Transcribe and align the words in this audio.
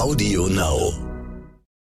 Audio 0.00 0.46
Now. 0.46 0.94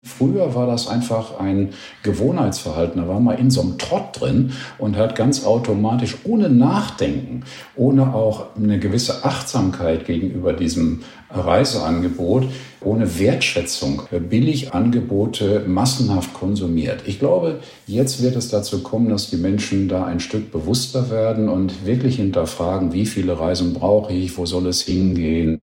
Früher 0.01 0.55
war 0.55 0.65
das 0.65 0.87
einfach 0.87 1.41
ein 1.41 1.73
Gewohnheitsverhalten. 2.03 3.01
Da 3.01 3.07
war 3.09 3.19
man 3.19 3.37
in 3.37 3.51
so 3.51 3.59
einem 3.59 3.77
Trott 3.77 4.21
drin 4.21 4.53
und 4.77 4.95
hat 4.95 5.17
ganz 5.17 5.45
automatisch, 5.45 6.15
ohne 6.23 6.49
Nachdenken, 6.49 7.43
ohne 7.75 8.15
auch 8.15 8.55
eine 8.55 8.79
gewisse 8.79 9.25
Achtsamkeit 9.25 10.05
gegenüber 10.05 10.53
diesem 10.53 11.01
Reiseangebot, 11.31 12.45
ohne 12.79 13.19
Wertschätzung 13.19 14.03
billig 14.29 14.73
Angebote 14.73 15.65
massenhaft 15.67 16.33
konsumiert. 16.33 17.03
Ich 17.07 17.19
glaube, 17.19 17.59
jetzt 17.87 18.23
wird 18.23 18.37
es 18.37 18.47
dazu 18.47 18.83
kommen, 18.83 19.09
dass 19.09 19.29
die 19.29 19.35
Menschen 19.35 19.89
da 19.89 20.05
ein 20.05 20.21
Stück 20.21 20.53
bewusster 20.53 21.09
werden 21.09 21.49
und 21.49 21.85
wirklich 21.85 22.15
hinterfragen, 22.15 22.93
wie 22.93 23.05
viele 23.05 23.37
Reisen 23.37 23.73
brauche 23.73 24.13
ich, 24.13 24.37
wo 24.37 24.45
soll 24.45 24.67
es 24.67 24.83
hingehen. 24.83 25.59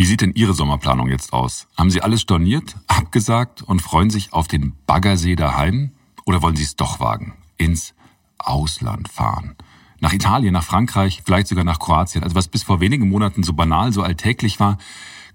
Wie 0.00 0.06
sieht 0.06 0.22
denn 0.22 0.32
Ihre 0.32 0.54
Sommerplanung 0.54 1.10
jetzt 1.10 1.34
aus? 1.34 1.68
Haben 1.76 1.90
Sie 1.90 2.00
alles 2.00 2.22
storniert, 2.22 2.74
abgesagt 2.86 3.60
und 3.60 3.82
freuen 3.82 4.08
sich 4.08 4.32
auf 4.32 4.48
den 4.48 4.72
Baggersee 4.86 5.36
daheim? 5.36 5.90
Oder 6.24 6.40
wollen 6.40 6.56
Sie 6.56 6.62
es 6.62 6.74
doch 6.74 7.00
wagen? 7.00 7.34
Ins 7.58 7.92
Ausland 8.38 9.10
fahren? 9.10 9.56
Nach 9.98 10.14
Italien, 10.14 10.54
nach 10.54 10.64
Frankreich, 10.64 11.20
vielleicht 11.26 11.48
sogar 11.48 11.64
nach 11.64 11.78
Kroatien. 11.78 12.24
Also 12.24 12.34
was 12.34 12.48
bis 12.48 12.62
vor 12.62 12.80
wenigen 12.80 13.10
Monaten 13.10 13.42
so 13.42 13.52
banal, 13.52 13.92
so 13.92 14.02
alltäglich 14.02 14.58
war, 14.58 14.78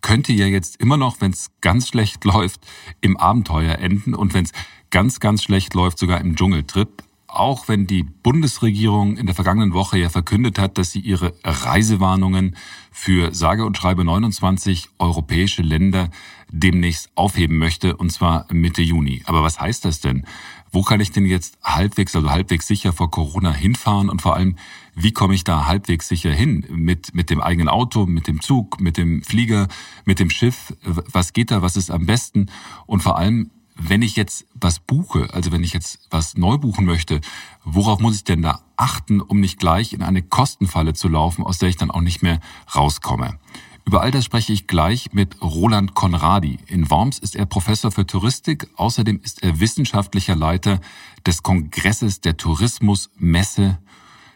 könnte 0.01 0.33
ja 0.33 0.47
jetzt 0.47 0.77
immer 0.77 0.97
noch, 0.97 1.21
wenn 1.21 1.29
es 1.29 1.51
ganz 1.61 1.87
schlecht 1.87 2.23
läuft, 2.25 2.59
im 3.01 3.17
Abenteuer 3.17 3.77
enden 3.77 4.15
und 4.15 4.33
wenn 4.33 4.45
es 4.45 4.51
ganz, 4.89 5.19
ganz 5.19 5.43
schlecht 5.43 5.75
läuft, 5.75 5.99
sogar 5.99 6.21
im 6.21 6.35
Dschungeltrip 6.35 7.03
auch 7.35 7.67
wenn 7.67 7.87
die 7.87 8.03
Bundesregierung 8.03 9.17
in 9.17 9.25
der 9.25 9.35
vergangenen 9.35 9.73
Woche 9.73 9.97
ja 9.97 10.09
verkündet 10.09 10.57
hat, 10.57 10.77
dass 10.77 10.91
sie 10.91 10.99
ihre 10.99 11.33
Reisewarnungen 11.43 12.55
für 12.91 13.33
sage 13.33 13.65
und 13.65 13.77
schreibe 13.77 14.03
29 14.03 14.89
europäische 14.99 15.61
Länder 15.61 16.09
demnächst 16.49 17.09
aufheben 17.15 17.57
möchte, 17.57 17.97
und 17.97 18.11
zwar 18.11 18.47
Mitte 18.51 18.81
Juni. 18.81 19.21
Aber 19.25 19.43
was 19.43 19.59
heißt 19.59 19.85
das 19.85 19.99
denn? 19.99 20.25
Wo 20.71 20.81
kann 20.81 20.99
ich 20.99 21.11
denn 21.11 21.25
jetzt 21.25 21.57
halbwegs, 21.63 22.15
also 22.15 22.29
halbwegs 22.29 22.67
sicher 22.67 22.93
vor 22.93 23.11
Corona 23.11 23.53
hinfahren 23.53 24.09
und 24.09 24.21
vor 24.21 24.35
allem, 24.35 24.57
wie 24.93 25.11
komme 25.11 25.33
ich 25.33 25.43
da 25.43 25.65
halbwegs 25.65 26.07
sicher 26.07 26.31
hin? 26.31 26.65
Mit, 26.69 27.15
mit 27.15 27.29
dem 27.29 27.41
eigenen 27.41 27.69
Auto, 27.69 28.05
mit 28.05 28.27
dem 28.27 28.41
Zug, 28.41 28.79
mit 28.79 28.97
dem 28.97 29.21
Flieger, 29.23 29.67
mit 30.05 30.19
dem 30.19 30.29
Schiff? 30.29 30.73
Was 30.83 31.33
geht 31.33 31.51
da? 31.51 31.61
Was 31.61 31.77
ist 31.77 31.91
am 31.91 32.05
besten? 32.05 32.47
Und 32.85 33.03
vor 33.03 33.17
allem, 33.17 33.51
wenn 33.75 34.01
ich 34.01 34.15
jetzt 34.15 34.45
was 34.53 34.79
buche, 34.79 35.27
also 35.33 35.51
wenn 35.51 35.63
ich 35.63 35.73
jetzt 35.73 35.99
was 36.09 36.37
neu 36.37 36.57
buchen 36.57 36.85
möchte, 36.85 37.21
worauf 37.63 37.99
muss 37.99 38.15
ich 38.15 38.23
denn 38.23 38.41
da 38.41 38.61
achten, 38.77 39.21
um 39.21 39.39
nicht 39.39 39.59
gleich 39.59 39.93
in 39.93 40.01
eine 40.01 40.21
Kostenfalle 40.21 40.93
zu 40.93 41.07
laufen, 41.07 41.43
aus 41.43 41.57
der 41.57 41.69
ich 41.69 41.77
dann 41.77 41.91
auch 41.91 42.01
nicht 42.01 42.23
mehr 42.23 42.39
rauskomme? 42.73 43.37
Über 43.85 44.01
all 44.01 44.09
das 44.09 44.25
spreche 44.25 44.51
ich 44.51 44.65
gleich 44.65 45.13
mit 45.13 45.41
Roland 45.41 45.93
Konradi. 45.93 46.57
In 46.65 46.89
Worms 46.89 47.19
ist 47.19 47.35
er 47.35 47.45
Professor 47.45 47.91
für 47.91 48.07
Touristik. 48.07 48.67
Außerdem 48.77 49.19
ist 49.23 49.43
er 49.43 49.59
wissenschaftlicher 49.59 50.35
Leiter 50.35 50.79
des 51.25 51.43
Kongresses 51.43 52.19
der 52.19 52.35
Tourismusmesse, 52.35 53.77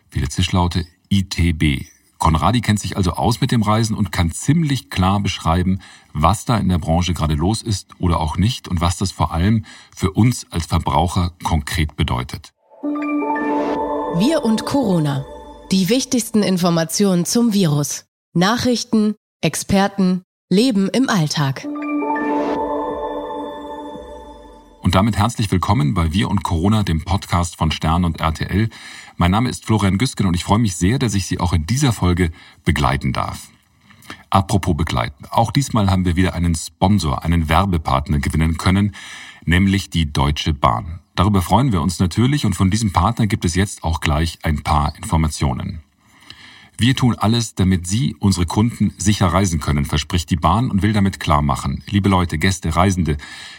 viele 0.09 0.29
Zischlaute, 0.29 0.85
ITB. 1.09 1.87
Konradi 2.19 2.59
kennt 2.61 2.79
sich 2.79 2.97
also 2.97 3.13
aus 3.13 3.41
mit 3.41 3.51
dem 3.51 3.63
Reisen 3.63 3.95
und 3.95 4.11
kann 4.11 4.31
ziemlich 4.31 4.89
klar 4.89 5.21
beschreiben, 5.21 5.79
was 6.13 6.45
da 6.45 6.57
in 6.57 6.69
der 6.69 6.77
Branche 6.77 7.13
gerade 7.13 7.33
los 7.33 7.61
ist 7.61 7.95
oder 7.99 8.19
auch 8.19 8.37
nicht 8.37 8.67
und 8.67 8.81
was 8.81 8.97
das 8.97 9.11
vor 9.11 9.31
allem 9.31 9.65
für 9.95 10.11
uns 10.11 10.45
als 10.51 10.65
Verbraucher 10.65 11.31
konkret 11.43 11.95
bedeutet. 11.95 12.51
Wir 14.17 14.43
und 14.43 14.65
Corona. 14.65 15.25
Die 15.71 15.87
wichtigsten 15.89 16.43
Informationen 16.43 17.25
zum 17.25 17.53
Virus. 17.53 18.05
Nachrichten, 18.33 19.15
Experten, 19.41 20.23
Leben 20.49 20.89
im 20.89 21.09
Alltag. 21.09 21.67
Und 24.89 24.95
damit 24.95 25.17
herzlich 25.17 25.51
willkommen 25.51 25.93
bei 25.93 26.13
Wir 26.13 26.31
und 26.31 26.43
Corona, 26.43 26.81
dem 26.81 27.05
Podcast 27.05 27.57
von 27.57 27.69
Stern 27.69 28.05
und 28.05 28.19
RTL. 28.21 28.69
Mein 29.17 29.29
Name 29.29 29.47
ist 29.47 29.63
Florian 29.63 29.99
Güsken 29.99 30.25
und 30.25 30.33
ich 30.33 30.43
freue 30.43 30.57
mich 30.57 30.77
sehr, 30.77 30.97
dass 30.97 31.13
ich 31.13 31.27
Sie 31.27 31.39
auch 31.39 31.53
in 31.53 31.67
dieser 31.67 31.93
Folge 31.93 32.31
begleiten 32.65 33.13
darf. 33.13 33.49
Apropos 34.31 34.75
begleiten. 34.75 35.25
Auch 35.29 35.51
diesmal 35.51 35.91
haben 35.91 36.05
wir 36.05 36.15
wieder 36.15 36.33
einen 36.33 36.55
Sponsor, 36.55 37.23
einen 37.23 37.49
Werbepartner 37.49 38.17
gewinnen 38.17 38.57
können, 38.57 38.95
nämlich 39.45 39.91
die 39.91 40.11
Deutsche 40.11 40.55
Bahn. 40.55 41.01
Darüber 41.13 41.43
freuen 41.43 41.71
wir 41.71 41.83
uns 41.83 41.99
natürlich 41.99 42.47
und 42.47 42.55
von 42.55 42.71
diesem 42.71 42.91
Partner 42.91 43.27
gibt 43.27 43.45
es 43.45 43.53
jetzt 43.53 43.83
auch 43.83 44.01
gleich 44.01 44.39
ein 44.41 44.63
paar 44.63 44.95
Informationen. 44.95 45.83
Wir 46.81 46.95
tun 46.95 47.13
alles, 47.15 47.55
damit 47.55 47.87
Sie, 47.87 48.15
unsere 48.19 48.45
Kunden, 48.45 48.93
sicher 48.97 49.27
reisen 49.27 49.59
können, 49.59 49.83
verspricht 49.83 50.29
die 50.29 50.37
Bahn 50.37 50.71
und 50.71 50.81
will 50.81 50.93
damit 50.93 51.19
klar 51.19 51.41
machen. 51.41 51.83
Liebe 51.87 52.07
Leute, 52.07 52.37
Gäste, 52.37 52.73
Reisende, 52.73 53.17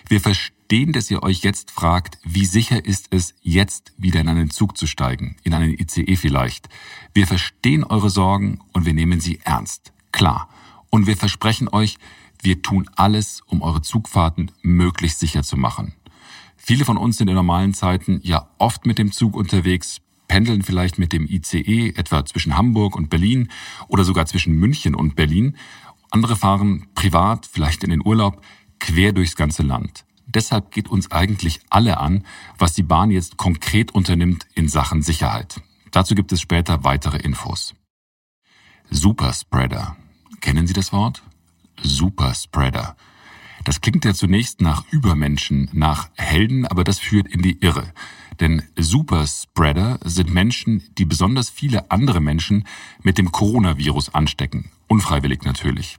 wir 0.08 0.22
verstehen, 0.22 0.94
dass 0.94 1.10
ihr 1.10 1.22
euch 1.22 1.42
jetzt 1.42 1.70
fragt, 1.70 2.16
wie 2.24 2.46
sicher 2.46 2.82
ist 2.82 3.08
es, 3.10 3.34
jetzt 3.42 3.92
wieder 3.98 4.22
in 4.22 4.28
einen 4.30 4.48
Zug 4.48 4.78
zu 4.78 4.86
steigen, 4.86 5.36
in 5.42 5.52
einen 5.52 5.78
ICE 5.78 6.16
vielleicht. 6.16 6.70
Wir 7.12 7.26
verstehen 7.26 7.84
eure 7.84 8.08
Sorgen 8.08 8.60
und 8.72 8.86
wir 8.86 8.94
nehmen 8.94 9.20
sie 9.20 9.38
ernst. 9.44 9.92
Klar. 10.12 10.48
Und 10.88 11.06
wir 11.06 11.18
versprechen 11.18 11.68
euch, 11.68 11.98
wir 12.40 12.62
tun 12.62 12.88
alles, 12.96 13.42
um 13.46 13.60
eure 13.60 13.82
Zugfahrten 13.82 14.50
möglichst 14.62 15.20
sicher 15.20 15.42
zu 15.42 15.58
machen. 15.58 15.92
Viele 16.56 16.86
von 16.86 16.96
uns 16.96 17.18
sind 17.18 17.28
in 17.28 17.34
normalen 17.34 17.74
Zeiten 17.74 18.20
ja 18.22 18.48
oft 18.56 18.86
mit 18.86 18.96
dem 18.96 19.12
Zug 19.12 19.36
unterwegs, 19.36 20.00
pendeln 20.30 20.62
vielleicht 20.62 20.96
mit 20.96 21.12
dem 21.12 21.26
ICE 21.26 21.92
etwa 21.96 22.24
zwischen 22.24 22.56
Hamburg 22.56 22.94
und 22.94 23.10
Berlin 23.10 23.48
oder 23.88 24.04
sogar 24.04 24.26
zwischen 24.26 24.54
München 24.54 24.94
und 24.94 25.16
Berlin. 25.16 25.56
Andere 26.12 26.36
fahren 26.36 26.86
privat, 26.94 27.46
vielleicht 27.46 27.82
in 27.82 27.90
den 27.90 28.06
Urlaub, 28.06 28.40
quer 28.78 29.12
durchs 29.12 29.34
ganze 29.34 29.64
Land. 29.64 30.04
Deshalb 30.26 30.70
geht 30.70 30.86
uns 30.86 31.10
eigentlich 31.10 31.58
alle 31.68 31.98
an, 31.98 32.24
was 32.56 32.74
die 32.74 32.84
Bahn 32.84 33.10
jetzt 33.10 33.38
konkret 33.38 33.92
unternimmt 33.92 34.46
in 34.54 34.68
Sachen 34.68 35.02
Sicherheit. 35.02 35.60
Dazu 35.90 36.14
gibt 36.14 36.30
es 36.30 36.40
später 36.40 36.84
weitere 36.84 37.18
Infos. 37.18 37.74
Superspreader. 38.88 39.96
Kennen 40.40 40.68
Sie 40.68 40.74
das 40.74 40.92
Wort? 40.92 41.22
Superspreader. 41.82 42.96
Das 43.64 43.80
klingt 43.80 44.04
ja 44.04 44.14
zunächst 44.14 44.60
nach 44.60 44.84
Übermenschen, 44.92 45.68
nach 45.72 46.08
Helden, 46.16 46.68
aber 46.68 46.84
das 46.84 47.00
führt 47.00 47.26
in 47.26 47.42
die 47.42 47.58
Irre. 47.58 47.92
Denn 48.40 48.62
Superspreader 48.76 50.00
sind 50.02 50.32
Menschen, 50.32 50.82
die 50.96 51.04
besonders 51.04 51.50
viele 51.50 51.90
andere 51.90 52.20
Menschen 52.20 52.64
mit 53.02 53.18
dem 53.18 53.30
Coronavirus 53.30 54.14
anstecken. 54.14 54.70
Unfreiwillig 54.88 55.42
natürlich. 55.44 55.98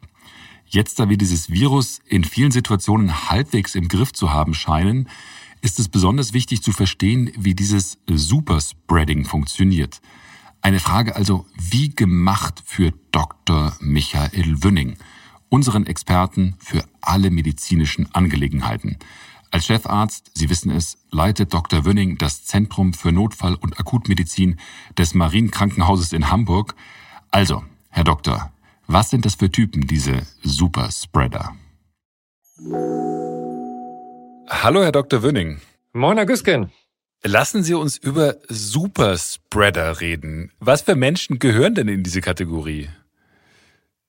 Jetzt, 0.66 1.00
da 1.00 1.10
wir 1.10 1.18
dieses 1.18 1.52
Virus 1.52 2.00
in 2.08 2.24
vielen 2.24 2.52
Situationen 2.52 3.30
halbwegs 3.30 3.76
im 3.76 3.88
Griff 3.88 4.14
zu 4.14 4.34
haben 4.34 4.54
scheinen, 4.54 5.08
ist 5.62 5.80
es 5.80 5.90
besonders 5.90 6.34
wichtig 6.34 6.64
zu 6.64 6.72
verstehen, 6.72 7.32
wie 7.38 7.54
dieses 7.54 8.00
Superspreading 8.10 9.26
funktioniert. 9.26 10.02
Eine 10.62 10.80
Frage 10.80 11.16
also, 11.16 11.46
wie 11.58 11.90
gemacht 11.90 12.64
für 12.66 12.94
Dr. 13.12 13.76
Michael 13.80 14.64
Wünning, 14.64 14.98
unseren 15.50 15.86
Experten 15.86 16.56
für 16.60 16.84
alle 17.02 17.30
medizinischen 17.30 18.08
Angelegenheiten. 18.14 18.98
Als 19.54 19.66
Chefarzt, 19.66 20.32
Sie 20.34 20.50
wissen 20.50 20.72
es, 20.72 20.98
leitet 21.12 21.54
Dr. 21.54 21.84
Wönning 21.84 22.18
das 22.18 22.46
Zentrum 22.46 22.94
für 22.94 23.12
Notfall- 23.12 23.56
und 23.56 23.78
Akutmedizin 23.78 24.58
des 24.98 25.14
Marienkrankenhauses 25.14 26.14
in 26.14 26.32
Hamburg. 26.32 26.74
Also, 27.32 27.62
Herr 27.90 28.06
Doktor, 28.06 28.54
was 28.88 29.10
sind 29.10 29.26
das 29.26 29.36
für 29.36 29.52
Typen, 29.52 29.88
diese 29.88 30.26
Superspreader? 30.42 31.54
Hallo, 34.50 34.84
Herr 34.84 34.94
Dr. 34.94 35.22
Wönning. 35.22 35.60
Moin, 35.92 36.16
Herr 36.16 36.26
Güsken. 36.26 36.72
Lassen 37.22 37.62
Sie 37.62 37.74
uns 37.74 37.98
über 37.98 38.38
Superspreader 38.48 40.00
reden. 40.00 40.54
Was 40.60 40.82
für 40.82 40.96
Menschen 40.96 41.40
gehören 41.40 41.76
denn 41.76 41.90
in 41.90 42.04
diese 42.04 42.22
Kategorie? 42.22 42.88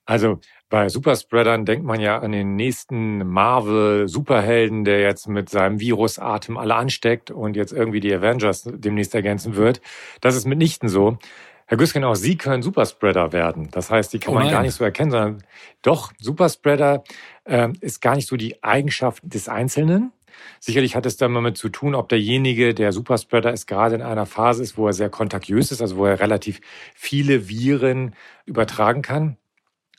Also 0.05 0.41
bei 0.73 0.89
Superspreadern 0.89 1.67
denkt 1.67 1.85
man 1.85 2.01
ja 2.01 2.21
an 2.21 2.33
den 2.33 2.57
nächsten 2.57 3.29
Marvel-Superhelden, 3.29 4.85
der 4.85 5.01
jetzt 5.01 5.29
mit 5.29 5.51
seinem 5.51 5.81
Virusatem 5.81 6.57
alle 6.57 6.77
ansteckt 6.77 7.31
und 7.31 7.57
jetzt 7.57 7.75
irgendwie 7.75 8.01
die 8.01 8.15
Avengers 8.15 8.63
demnächst 8.65 9.15
ergänzen 9.15 9.55
wird. 9.55 9.83
Das 10.23 10.35
ist 10.35 10.47
mitnichten 10.47 10.89
so. 10.89 11.19
Herr 11.67 11.77
Güsken, 11.77 12.05
auch 12.05 12.15
Sie 12.15 12.39
können 12.39 12.63
Superspreader 12.63 13.35
werden. 13.35 13.69
Das 13.71 13.91
heißt, 13.91 14.15
die 14.15 14.19
kann 14.19 14.33
oh 14.33 14.39
man 14.39 14.51
gar 14.51 14.63
nicht 14.63 14.73
so 14.73 14.83
erkennen, 14.83 15.11
sondern 15.11 15.45
doch, 15.83 16.11
Superspreader 16.19 17.05
äh, 17.45 17.69
ist 17.83 18.01
gar 18.01 18.17
nicht 18.17 18.27
so 18.27 18.39
die 18.39 18.65
Eigenschaft 18.65 19.23
des 19.27 19.51
Einzelnen. 19.51 20.11
Sicherlich 20.59 20.97
hat 20.97 21.05
es 21.05 21.19
damit 21.19 21.59
zu 21.59 21.69
tun, 21.69 21.95
ob 21.95 22.09
derjenige, 22.09 22.73
der 22.73 22.93
Superspreader 22.93 23.53
ist, 23.53 23.67
gerade 23.67 23.97
in 23.97 24.01
einer 24.01 24.25
Phase 24.25 24.63
ist, 24.63 24.79
wo 24.79 24.87
er 24.87 24.95
sehr 24.95 25.11
kontagiös 25.11 25.71
ist, 25.71 25.83
also 25.83 25.99
wo 25.99 26.07
er 26.07 26.19
relativ 26.19 26.63
viele 26.95 27.51
Viren 27.51 28.15
übertragen 28.47 29.03
kann. 29.03 29.37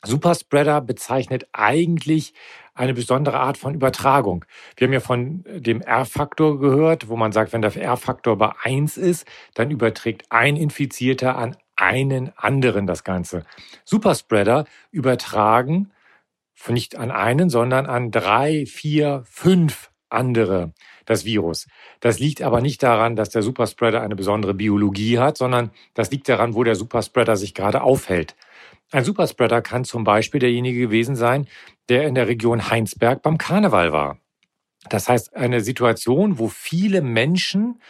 Superspreader 0.04 0.80
bezeichnet 0.80 1.46
eigentlich 1.52 2.34
eine 2.74 2.94
besondere 2.94 3.38
Art 3.38 3.56
von 3.56 3.74
Übertragung. 3.74 4.44
Wir 4.76 4.86
haben 4.86 4.92
ja 4.92 5.00
von 5.00 5.44
dem 5.46 5.80
R-Faktor 5.80 6.58
gehört, 6.58 7.08
wo 7.08 7.16
man 7.16 7.32
sagt, 7.32 7.52
wenn 7.52 7.62
der 7.62 7.76
R-Faktor 7.76 8.36
bei 8.36 8.52
eins 8.62 8.96
ist, 8.96 9.26
dann 9.54 9.70
überträgt 9.70 10.24
ein 10.30 10.56
Infizierter 10.56 11.36
an 11.36 11.56
einen 11.76 12.32
anderen 12.36 12.86
das 12.86 13.04
Ganze. 13.04 13.44
Superspreader 13.84 14.64
übertragen 14.90 15.90
nicht 16.68 16.96
an 16.96 17.10
einen, 17.10 17.50
sondern 17.50 17.86
an 17.86 18.10
drei, 18.10 18.64
vier, 18.66 19.22
fünf 19.26 19.90
andere 20.08 20.72
das 21.04 21.24
Virus. 21.24 21.66
Das 22.00 22.18
liegt 22.18 22.40
aber 22.40 22.60
nicht 22.60 22.82
daran, 22.82 23.16
dass 23.16 23.30
der 23.30 23.42
Superspreader 23.42 24.00
eine 24.00 24.16
besondere 24.16 24.54
Biologie 24.54 25.18
hat, 25.18 25.36
sondern 25.36 25.70
das 25.92 26.10
liegt 26.10 26.28
daran, 26.28 26.54
wo 26.54 26.64
der 26.64 26.76
Superspreader 26.76 27.36
sich 27.36 27.52
gerade 27.54 27.82
aufhält. 27.82 28.34
Ein 28.94 29.02
Superspreader 29.02 29.60
kann 29.60 29.84
zum 29.84 30.04
Beispiel 30.04 30.38
derjenige 30.38 30.78
gewesen 30.78 31.16
sein, 31.16 31.48
der 31.88 32.06
in 32.06 32.14
der 32.14 32.28
Region 32.28 32.70
Heinsberg 32.70 33.22
beim 33.22 33.38
Karneval 33.38 33.92
war. 33.92 34.18
Das 34.88 35.08
heißt, 35.08 35.34
eine 35.34 35.62
Situation, 35.62 36.38
wo 36.38 36.46
viele 36.46 37.02
Menschen 37.02 37.80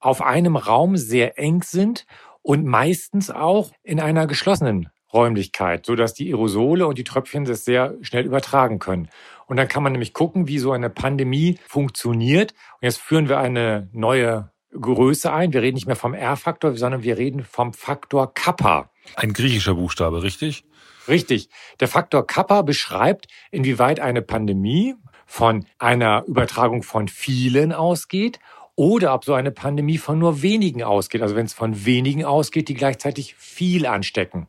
auf 0.00 0.20
einem 0.20 0.56
Raum 0.56 0.98
sehr 0.98 1.38
eng 1.38 1.62
sind 1.62 2.04
und 2.42 2.66
meistens 2.66 3.30
auch 3.30 3.72
in 3.82 4.00
einer 4.00 4.26
geschlossenen 4.26 4.90
Räumlichkeit, 5.14 5.86
so 5.86 5.94
dass 5.94 6.12
die 6.12 6.30
Aerosole 6.30 6.86
und 6.86 6.98
die 6.98 7.04
Tröpfchen 7.04 7.46
das 7.46 7.64
sehr 7.64 7.94
schnell 8.02 8.26
übertragen 8.26 8.78
können. 8.78 9.08
Und 9.46 9.56
dann 9.56 9.68
kann 9.68 9.82
man 9.82 9.92
nämlich 9.92 10.12
gucken, 10.12 10.46
wie 10.46 10.58
so 10.58 10.72
eine 10.72 10.90
Pandemie 10.90 11.58
funktioniert. 11.66 12.52
Und 12.52 12.82
jetzt 12.82 13.00
führen 13.00 13.30
wir 13.30 13.38
eine 13.38 13.88
neue 13.92 14.50
Größe 14.78 15.32
ein. 15.32 15.52
Wir 15.52 15.62
reden 15.62 15.74
nicht 15.74 15.86
mehr 15.86 15.96
vom 15.96 16.14
R-Faktor, 16.14 16.76
sondern 16.76 17.02
wir 17.02 17.16
reden 17.18 17.44
vom 17.44 17.72
Faktor 17.72 18.32
Kappa. 18.34 18.90
Ein 19.16 19.32
griechischer 19.32 19.74
Buchstabe, 19.74 20.22
richtig? 20.22 20.64
Richtig. 21.08 21.48
Der 21.80 21.88
Faktor 21.88 22.26
Kappa 22.26 22.62
beschreibt, 22.62 23.26
inwieweit 23.50 24.00
eine 24.00 24.22
Pandemie 24.22 24.94
von 25.26 25.66
einer 25.78 26.24
Übertragung 26.26 26.82
von 26.82 27.08
vielen 27.08 27.72
ausgeht 27.72 28.38
oder 28.76 29.14
ob 29.14 29.24
so 29.24 29.34
eine 29.34 29.50
Pandemie 29.50 29.98
von 29.98 30.18
nur 30.18 30.42
wenigen 30.42 30.82
ausgeht. 30.82 31.22
Also 31.22 31.36
wenn 31.36 31.46
es 31.46 31.54
von 31.54 31.84
wenigen 31.84 32.24
ausgeht, 32.24 32.68
die 32.68 32.74
gleichzeitig 32.74 33.34
viel 33.36 33.86
anstecken. 33.86 34.48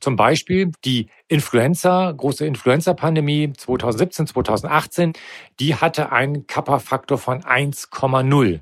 Zum 0.00 0.16
Beispiel 0.16 0.72
die 0.84 1.08
Influenza, 1.28 2.10
große 2.10 2.44
Influenza-Pandemie 2.44 3.52
2017, 3.52 4.26
2018, 4.26 5.12
die 5.60 5.76
hatte 5.76 6.10
einen 6.10 6.48
Kappa-Faktor 6.48 7.18
von 7.18 7.42
1,0. 7.42 8.60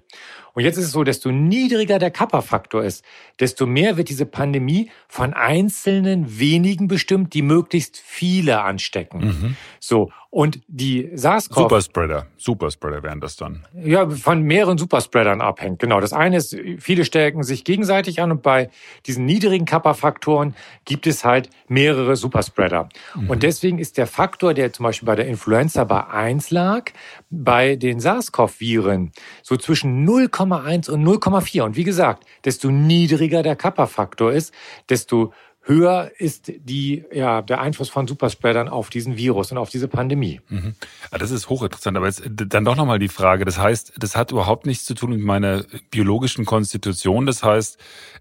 Und 0.55 0.63
jetzt 0.65 0.77
ist 0.77 0.87
es 0.87 0.93
so, 0.93 1.05
desto 1.05 1.31
niedriger 1.31 1.99
der 1.99 2.11
Kappa-Faktor 2.11 2.85
ist, 2.85 3.05
desto 3.39 3.67
mehr 3.67 3.97
wird 3.97 4.09
diese 4.09 4.27
Pandemie 4.27 4.91
von 5.09 5.35
einzelnen 5.35 6.39
wenigen 6.39 6.89
bestimmt, 6.89 7.35
die 7.35 7.43
möglichst 7.43 8.03
viele 8.05 8.63
anstecken. 8.63 9.21
Mhm. 9.21 9.57
So. 9.79 10.11
Und 10.33 10.61
die 10.69 11.11
SARS-CoV. 11.13 11.63
Superspreader. 11.63 12.27
Superspreader 12.37 13.03
wären 13.03 13.21
das 13.21 13.35
dann. 13.35 13.67
Ja, 13.75 14.09
von 14.09 14.43
mehreren 14.43 14.79
Superspreadern 14.79 15.41
abhängt. 15.41 15.81
Genau. 15.81 15.99
Das 16.01 16.13
eine 16.13 16.37
ist, 16.37 16.57
viele 16.79 17.05
stecken 17.05 17.43
sich 17.43 17.65
gegenseitig 17.65 18.23
an 18.23 18.31
und 18.31 18.41
bei 18.41 18.71
diesen 19.07 19.25
niedrigen 19.25 19.65
Kappa-Faktoren 19.65 20.55
gibt 20.85 21.09
es 21.09 21.25
halt 21.25 21.51
mehrere 21.67 22.15
Superspreader. 22.15 22.89
Mhm. 23.17 23.29
Und 23.29 23.43
deswegen 23.43 23.81
ist 23.81 23.99
der 23.99 24.07
Faktor, 24.07 24.55
der 24.55 24.73
zum 24.73 24.85
Beispiel 24.85 25.07
bei 25.07 25.17
der 25.17 25.27
Influenza 25.27 25.83
bei 25.83 26.07
1 26.07 26.53
lag, 26.53 26.93
bei 27.31 27.75
den 27.75 27.99
SARS-CoV-Viren 27.99 29.11
so 29.43 29.57
zwischen 29.57 30.09
0,1 30.09 30.89
und 30.89 31.03
0,4. 31.03 31.63
Und 31.63 31.75
wie 31.75 31.85
gesagt, 31.85 32.25
desto 32.45 32.71
niedriger 32.71 33.43
der 33.43 33.57
Kappa-Faktor 33.57 34.33
ist, 34.33 34.55
desto 34.89 35.33
höher 35.63 36.11
ist 36.19 36.53
die, 36.57 37.05
ja, 37.13 37.43
der 37.43 37.61
Einfluss 37.61 37.89
von 37.91 38.07
Superspreadern 38.07 38.69
auf 38.69 38.91
diesen 38.91 39.17
Virus 39.17 39.53
und 39.53 39.59
auf 39.59 39.71
diese 39.71 39.89
Pandemie. 39.89 40.41
Mhm. 40.49 40.75
Ja, 41.13 41.19
das 41.19 41.31
ist 41.31 41.49
hochinteressant. 41.49 41.97
Aber 41.97 42.07
jetzt 42.07 42.23
dann 42.27 42.65
doch 42.65 42.77
nochmal 42.77 42.99
die 42.99 43.09
Frage. 43.09 43.45
Das 43.45 43.59
heißt, 43.59 43.95
das 43.99 44.17
hat 44.17 44.33
überhaupt 44.33 44.67
nichts 44.67 44.85
zu 44.85 44.95
tun 44.95 45.11
mit 45.11 45.21
meiner 45.21 45.65
biologischen 45.91 46.45
Konstitution. 46.45 47.27
Das 47.27 47.43
heißt, 47.43 47.79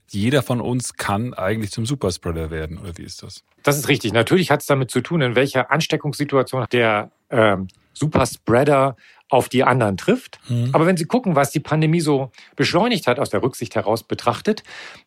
jeder 0.09 0.43
von 0.43 0.61
uns 0.61 0.95
kann 0.95 1.33
eigentlich 1.33 1.71
zum 1.71 1.85
Superspreader 1.85 2.51
werden. 2.51 2.77
Oder 2.77 2.97
wie 2.97 3.03
ist 3.03 3.23
das? 3.23 3.43
Das 3.63 3.77
ist 3.77 3.87
richtig. 3.87 4.13
Natürlich 4.13 4.51
hat 4.51 4.61
es 4.61 4.67
damit 4.67 4.91
zu 4.91 5.01
tun, 5.01 5.21
in 5.21 5.35
welcher 5.35 5.71
Ansteckungssituation 5.71 6.65
der 6.71 7.11
ähm, 7.29 7.67
Superspreader 7.93 8.95
auf 9.29 9.47
die 9.47 9.63
anderen 9.63 9.95
trifft. 9.95 10.39
Mhm. 10.49 10.71
Aber 10.73 10.85
wenn 10.85 10.97
Sie 10.97 11.05
gucken, 11.05 11.35
was 11.35 11.51
die 11.51 11.59
Pandemie 11.59 12.01
so 12.01 12.31
beschleunigt 12.55 13.07
hat, 13.07 13.19
aus 13.19 13.29
der 13.29 13.41
Rücksicht 13.41 13.75
heraus 13.75 14.03
betrachtet, 14.03 14.63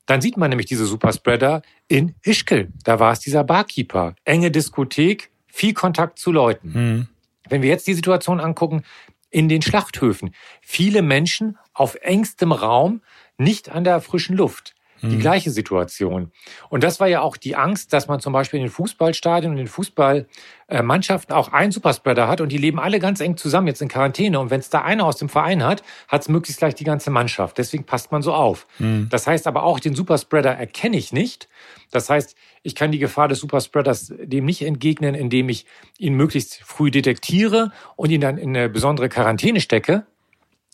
dann 0.06 0.20
sieht 0.20 0.36
man 0.36 0.48
nämlich 0.48 0.66
diese 0.66 0.86
Superspreader 0.86 1.62
in 1.88 2.14
Ischkel. 2.22 2.72
Da 2.84 3.00
war 3.00 3.12
es 3.12 3.20
dieser 3.20 3.44
Barkeeper. 3.44 4.14
Enge 4.24 4.50
Diskothek, 4.50 5.30
viel 5.48 5.74
Kontakt 5.74 6.18
zu 6.18 6.32
Leuten. 6.32 6.72
Mhm. 6.72 7.08
Wenn 7.48 7.62
wir 7.62 7.68
jetzt 7.68 7.86
die 7.86 7.94
Situation 7.94 8.40
angucken, 8.40 8.84
in 9.30 9.48
den 9.48 9.62
Schlachthöfen. 9.62 10.34
Viele 10.60 11.02
Menschen 11.02 11.58
auf 11.72 11.96
engstem 12.02 12.52
Raum, 12.52 13.00
nicht 13.38 13.70
an 13.70 13.82
der 13.82 14.00
frischen 14.00 14.36
Luft 14.36 14.74
die 15.02 15.16
mhm. 15.16 15.20
gleiche 15.20 15.50
Situation. 15.50 16.30
Und 16.68 16.84
das 16.84 17.00
war 17.00 17.08
ja 17.08 17.20
auch 17.20 17.36
die 17.36 17.56
Angst, 17.56 17.92
dass 17.92 18.08
man 18.08 18.20
zum 18.20 18.32
Beispiel 18.32 18.58
in 18.60 18.66
den 18.66 18.72
Fußballstadien 18.72 19.50
und 19.50 19.58
in 19.58 19.64
den 19.64 19.70
Fußballmannschaften 19.70 21.34
auch 21.34 21.52
einen 21.52 21.72
Superspreader 21.72 22.28
hat 22.28 22.40
und 22.40 22.50
die 22.50 22.58
leben 22.58 22.78
alle 22.78 23.00
ganz 23.00 23.20
eng 23.20 23.36
zusammen 23.36 23.66
jetzt 23.66 23.82
in 23.82 23.88
Quarantäne. 23.88 24.38
Und 24.38 24.50
wenn 24.50 24.60
es 24.60 24.70
da 24.70 24.82
einer 24.82 25.04
aus 25.04 25.16
dem 25.16 25.28
Verein 25.28 25.64
hat, 25.64 25.82
hat 26.08 26.22
es 26.22 26.28
möglichst 26.28 26.60
gleich 26.60 26.74
die 26.74 26.84
ganze 26.84 27.10
Mannschaft. 27.10 27.58
Deswegen 27.58 27.84
passt 27.84 28.12
man 28.12 28.22
so 28.22 28.32
auf. 28.32 28.66
Mhm. 28.78 29.08
Das 29.10 29.26
heißt 29.26 29.46
aber 29.46 29.64
auch, 29.64 29.80
den 29.80 29.94
Superspreader 29.94 30.50
erkenne 30.50 30.96
ich 30.96 31.12
nicht. 31.12 31.48
Das 31.90 32.08
heißt, 32.08 32.36
ich 32.62 32.74
kann 32.74 32.92
die 32.92 32.98
Gefahr 32.98 33.28
des 33.28 33.40
Superspreaders 33.40 34.12
dem 34.22 34.44
nicht 34.44 34.62
entgegnen, 34.62 35.14
indem 35.14 35.48
ich 35.48 35.66
ihn 35.98 36.14
möglichst 36.14 36.60
früh 36.64 36.90
detektiere 36.90 37.72
und 37.96 38.10
ihn 38.10 38.20
dann 38.20 38.38
in 38.38 38.56
eine 38.56 38.68
besondere 38.68 39.08
Quarantäne 39.08 39.60
stecke, 39.60 40.06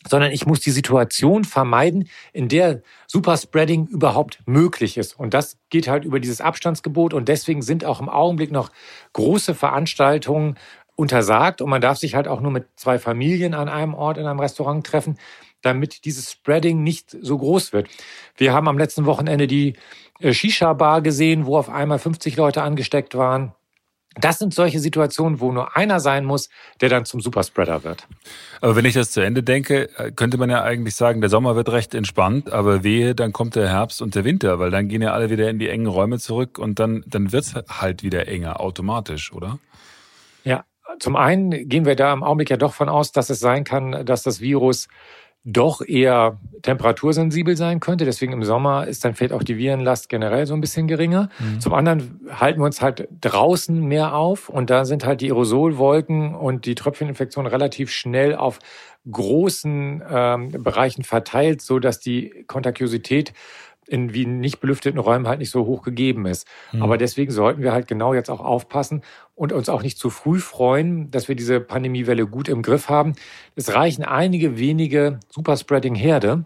sondern 0.07 0.31
ich 0.31 0.45
muss 0.45 0.61
die 0.61 0.71
Situation 0.71 1.43
vermeiden, 1.43 2.07
in 2.31 2.47
der 2.47 2.81
Superspreading 3.07 3.87
überhaupt 3.87 4.39
möglich 4.45 4.97
ist. 4.97 5.19
Und 5.19 5.33
das 5.33 5.57
geht 5.69 5.87
halt 5.87 6.05
über 6.05 6.19
dieses 6.19 6.41
Abstandsgebot 6.41 7.13
und 7.13 7.27
deswegen 7.27 7.61
sind 7.61 7.83
auch 7.83 7.99
im 7.99 8.09
Augenblick 8.09 8.51
noch 8.51 8.71
große 9.13 9.55
Veranstaltungen 9.55 10.55
untersagt 10.95 11.61
und 11.61 11.69
man 11.69 11.81
darf 11.81 11.97
sich 11.97 12.15
halt 12.15 12.27
auch 12.27 12.41
nur 12.41 12.51
mit 12.51 12.67
zwei 12.75 12.99
Familien 12.99 13.53
an 13.53 13.69
einem 13.69 13.93
Ort 13.93 14.17
in 14.17 14.25
einem 14.25 14.39
Restaurant 14.39 14.85
treffen, 14.85 15.17
damit 15.61 16.05
dieses 16.05 16.31
Spreading 16.31 16.83
nicht 16.83 17.15
so 17.21 17.37
groß 17.37 17.73
wird. 17.73 17.89
Wir 18.35 18.53
haben 18.53 18.67
am 18.67 18.77
letzten 18.77 19.05
Wochenende 19.05 19.47
die 19.47 19.75
äh, 20.19 20.33
Shisha-Bar 20.33 21.01
gesehen, 21.01 21.45
wo 21.45 21.57
auf 21.57 21.69
einmal 21.69 21.99
50 21.99 22.35
Leute 22.35 22.61
angesteckt 22.61 23.15
waren. 23.15 23.53
Das 24.19 24.39
sind 24.39 24.53
solche 24.53 24.79
Situationen, 24.79 25.39
wo 25.39 25.51
nur 25.51 25.75
einer 25.75 25.99
sein 25.99 26.25
muss, 26.25 26.49
der 26.81 26.89
dann 26.89 27.05
zum 27.05 27.21
Superspreader 27.21 27.83
wird. 27.83 28.07
Aber 28.61 28.75
wenn 28.75 28.85
ich 28.85 28.93
das 28.93 29.11
zu 29.11 29.21
Ende 29.21 29.43
denke, 29.43 29.89
äh, 29.97 30.11
könnte 30.11 30.37
man 30.37 30.49
ja 30.49 30.63
eigentlich 30.63 30.95
sagen, 30.95 31.21
der 31.21 31.29
Sommer 31.29 31.55
wird 31.55 31.69
recht 31.69 31.93
entspannt, 31.93 32.51
aber 32.51 32.83
wehe, 32.83 33.15
dann 33.15 33.33
kommt 33.33 33.55
der 33.55 33.69
Herbst 33.69 34.01
und 34.01 34.15
der 34.15 34.25
Winter, 34.25 34.59
weil 34.59 34.71
dann 34.71 34.87
gehen 34.87 35.01
ja 35.01 35.13
alle 35.13 35.29
wieder 35.29 35.49
in 35.49 35.59
die 35.59 35.69
engen 35.69 35.87
Räume 35.87 36.19
zurück 36.19 36.57
und 36.59 36.79
dann, 36.79 37.03
dann 37.07 37.31
wird's 37.31 37.55
halt 37.69 38.03
wieder 38.03 38.27
enger 38.27 38.59
automatisch, 38.59 39.31
oder? 39.31 39.59
Ja, 40.43 40.65
zum 40.99 41.15
einen 41.15 41.69
gehen 41.69 41.85
wir 41.85 41.95
da 41.95 42.11
im 42.13 42.23
Augenblick 42.23 42.49
ja 42.49 42.57
doch 42.57 42.73
von 42.73 42.89
aus, 42.89 43.11
dass 43.11 43.29
es 43.29 43.39
sein 43.39 43.63
kann, 43.63 44.05
dass 44.05 44.23
das 44.23 44.41
Virus 44.41 44.87
doch 45.45 45.81
eher 45.81 46.37
temperatursensibel 46.61 47.55
sein 47.55 47.79
könnte. 47.79 48.05
Deswegen 48.05 48.33
im 48.33 48.43
Sommer 48.43 48.87
ist 48.87 49.05
dann 49.05 49.15
vielleicht 49.15 49.33
auch 49.33 49.43
die 49.43 49.57
Virenlast 49.57 50.09
generell 50.09 50.45
so 50.45 50.53
ein 50.53 50.61
bisschen 50.61 50.87
geringer. 50.87 51.29
Mhm. 51.39 51.61
Zum 51.61 51.73
anderen 51.73 52.19
halten 52.29 52.59
wir 52.59 52.65
uns 52.65 52.81
halt 52.81 53.07
draußen 53.21 53.79
mehr 53.79 54.15
auf 54.15 54.49
und 54.49 54.69
da 54.69 54.83
sind 54.85 55.05
halt 55.05 55.21
die 55.21 55.27
Aerosolwolken 55.31 56.35
und 56.35 56.65
die 56.65 56.75
Tröpfcheninfektionen 56.75 57.49
relativ 57.49 57.89
schnell 57.89 58.35
auf 58.35 58.59
großen 59.09 60.03
ähm, 60.09 60.49
Bereichen 60.51 61.03
verteilt, 61.03 61.61
so 61.61 61.79
dass 61.79 61.99
die 61.99 62.43
Kontagiosität 62.47 63.33
in 63.89 64.13
wie 64.13 64.25
nicht 64.25 64.59
belüfteten 64.59 64.99
Räumen 64.99 65.27
halt 65.27 65.39
nicht 65.39 65.51
so 65.51 65.65
hoch 65.65 65.81
gegeben 65.81 66.25
ist. 66.25 66.47
Mhm. 66.71 66.83
Aber 66.83 66.97
deswegen 66.97 67.31
sollten 67.31 67.61
wir 67.61 67.73
halt 67.73 67.87
genau 67.87 68.13
jetzt 68.13 68.29
auch 68.29 68.39
aufpassen 68.39 69.01
und 69.35 69.51
uns 69.51 69.69
auch 69.69 69.81
nicht 69.81 69.97
zu 69.97 70.09
früh 70.09 70.39
freuen, 70.39 71.11
dass 71.11 71.27
wir 71.27 71.35
diese 71.35 71.59
Pandemiewelle 71.59 72.27
gut 72.27 72.47
im 72.47 72.61
Griff 72.61 72.89
haben. 72.89 73.15
Es 73.55 73.73
reichen 73.73 74.03
einige 74.03 74.57
wenige 74.57 75.19
Superspreading-Herde. 75.29 76.45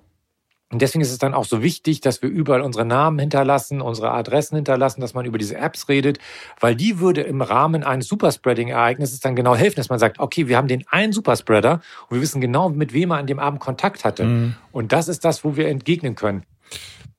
Und 0.72 0.82
deswegen 0.82 1.04
ist 1.04 1.12
es 1.12 1.20
dann 1.20 1.36
auch 1.36 1.46
so 1.46 1.62
wichtig, 1.62 2.02
dass 2.02 2.24
wir 2.24 2.30
überall 2.30 2.62
unsere 2.62 2.84
Namen 2.84 3.20
hinterlassen, 3.20 3.80
unsere 3.80 4.10
Adressen 4.10 4.56
hinterlassen, 4.56 5.02
dass 5.02 5.14
man 5.14 5.24
über 5.24 5.38
diese 5.38 5.56
Apps 5.56 5.88
redet, 5.88 6.18
weil 6.60 6.76
die 6.76 7.00
würde 7.00 7.22
im 7.22 7.44
Rahmen 7.44 7.84
eines 7.84 8.08
Superspreading-Ereignisses 8.08 9.20
dann 9.20 9.36
genau 9.36 9.56
helfen, 9.56 9.76
dass 9.76 9.90
man 9.90 10.00
sagt, 10.00 10.20
okay, 10.20 10.48
wir 10.48 10.58
haben 10.58 10.68
den 10.68 10.84
einen 10.88 11.14
Superspreader 11.14 11.82
und 12.10 12.18
wir 12.18 12.22
wissen 12.22 12.42
genau, 12.42 12.70
mit 12.70 12.92
wem 12.92 13.12
er 13.12 13.18
an 13.18 13.28
dem 13.28 13.38
Abend 13.38 13.60
Kontakt 13.60 14.04
hatte. 14.04 14.24
Mhm. 14.24 14.56
Und 14.72 14.92
das 14.94 15.10
ist 15.10 15.24
das, 15.26 15.44
wo 15.44 15.56
wir 15.56 15.68
entgegnen 15.68 16.16
können. 16.16 16.44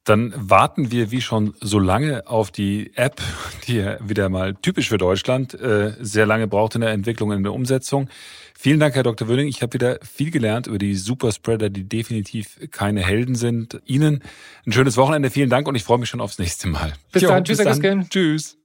Dann 0.04 0.34
warten 0.36 0.90
wir 0.90 1.10
wie 1.10 1.22
schon 1.22 1.54
so 1.60 1.78
lange 1.78 2.26
auf 2.26 2.50
die 2.50 2.92
App, 2.94 3.22
die 3.66 3.76
ja 3.76 3.96
wieder 4.06 4.28
mal 4.28 4.54
typisch 4.54 4.90
für 4.90 4.98
Deutschland 4.98 5.54
äh, 5.54 5.92
sehr 5.98 6.26
lange 6.26 6.46
braucht 6.46 6.74
in 6.74 6.82
der 6.82 6.90
Entwicklung, 6.90 7.32
in 7.32 7.42
der 7.42 7.54
Umsetzung. 7.54 8.08
Vielen 8.56 8.80
Dank, 8.80 8.94
Herr 8.94 9.02
Dr. 9.02 9.28
Wöhling. 9.28 9.48
Ich 9.48 9.62
habe 9.62 9.72
wieder 9.72 9.98
viel 10.02 10.30
gelernt 10.30 10.66
über 10.66 10.78
die 10.78 10.94
Superspreader, 10.94 11.70
die 11.70 11.88
definitiv 11.88 12.58
keine 12.70 13.02
Helden 13.02 13.34
sind. 13.34 13.80
Ihnen 13.86 14.22
ein 14.66 14.72
schönes 14.72 14.96
Wochenende. 14.96 15.30
Vielen 15.30 15.50
Dank 15.50 15.66
und 15.66 15.74
ich 15.74 15.84
freue 15.84 15.98
mich 15.98 16.08
schon 16.08 16.20
aufs 16.20 16.38
nächste 16.38 16.68
Mal. 16.68 16.92
Bis 17.10 17.22
jo, 17.22 17.30
dann. 17.30 17.44
Tschüss, 17.44 17.64
bis 17.64 17.80
dann. 17.80 18.08
Tschüss. 18.08 18.58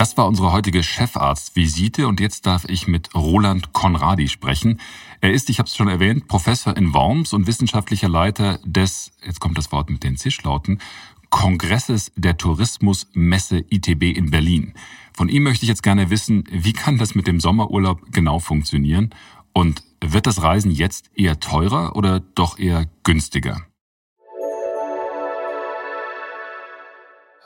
Das 0.00 0.16
war 0.16 0.26
unsere 0.26 0.50
heutige 0.52 0.82
Chefarztvisite 0.82 2.08
und 2.08 2.20
jetzt 2.20 2.46
darf 2.46 2.64
ich 2.64 2.88
mit 2.88 3.14
Roland 3.14 3.74
Konradi 3.74 4.28
sprechen. 4.28 4.80
Er 5.20 5.30
ist, 5.30 5.50
ich 5.50 5.58
habe 5.58 5.66
es 5.66 5.76
schon 5.76 5.88
erwähnt, 5.88 6.26
Professor 6.26 6.74
in 6.74 6.94
Worms 6.94 7.34
und 7.34 7.46
wissenschaftlicher 7.46 8.08
Leiter 8.08 8.58
des, 8.64 9.12
jetzt 9.22 9.40
kommt 9.40 9.58
das 9.58 9.72
Wort 9.72 9.90
mit 9.90 10.02
den 10.02 10.16
Zischlauten, 10.16 10.80
Kongresses 11.28 12.12
der 12.16 12.38
Tourismusmesse 12.38 13.58
ITB 13.68 14.16
in 14.16 14.30
Berlin. 14.30 14.72
Von 15.12 15.28
ihm 15.28 15.42
möchte 15.42 15.66
ich 15.66 15.68
jetzt 15.68 15.82
gerne 15.82 16.08
wissen, 16.08 16.44
wie 16.50 16.72
kann 16.72 16.96
das 16.96 17.14
mit 17.14 17.26
dem 17.26 17.38
Sommerurlaub 17.38 18.00
genau 18.10 18.38
funktionieren? 18.38 19.10
Und 19.52 19.82
wird 20.02 20.26
das 20.26 20.42
Reisen 20.42 20.70
jetzt 20.70 21.10
eher 21.14 21.40
teurer 21.40 21.94
oder 21.94 22.20
doch 22.20 22.58
eher 22.58 22.86
günstiger? 23.02 23.66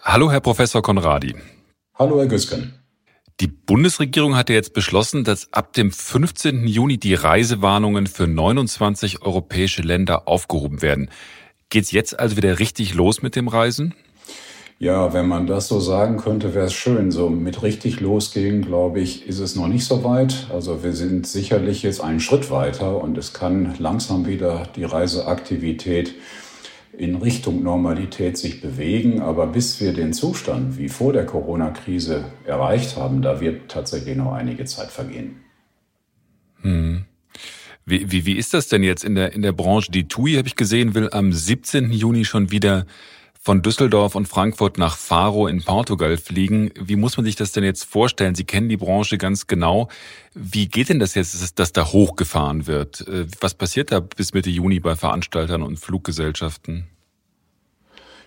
Hallo, 0.05 0.31
Herr 0.31 0.39
Professor 0.39 0.83
Konradi. 0.83 1.35
Hallo, 1.97 2.19
Herr 2.19 2.27
Güsken. 2.27 2.75
Die 3.39 3.47
Bundesregierung 3.47 4.35
hat 4.35 4.49
ja 4.49 4.57
jetzt 4.57 4.75
beschlossen, 4.75 5.23
dass 5.23 5.53
ab 5.53 5.75
dem 5.75 5.93
15. 5.93 6.67
Juni 6.67 6.99
die 6.99 7.15
Reisewarnungen 7.15 8.09
für 8.09 8.27
29 8.27 9.23
europäische 9.23 9.83
Länder 9.83 10.27
aufgehoben 10.27 10.83
werden. 10.83 11.09
Geht's 11.71 11.93
jetzt 11.93 12.19
also 12.19 12.37
wieder 12.37 12.59
richtig 12.59 12.95
los 12.95 13.23
mit 13.23 13.37
dem 13.37 13.47
Reisen? 13.47 13.95
Ja, 14.81 15.13
wenn 15.13 15.29
man 15.29 15.47
das 15.47 15.69
so 15.69 15.79
sagen 15.79 16.17
könnte, 16.17 16.53
wäre 16.53 16.67
es 16.67 16.75
schön. 16.75 17.13
So 17.13 17.29
mit 17.29 17.63
richtig 17.63 18.01
losgehen, 18.01 18.63
glaube 18.63 18.99
ich, 18.99 19.29
ist 19.29 19.39
es 19.39 19.55
noch 19.55 19.69
nicht 19.69 19.85
so 19.85 20.03
weit. 20.03 20.49
Also 20.53 20.83
wir 20.83 20.95
sind 20.95 21.29
sicherlich 21.29 21.85
jetzt 21.85 22.01
einen 22.01 22.19
Schritt 22.19 22.51
weiter 22.51 23.01
und 23.01 23.17
es 23.17 23.33
kann 23.33 23.77
langsam 23.79 24.27
wieder 24.27 24.65
die 24.75 24.85
Reiseaktivität 24.85 26.17
in 26.99 27.17
Richtung 27.17 27.63
Normalität 27.63 28.39
sich 28.39 28.61
bewegen. 28.61 29.21
Aber 29.21 29.47
bis 29.47 29.81
wir 29.81 29.93
den 29.93 30.13
Zustand 30.13 30.79
wie 30.79 30.89
vor 30.89 31.13
der 31.13 31.27
Corona-Krise 31.27 32.25
erreicht 32.45 32.97
haben, 32.97 33.23
da 33.23 33.41
wird 33.41 33.71
tatsächlich 33.71 34.17
noch 34.17 34.33
einige 34.33 34.65
Zeit 34.65 34.91
vergehen. 34.91 35.37
Hm. 36.63 37.05
Wie, 37.87 38.11
wie, 38.11 38.25
wie 38.25 38.37
ist 38.39 38.55
das 38.55 38.69
denn 38.69 38.83
jetzt 38.83 39.05
in 39.05 39.15
der, 39.15 39.33
in 39.33 39.43
der 39.43 39.53
Branche? 39.53 39.91
Die 39.91 40.09
TUI, 40.09 40.35
habe 40.35 40.49
ich 40.49 40.57
gesehen, 40.57 40.95
will 40.95 41.11
am 41.13 41.33
17. 41.33 41.93
Juni 41.93 42.25
schon 42.25 42.51
wieder 42.51 42.87
von 43.45 43.61
Düsseldorf 43.61 44.15
und 44.15 44.27
Frankfurt 44.27 44.79
nach 44.79 44.97
Faro 44.97 45.47
in 45.47 45.63
Portugal 45.63 46.17
fliegen. 46.17 46.71
Wie 46.81 46.97
muss 46.97 47.19
man 47.19 47.27
sich 47.27 47.37
das 47.37 47.53
denn 47.53 47.63
jetzt 47.63 47.85
vorstellen? 47.85 48.35
Sie 48.35 48.45
kennen 48.45 48.71
die 48.71 48.79
Branche 48.79 49.19
ganz 49.19 49.47
genau. 49.47 49.89
Wie 50.33 50.67
geht 50.67 50.89
denn 50.89 50.99
das 50.99 51.15
jetzt, 51.15 51.59
dass 51.59 51.73
da 51.73 51.93
hochgefahren 51.93 52.67
wird? 52.67 53.07
Äh, 53.07 53.27
was 53.43 53.53
passiert 53.53 53.93
da 53.93 54.01
bis 54.01 54.33
Mitte 54.33 54.49
Juni 54.49 54.81
bei 54.81 54.97
Veranstaltern 54.97 55.63
und 55.63 55.79
Fluggesellschaften? 55.79 56.87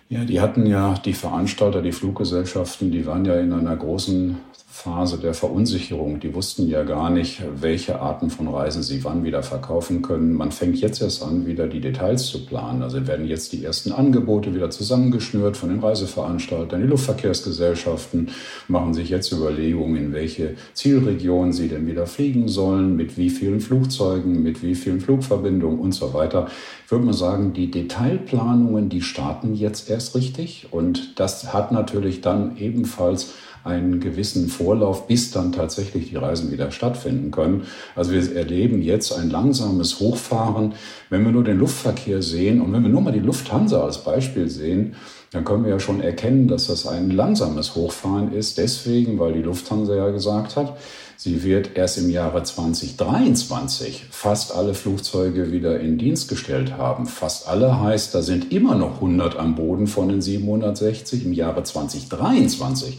Ja, 0.08 0.24
die 0.24 0.40
hatten 0.40 0.66
ja 0.66 0.94
die 1.04 1.14
Veranstalter, 1.14 1.82
die 1.82 1.92
Fluggesellschaften, 1.92 2.92
die 2.92 3.04
waren 3.04 3.24
ja 3.24 3.40
in 3.40 3.52
einer 3.52 3.76
großen 3.76 4.38
Phase 4.78 5.18
der 5.18 5.34
Verunsicherung. 5.34 6.20
Die 6.20 6.32
wussten 6.34 6.68
ja 6.68 6.84
gar 6.84 7.10
nicht, 7.10 7.42
welche 7.60 8.00
Arten 8.00 8.30
von 8.30 8.46
Reisen 8.46 8.84
sie 8.84 9.02
wann 9.02 9.24
wieder 9.24 9.42
verkaufen 9.42 10.02
können. 10.02 10.34
Man 10.34 10.52
fängt 10.52 10.80
jetzt 10.80 11.02
erst 11.02 11.24
an, 11.24 11.46
wieder 11.46 11.66
die 11.66 11.80
Details 11.80 12.26
zu 12.26 12.46
planen. 12.46 12.84
Also 12.84 13.04
werden 13.08 13.26
jetzt 13.26 13.52
die 13.52 13.64
ersten 13.64 13.90
Angebote 13.90 14.54
wieder 14.54 14.70
zusammengeschnürt 14.70 15.56
von 15.56 15.70
den 15.70 15.80
Reiseveranstaltern. 15.80 16.80
Die 16.80 16.86
Luftverkehrsgesellschaften 16.86 18.30
machen 18.68 18.94
sich 18.94 19.08
jetzt 19.08 19.32
Überlegungen, 19.32 19.96
in 19.96 20.12
welche 20.12 20.54
Zielregionen 20.74 21.52
sie 21.52 21.66
denn 21.66 21.88
wieder 21.88 22.06
fliegen 22.06 22.46
sollen, 22.46 22.94
mit 22.94 23.18
wie 23.18 23.30
vielen 23.30 23.60
Flugzeugen, 23.60 24.44
mit 24.44 24.62
wie 24.62 24.76
vielen 24.76 25.00
Flugverbindungen 25.00 25.80
und 25.80 25.92
so 25.92 26.14
weiter. 26.14 26.46
Ich 26.84 26.92
würde 26.92 27.04
mal 27.04 27.14
sagen, 27.14 27.52
die 27.52 27.70
Detailplanungen, 27.70 28.88
die 28.88 29.02
starten 29.02 29.56
jetzt 29.56 29.90
erst 29.90 30.14
richtig. 30.14 30.68
Und 30.70 31.18
das 31.18 31.52
hat 31.52 31.72
natürlich 31.72 32.20
dann 32.20 32.56
ebenfalls 32.58 33.34
einen 33.68 34.00
gewissen 34.00 34.48
Vorlauf, 34.48 35.06
bis 35.06 35.30
dann 35.30 35.52
tatsächlich 35.52 36.08
die 36.08 36.16
Reisen 36.16 36.50
wieder 36.50 36.70
stattfinden 36.70 37.30
können. 37.30 37.66
Also 37.94 38.12
wir 38.12 38.34
erleben 38.34 38.82
jetzt 38.82 39.12
ein 39.12 39.30
langsames 39.30 40.00
Hochfahren. 40.00 40.74
Wenn 41.10 41.24
wir 41.24 41.32
nur 41.32 41.44
den 41.44 41.58
Luftverkehr 41.58 42.22
sehen 42.22 42.60
und 42.60 42.72
wenn 42.72 42.82
wir 42.82 42.90
nur 42.90 43.02
mal 43.02 43.12
die 43.12 43.20
Lufthansa 43.20 43.84
als 43.84 44.02
Beispiel 44.02 44.48
sehen, 44.48 44.96
dann 45.30 45.44
können 45.44 45.64
wir 45.64 45.72
ja 45.72 45.80
schon 45.80 46.00
erkennen, 46.00 46.48
dass 46.48 46.68
das 46.68 46.86
ein 46.86 47.10
langsames 47.10 47.74
Hochfahren 47.74 48.32
ist. 48.32 48.56
Deswegen, 48.56 49.18
weil 49.18 49.34
die 49.34 49.42
Lufthansa 49.42 49.94
ja 49.94 50.08
gesagt 50.08 50.56
hat, 50.56 50.78
sie 51.16 51.42
wird 51.42 51.76
erst 51.76 51.98
im 51.98 52.08
Jahre 52.08 52.42
2023 52.42 54.06
fast 54.10 54.54
alle 54.54 54.72
Flugzeuge 54.72 55.52
wieder 55.52 55.80
in 55.80 55.98
Dienst 55.98 56.28
gestellt 56.28 56.78
haben. 56.78 57.06
Fast 57.06 57.46
alle 57.46 57.78
heißt, 57.78 58.14
da 58.14 58.22
sind 58.22 58.52
immer 58.52 58.74
noch 58.74 58.96
100 58.96 59.36
am 59.36 59.54
Boden 59.54 59.86
von 59.86 60.08
den 60.08 60.22
760 60.22 61.26
im 61.26 61.34
Jahre 61.34 61.62
2023. 61.62 62.98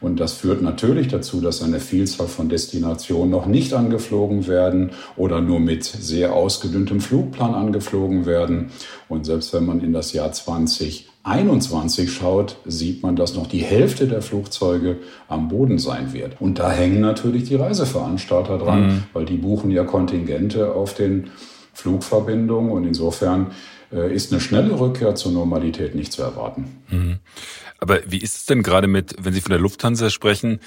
Und 0.00 0.18
das 0.18 0.32
führt 0.32 0.62
natürlich 0.62 1.08
dazu, 1.08 1.40
dass 1.40 1.62
eine 1.62 1.78
Vielzahl 1.78 2.26
von 2.26 2.48
Destinationen 2.48 3.30
noch 3.30 3.46
nicht 3.46 3.74
angeflogen 3.74 4.46
werden 4.46 4.92
oder 5.16 5.40
nur 5.40 5.60
mit 5.60 5.84
sehr 5.84 6.34
ausgedünntem 6.34 7.00
Flugplan 7.00 7.54
angeflogen 7.54 8.24
werden. 8.24 8.70
Und 9.08 9.26
selbst 9.26 9.52
wenn 9.52 9.66
man 9.66 9.80
in 9.80 9.92
das 9.92 10.12
Jahr 10.12 10.32
2021 10.32 12.10
schaut, 12.10 12.56
sieht 12.64 13.02
man, 13.02 13.14
dass 13.14 13.34
noch 13.34 13.46
die 13.46 13.58
Hälfte 13.58 14.08
der 14.08 14.22
Flugzeuge 14.22 14.96
am 15.28 15.48
Boden 15.48 15.78
sein 15.78 16.14
wird. 16.14 16.40
Und 16.40 16.58
da 16.58 16.70
hängen 16.70 17.00
natürlich 17.00 17.44
die 17.44 17.56
Reiseveranstalter 17.56 18.56
dran, 18.56 18.86
mhm. 18.86 19.02
weil 19.12 19.26
die 19.26 19.36
buchen 19.36 19.70
ja 19.70 19.84
Kontingente 19.84 20.72
auf 20.72 20.94
den 20.94 21.30
Flugverbindungen 21.74 22.72
und 22.72 22.84
insofern 22.84 23.52
äh, 23.92 24.14
ist 24.14 24.32
eine 24.32 24.40
schnelle 24.40 24.78
Rückkehr 24.78 25.14
zur 25.14 25.32
Normalität 25.32 25.94
nicht 25.94 26.12
zu 26.12 26.22
erwarten. 26.22 26.64
Mhm. 26.88 27.18
Aber 27.80 28.00
wie 28.06 28.18
ist 28.18 28.36
es 28.36 28.46
denn 28.46 28.62
gerade 28.62 28.86
mit, 28.86 29.16
wenn 29.18 29.32
Sie 29.32 29.40
von 29.40 29.50
der 29.50 29.58
Lufthansa 29.58 30.10
sprechen, 30.10 30.60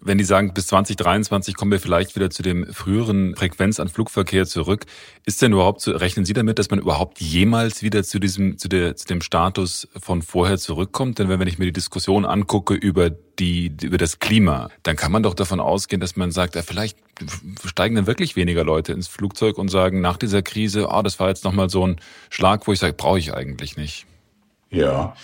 wenn 0.00 0.18
die 0.18 0.24
sagen, 0.24 0.52
bis 0.52 0.66
2023 0.68 1.54
kommen 1.54 1.70
wir 1.70 1.80
vielleicht 1.80 2.16
wieder 2.16 2.30
zu 2.30 2.42
dem 2.42 2.66
früheren 2.72 3.34
Frequenz 3.36 3.80
an 3.80 3.88
Flugverkehr 3.88 4.46
zurück, 4.46 4.84
ist 5.24 5.40
denn 5.42 5.52
überhaupt 5.52 5.80
zu, 5.80 5.92
rechnen 5.92 6.24
Sie 6.24 6.32
damit, 6.32 6.58
dass 6.58 6.70
man 6.70 6.78
überhaupt 6.78 7.20
jemals 7.20 7.82
wieder 7.82 8.02
zu 8.04 8.18
diesem, 8.18 8.58
zu, 8.58 8.68
der, 8.68 8.96
zu 8.96 9.06
dem 9.06 9.20
Status 9.20 9.88
von 9.98 10.22
vorher 10.22 10.58
zurückkommt? 10.58 11.18
Denn 11.18 11.28
wenn 11.28 11.46
ich 11.46 11.58
mir 11.58 11.66
die 11.66 11.72
Diskussion 11.72 12.24
angucke 12.24 12.74
über 12.74 13.10
die, 13.10 13.72
über 13.82 13.98
das 13.98 14.18
Klima, 14.18 14.70
dann 14.82 14.96
kann 14.96 15.12
man 15.12 15.22
doch 15.22 15.34
davon 15.34 15.60
ausgehen, 15.60 16.00
dass 16.00 16.16
man 16.16 16.30
sagt, 16.30 16.56
ja, 16.56 16.62
vielleicht 16.62 16.98
steigen 17.64 17.94
dann 17.94 18.06
wirklich 18.06 18.36
weniger 18.36 18.64
Leute 18.64 18.92
ins 18.92 19.08
Flugzeug 19.08 19.58
und 19.58 19.68
sagen 19.68 20.00
nach 20.00 20.16
dieser 20.16 20.42
Krise, 20.42 20.90
ah, 20.90 21.00
oh, 21.00 21.02
das 21.02 21.18
war 21.20 21.28
jetzt 21.28 21.44
nochmal 21.44 21.70
so 21.70 21.86
ein 21.86 21.96
Schlag, 22.30 22.66
wo 22.66 22.72
ich 22.72 22.78
sage, 22.78 22.92
brauche 22.92 23.18
ich 23.18 23.34
eigentlich 23.34 23.76
nicht. 23.76 24.06
Ja. 24.70 25.14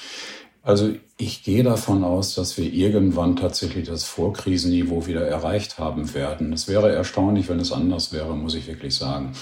Also 0.62 0.94
ich 1.22 1.44
gehe 1.44 1.62
davon 1.62 2.02
aus, 2.02 2.34
dass 2.34 2.58
wir 2.58 2.72
irgendwann 2.72 3.36
tatsächlich 3.36 3.86
das 3.86 4.02
Vorkrisenniveau 4.02 5.06
wieder 5.06 5.24
erreicht 5.24 5.78
haben 5.78 6.14
werden. 6.14 6.52
Es 6.52 6.66
wäre 6.66 6.90
erstaunlich, 6.90 7.48
wenn 7.48 7.60
es 7.60 7.70
anders 7.70 8.12
wäre, 8.12 8.34
muss 8.34 8.56
ich 8.56 8.66
wirklich 8.66 8.96
sagen. 8.96 9.32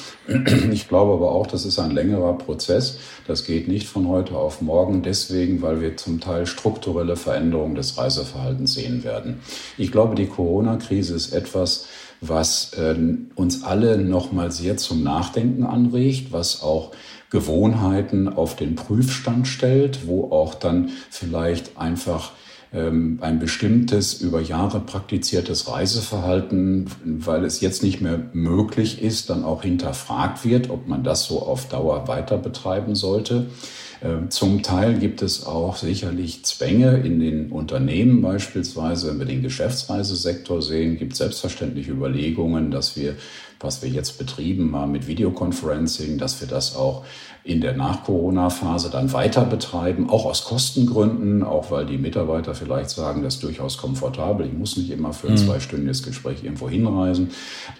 Ich 0.72 0.88
glaube 0.88 1.14
aber 1.14 1.32
auch, 1.32 1.46
das 1.46 1.64
ist 1.64 1.78
ein 1.78 1.92
längerer 1.92 2.34
Prozess. 2.34 2.98
Das 3.26 3.44
geht 3.44 3.66
nicht 3.66 3.88
von 3.88 4.08
heute 4.08 4.36
auf 4.36 4.60
morgen, 4.60 5.02
deswegen, 5.02 5.62
weil 5.62 5.80
wir 5.80 5.96
zum 5.96 6.20
Teil 6.20 6.46
strukturelle 6.46 7.16
Veränderungen 7.16 7.74
des 7.74 7.96
Reiseverhaltens 7.96 8.74
sehen 8.74 9.02
werden. 9.02 9.40
Ich 9.78 9.90
glaube, 9.90 10.14
die 10.14 10.26
Corona-Krise 10.26 11.14
ist 11.14 11.32
etwas, 11.32 11.86
was 12.20 12.74
äh, 12.74 12.94
uns 13.34 13.62
alle 13.62 13.96
nochmal 13.98 14.52
sehr 14.52 14.76
zum 14.76 15.02
Nachdenken 15.02 15.64
anregt, 15.64 16.32
was 16.32 16.62
auch 16.62 16.92
Gewohnheiten 17.30 18.28
auf 18.28 18.56
den 18.56 18.74
Prüfstand 18.74 19.46
stellt, 19.46 20.06
wo 20.06 20.30
auch 20.30 20.54
dann 20.54 20.90
vielleicht 21.10 21.78
einfach 21.78 22.32
ähm, 22.72 23.18
ein 23.20 23.38
bestimmtes 23.38 24.20
über 24.20 24.40
Jahre 24.40 24.80
praktiziertes 24.80 25.68
Reiseverhalten, 25.68 26.86
weil 27.04 27.44
es 27.44 27.60
jetzt 27.60 27.82
nicht 27.82 28.00
mehr 28.00 28.20
möglich 28.32 29.02
ist, 29.02 29.30
dann 29.30 29.44
auch 29.44 29.62
hinterfragt 29.62 30.44
wird, 30.44 30.70
ob 30.70 30.86
man 30.86 31.02
das 31.02 31.24
so 31.24 31.42
auf 31.42 31.68
Dauer 31.68 32.06
weiter 32.06 32.38
betreiben 32.38 32.94
sollte. 32.94 33.46
Ähm, 34.02 34.30
zum 34.30 34.62
Teil 34.62 34.98
gibt 34.98 35.20
es 35.20 35.44
auch 35.44 35.76
sicherlich 35.76 36.44
Zwänge 36.44 36.98
in 36.98 37.20
den 37.20 37.50
Unternehmen 37.50 38.22
beispielsweise, 38.22 39.08
wenn 39.08 39.18
wir 39.18 39.26
den 39.26 39.42
Geschäftsreisesektor 39.42 40.62
sehen, 40.62 40.96
gibt 40.96 41.12
es 41.12 41.18
selbstverständlich 41.18 41.88
Überlegungen, 41.88 42.70
dass 42.70 42.96
wir 42.96 43.16
was 43.60 43.82
wir 43.82 43.90
jetzt 43.90 44.18
betrieben 44.18 44.74
haben 44.74 44.92
mit 44.92 45.06
Videoconferencing, 45.06 46.16
dass 46.16 46.40
wir 46.40 46.48
das 46.48 46.74
auch 46.74 47.04
in 47.44 47.60
der 47.60 47.74
Nach-Corona-Phase 47.74 48.90
dann 48.90 49.12
weiter 49.12 49.44
betreiben, 49.44 50.08
auch 50.08 50.24
aus 50.24 50.44
Kostengründen, 50.44 51.42
auch 51.42 51.70
weil 51.70 51.86
die 51.86 51.98
Mitarbeiter 51.98 52.54
vielleicht 52.54 52.90
sagen, 52.90 53.22
das 53.22 53.34
ist 53.34 53.42
durchaus 53.42 53.78
komfortabel. 53.78 54.46
Ich 54.46 54.52
muss 54.52 54.76
nicht 54.76 54.90
immer 54.90 55.12
für 55.12 55.28
ein 55.28 55.34
mhm. 55.34 55.38
zweistündiges 55.38 56.02
Gespräch 56.02 56.42
irgendwo 56.42 56.68
hinreisen. 56.68 57.30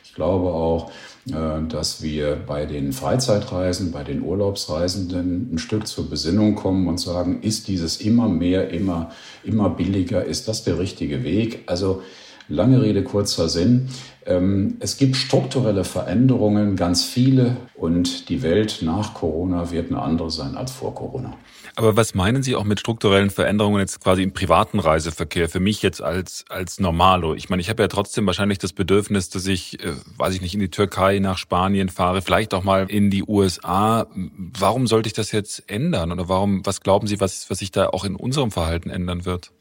Ich 0.04 0.14
glaube 0.14 0.48
auch, 0.48 0.90
äh, 1.28 1.66
dass 1.68 2.02
wir 2.02 2.36
bei 2.36 2.66
den 2.66 2.92
Freizeitreisen, 2.92 3.90
bei 3.90 4.04
den 4.04 4.22
Urlaubsreisenden 4.22 5.50
ein 5.52 5.58
Stück 5.58 5.86
zur 5.86 6.08
Besinnung 6.08 6.56
kommen 6.56 6.88
und 6.88 6.98
sagen, 6.98 7.42
ist 7.42 7.68
dieses 7.68 8.00
immer 8.00 8.28
mehr, 8.28 8.70
immer, 8.70 9.10
immer 9.44 9.70
billiger, 9.70 10.24
ist 10.24 10.48
das 10.48 10.64
der 10.64 10.78
richtige 10.78 11.22
Weg? 11.22 11.64
Also 11.66 12.02
lange 12.50 12.82
Rede, 12.82 13.02
kurzer 13.02 13.48
Sinn. 13.48 13.88
Ähm, 14.26 14.76
es 14.80 14.98
gibt 14.98 15.16
strukturelle 15.16 15.84
Veränderungen, 15.84 16.76
ganz 16.76 17.04
viele, 17.04 17.56
und 17.74 18.28
die 18.28 18.42
Welt 18.42 18.80
nach 18.82 19.14
Corona 19.14 19.70
wird 19.70 19.90
eine 19.90 20.02
andere 20.02 20.30
sein 20.30 20.56
als 20.56 20.72
vor 20.72 20.94
Corona. 20.94 21.34
Aber 21.76 21.96
was 21.96 22.14
meinen 22.14 22.42
Sie 22.42 22.56
auch 22.56 22.64
mit 22.64 22.80
strukturellen 22.80 23.30
Veränderungen 23.30 23.80
jetzt 23.80 24.02
quasi 24.02 24.22
im 24.22 24.32
privaten 24.32 24.80
Reiseverkehr? 24.80 25.48
Für 25.48 25.60
mich 25.60 25.82
jetzt 25.82 26.02
als, 26.02 26.44
als 26.48 26.80
Normalo. 26.80 27.34
Ich 27.34 27.48
meine, 27.48 27.62
ich 27.62 27.70
habe 27.70 27.82
ja 27.82 27.88
trotzdem 27.88 28.26
wahrscheinlich 28.26 28.58
das 28.58 28.72
Bedürfnis, 28.72 29.30
dass 29.30 29.46
ich, 29.46 29.82
äh, 29.82 29.94
weiß 30.16 30.34
ich 30.34 30.42
nicht, 30.42 30.52
in 30.52 30.60
die 30.60 30.68
Türkei, 30.68 31.18
nach 31.20 31.38
Spanien 31.38 31.88
fahre, 31.88 32.20
vielleicht 32.20 32.52
auch 32.52 32.64
mal 32.64 32.86
in 32.90 33.10
die 33.10 33.24
USA. 33.26 34.06
Warum 34.36 34.86
sollte 34.86 35.06
ich 35.06 35.14
das 35.14 35.32
jetzt 35.32 35.64
ändern? 35.68 36.12
Oder 36.12 36.28
warum, 36.28 36.66
was 36.66 36.82
glauben 36.82 37.06
Sie, 37.06 37.20
was, 37.20 37.48
was 37.48 37.58
sich 37.58 37.70
da 37.70 37.88
auch 37.88 38.04
in 38.04 38.16
unserem 38.16 38.50
Verhalten 38.50 38.90
ändern 38.90 39.24
wird? 39.24 39.52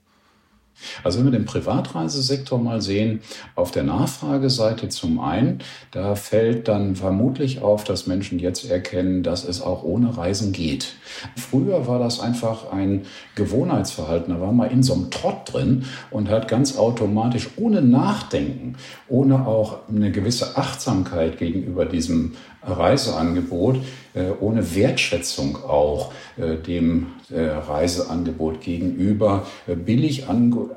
Also 1.04 1.20
wenn 1.20 1.26
wir 1.26 1.32
den 1.32 1.46
Privatreisesektor 1.46 2.60
mal 2.60 2.82
sehen, 2.82 3.22
auf 3.56 3.72
der 3.72 3.84
Nachfrageseite 3.84 4.90
zum 4.90 5.20
einen, 5.20 5.60
da 5.92 6.16
fällt 6.16 6.68
dann 6.68 6.96
vermutlich 6.96 7.62
auf, 7.62 7.84
dass 7.84 8.08
Menschen 8.08 8.40
jetzt 8.40 8.70
erkennen, 8.70 9.24
dass 9.24 9.44
es 9.44 9.62
auch 9.62 9.84
ohne 9.84 10.18
Reisen 10.18 10.52
geht. 10.52 10.94
Früher 11.36 11.88
war 11.88 12.00
das 12.00 12.20
einfach 12.20 12.72
ein 12.72 13.04
Gewohnheitsverhalten. 13.36 14.34
Da 14.34 14.42
war 14.42 14.52
man 14.52 14.72
in 14.72 14.84
so 14.84 14.94
einem 14.94 15.12
Trott 15.12 15.54
drin 15.54 15.86
und 16.12 16.30
hat 16.30 16.48
ganz 16.48 16.78
automatisch, 16.78 17.50
ohne 17.58 17.82
Nachdenken, 17.82 18.76
ohne 19.08 19.48
auch 19.48 19.80
eine 19.90 20.12
gewisse 20.12 20.58
Achtsamkeit 20.58 21.38
gegenüber 21.38 21.86
diesem 21.86 22.34
Reiseangebot, 22.62 23.78
äh, 24.14 24.32
ohne 24.40 24.76
Wertschätzung 24.76 25.56
auch 25.64 26.12
äh, 26.38 26.56
dem 26.56 27.08
äh, 27.30 27.42
Reiseangebot 27.42 28.62
gegenüber 28.62 29.48
billig 29.68 30.28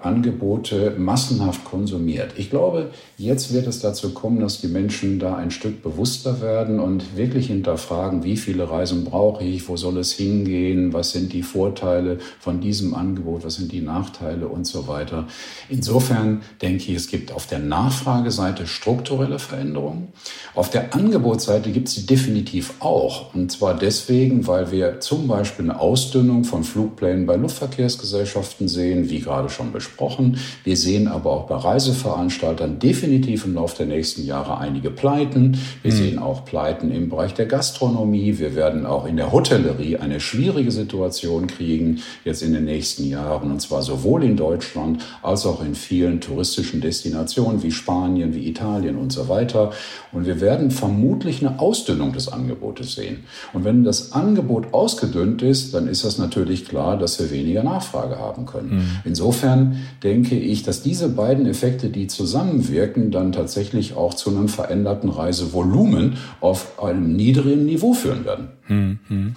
Angebote 0.03 0.95
massenhaft 0.99 1.65
konsumiert. 1.65 2.33
Ich 2.37 2.51
glaube, 2.51 2.91
jetzt 3.19 3.53
wird 3.53 3.67
es 3.67 3.81
dazu 3.81 4.15
kommen, 4.15 4.41
dass 4.41 4.61
die 4.61 4.69
Menschen 4.69 5.19
da 5.19 5.37
ein 5.37 5.51
Stück 5.51 5.83
bewusster 5.83 6.41
werden 6.41 6.81
und 6.81 7.17
wirklich 7.17 7.49
hinterfragen, 7.49 8.25
wie 8.25 8.37
viele 8.37 8.71
Reisen 8.71 9.05
brauche 9.05 9.45
ich, 9.45 9.69
wo 9.69 9.77
soll 9.77 9.99
es 9.99 10.13
hingehen, 10.13 10.93
was 10.93 11.13
sind 11.13 11.33
die 11.33 11.43
Vorteile 11.43 12.19
von 12.41 12.61
diesem 12.61 12.95
Angebot, 12.95 13.45
was 13.45 13.57
sind 13.57 13.73
die 13.73 13.81
Nachteile 13.81 14.49
und 14.49 14.67
so 14.67 14.89
weiter. 14.89 15.27
Insofern 15.69 16.43
denke 16.61 16.85
ich, 16.91 16.97
es 16.97 17.09
gibt 17.09 17.33
auf 17.33 17.47
der 17.47 17.59
Nachfrageseite 17.59 18.67
strukturelle 18.67 19.39
Veränderungen. 19.39 20.09
Auf 20.55 20.71
der 20.71 20.95
Angebotsseite 20.95 21.71
gibt 21.71 21.89
es 21.89 21.95
sie 21.95 22.07
definitiv 22.07 22.75
auch. 22.81 23.35
Und 23.35 23.51
zwar 23.53 23.75
deswegen, 23.75 24.47
weil 24.47 24.71
wir 24.71 25.01
zum 25.01 25.29
Beispiel 25.29 25.71
eine 25.71 25.81
Ausdünnung 25.81 26.45
von 26.45 26.65
Flugplänen 26.65 27.27
bei 27.27 27.37
Luftverkehrsgesellschaften 27.37 28.69
sehen, 28.69 29.11
wie 29.11 29.21
gerade 29.21 29.49
schon 29.49 29.73
besprochen. 29.83 30.39
Wir 30.63 30.77
sehen 30.77 31.09
aber 31.09 31.31
auch 31.31 31.47
bei 31.47 31.57
Reiseveranstaltern 31.57 32.79
definitiv 32.79 33.45
im 33.45 33.55
Laufe 33.55 33.79
der 33.79 33.87
nächsten 33.87 34.25
Jahre 34.25 34.59
einige 34.59 34.91
Pleiten. 34.91 35.59
Wir 35.83 35.93
mhm. 35.93 35.97
sehen 35.97 36.19
auch 36.19 36.45
Pleiten 36.45 36.93
im 36.93 37.09
Bereich 37.09 37.35
der 37.35 37.47
Gastronomie. 37.47 38.39
Wir 38.39 38.55
werden 38.55 38.87
auch 38.87 39.07
in 39.07 39.17
der 39.17 39.33
Hotellerie 39.33 39.97
eine 39.97 40.21
schwierige 40.21 40.71
Situation 40.71 41.49
kriegen, 41.49 42.01
jetzt 42.25 42.43
in 42.43 42.53
den 42.53 42.65
nächsten 42.65 43.09
Jahren. 43.09 43.51
Und 43.51 43.61
zwar 43.61 43.83
sowohl 43.83 44.23
in 44.23 44.37
Deutschland 44.37 45.03
als 45.23 45.47
auch 45.47 45.65
in 45.65 45.75
vielen 45.75 46.21
touristischen 46.21 46.81
Destinationen 46.81 47.63
wie 47.63 47.73
Spanien, 47.73 48.35
wie 48.35 48.49
Italien 48.49 48.97
und 48.97 49.13
so 49.13 49.29
weiter. 49.29 49.73
Und 50.13 50.27
wir 50.27 50.41
werden 50.41 50.71
vermutlich 50.71 51.45
eine 51.45 51.59
Ausdünnung 51.59 52.13
des 52.13 52.29
Angebotes 52.29 52.95
sehen. 52.95 53.25
Und 53.53 53.65
wenn 53.65 53.83
das 53.83 54.13
Angebot 54.13 54.73
ausgedünnt 54.73 55.43
ist, 55.43 55.75
dann 55.75 55.89
ist 55.89 56.05
das 56.05 56.19
natürlich 56.19 56.69
klar, 56.69 56.97
dass 56.97 57.19
wir 57.19 57.31
weniger 57.33 57.65
Nachfrage 57.65 58.19
haben 58.19 58.47
können. 58.47 58.77
Mhm. 58.77 58.91
Insofern 59.05 59.72
denke 60.03 60.39
ich, 60.39 60.63
dass 60.63 60.83
diese 60.83 61.09
beiden 61.09 61.47
Effekte, 61.47 61.89
die 61.89 62.07
zusammenwirken, 62.07 63.11
dann 63.11 63.33
tatsächlich 63.33 63.95
auch 63.95 64.15
zu 64.15 64.31
einem 64.31 64.49
veränderten 64.49 65.11
Reisevolumen 65.11 66.17
auf 66.41 66.83
einem 66.83 67.15
niedrigen 67.15 67.65
Niveau 67.65 67.93
führen 67.93 68.25
werden. 68.25 68.49
Mhm. 68.69 69.37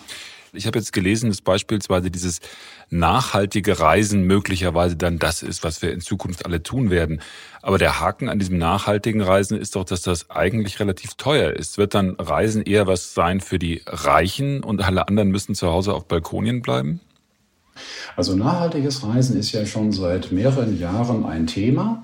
Ich 0.55 0.67
habe 0.67 0.79
jetzt 0.79 0.93
gelesen, 0.93 1.29
dass 1.29 1.41
beispielsweise 1.41 2.09
dieses 2.09 2.39
nachhaltige 2.89 3.79
Reisen 3.79 4.23
möglicherweise 4.23 4.95
dann 4.95 5.19
das 5.19 5.43
ist, 5.43 5.63
was 5.63 5.81
wir 5.81 5.91
in 5.91 6.01
Zukunft 6.01 6.45
alle 6.45 6.63
tun 6.63 6.89
werden. 6.89 7.21
Aber 7.61 7.77
der 7.77 7.99
Haken 7.99 8.29
an 8.29 8.39
diesem 8.39 8.57
nachhaltigen 8.57 9.21
Reisen 9.21 9.57
ist 9.59 9.75
doch, 9.75 9.83
dass 9.83 10.01
das 10.01 10.29
eigentlich 10.29 10.79
relativ 10.79 11.15
teuer 11.15 11.51
ist. 11.51 11.77
Wird 11.77 11.93
dann 11.93 12.11
Reisen 12.11 12.61
eher 12.61 12.87
was 12.87 13.13
sein 13.13 13.41
für 13.41 13.59
die 13.59 13.81
Reichen 13.85 14.63
und 14.63 14.81
alle 14.81 15.07
anderen 15.07 15.29
müssen 15.29 15.55
zu 15.55 15.67
Hause 15.67 15.93
auf 15.93 16.07
Balkonien 16.07 16.61
bleiben? 16.61 17.01
Also 18.15 18.35
nachhaltiges 18.35 19.05
Reisen 19.05 19.37
ist 19.37 19.51
ja 19.51 19.65
schon 19.65 19.91
seit 19.91 20.31
mehreren 20.31 20.79
Jahren 20.79 21.25
ein 21.25 21.47
Thema. 21.47 22.03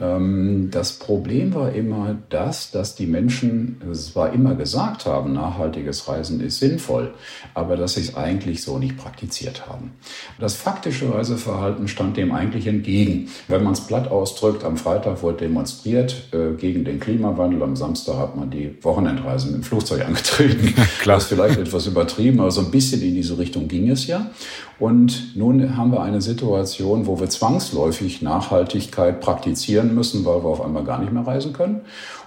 Ähm, 0.00 0.68
das 0.70 0.94
Problem 0.94 1.54
war 1.54 1.72
immer 1.72 2.16
das, 2.28 2.70
dass 2.70 2.94
die 2.94 3.06
Menschen 3.06 3.80
zwar 3.92 4.32
immer 4.32 4.54
gesagt 4.54 5.06
haben, 5.06 5.32
nachhaltiges 5.32 6.08
Reisen 6.08 6.40
ist 6.40 6.58
sinnvoll, 6.58 7.14
aber 7.54 7.76
dass 7.76 7.94
sie 7.94 8.00
es 8.00 8.16
eigentlich 8.16 8.62
so 8.62 8.78
nicht 8.78 8.96
praktiziert 8.96 9.68
haben. 9.68 9.92
Das 10.40 10.54
faktische 10.54 11.14
Reiseverhalten 11.14 11.88
stand 11.88 12.16
dem 12.16 12.32
eigentlich 12.32 12.66
entgegen. 12.66 13.28
Wenn 13.48 13.62
man 13.62 13.74
es 13.74 13.80
platt 13.80 14.10
ausdrückt, 14.10 14.64
am 14.64 14.76
Freitag 14.76 15.22
wurde 15.22 15.38
demonstriert 15.38 16.28
äh, 16.32 16.54
gegen 16.56 16.84
den 16.84 16.98
Klimawandel, 16.98 17.62
am 17.62 17.76
Samstag 17.76 18.16
hat 18.16 18.36
man 18.36 18.50
die 18.50 18.76
Wochenendreisen 18.82 19.54
im 19.54 19.62
Flugzeug 19.62 20.04
angetreten. 20.04 20.74
Klar. 21.00 21.16
Das 21.16 21.24
ist 21.24 21.28
vielleicht 21.28 21.58
etwas 21.58 21.86
übertrieben, 21.86 22.40
aber 22.40 22.50
so 22.50 22.62
ein 22.62 22.70
bisschen 22.70 23.02
in 23.02 23.14
diese 23.14 23.38
Richtung 23.38 23.68
ging 23.68 23.90
es 23.90 24.06
ja. 24.06 24.30
Und 24.82 25.36
nun 25.36 25.76
haben 25.76 25.92
wir 25.92 26.02
eine 26.02 26.20
Situation, 26.20 27.06
wo 27.06 27.20
wir 27.20 27.28
zwangsläufig 27.28 28.20
Nachhaltigkeit 28.20 29.20
praktizieren 29.20 29.94
müssen, 29.94 30.24
weil 30.24 30.42
wir 30.42 30.48
auf 30.48 30.60
einmal 30.60 30.82
gar 30.82 30.98
nicht 30.98 31.12
mehr 31.12 31.24
reisen 31.24 31.52
können. 31.52 31.82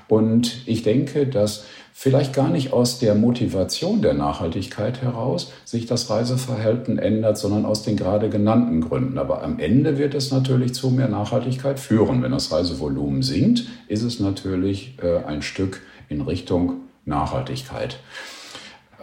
Und 0.07 0.65
ich 0.65 0.81
denke, 0.81 1.27
dass 1.27 1.65
vielleicht 1.91 2.31
gar 2.31 2.47
nicht 2.47 2.71
aus 2.71 2.97
der 2.97 3.13
Motivation 3.13 4.01
der 4.01 4.13
Nachhaltigkeit 4.13 5.01
heraus 5.01 5.51
sich 5.65 5.85
das 5.85 6.09
Reiseverhalten 6.09 6.97
ändert, 6.97 7.37
sondern 7.37 7.65
aus 7.65 7.83
den 7.83 7.97
gerade 7.97 8.29
genannten 8.29 8.79
Gründen. 8.79 9.17
Aber 9.17 9.43
am 9.43 9.59
Ende 9.59 9.97
wird 9.97 10.13
es 10.15 10.31
natürlich 10.31 10.73
zu 10.73 10.91
mehr 10.91 11.09
Nachhaltigkeit 11.09 11.77
führen. 11.77 12.23
Wenn 12.23 12.31
das 12.31 12.53
Reisevolumen 12.53 13.21
sinkt, 13.21 13.65
ist 13.89 14.03
es 14.03 14.21
natürlich 14.21 14.97
äh, 15.03 15.25
ein 15.25 15.41
Stück 15.41 15.81
in 16.07 16.21
Richtung 16.21 16.75
Nachhaltigkeit. 17.03 17.99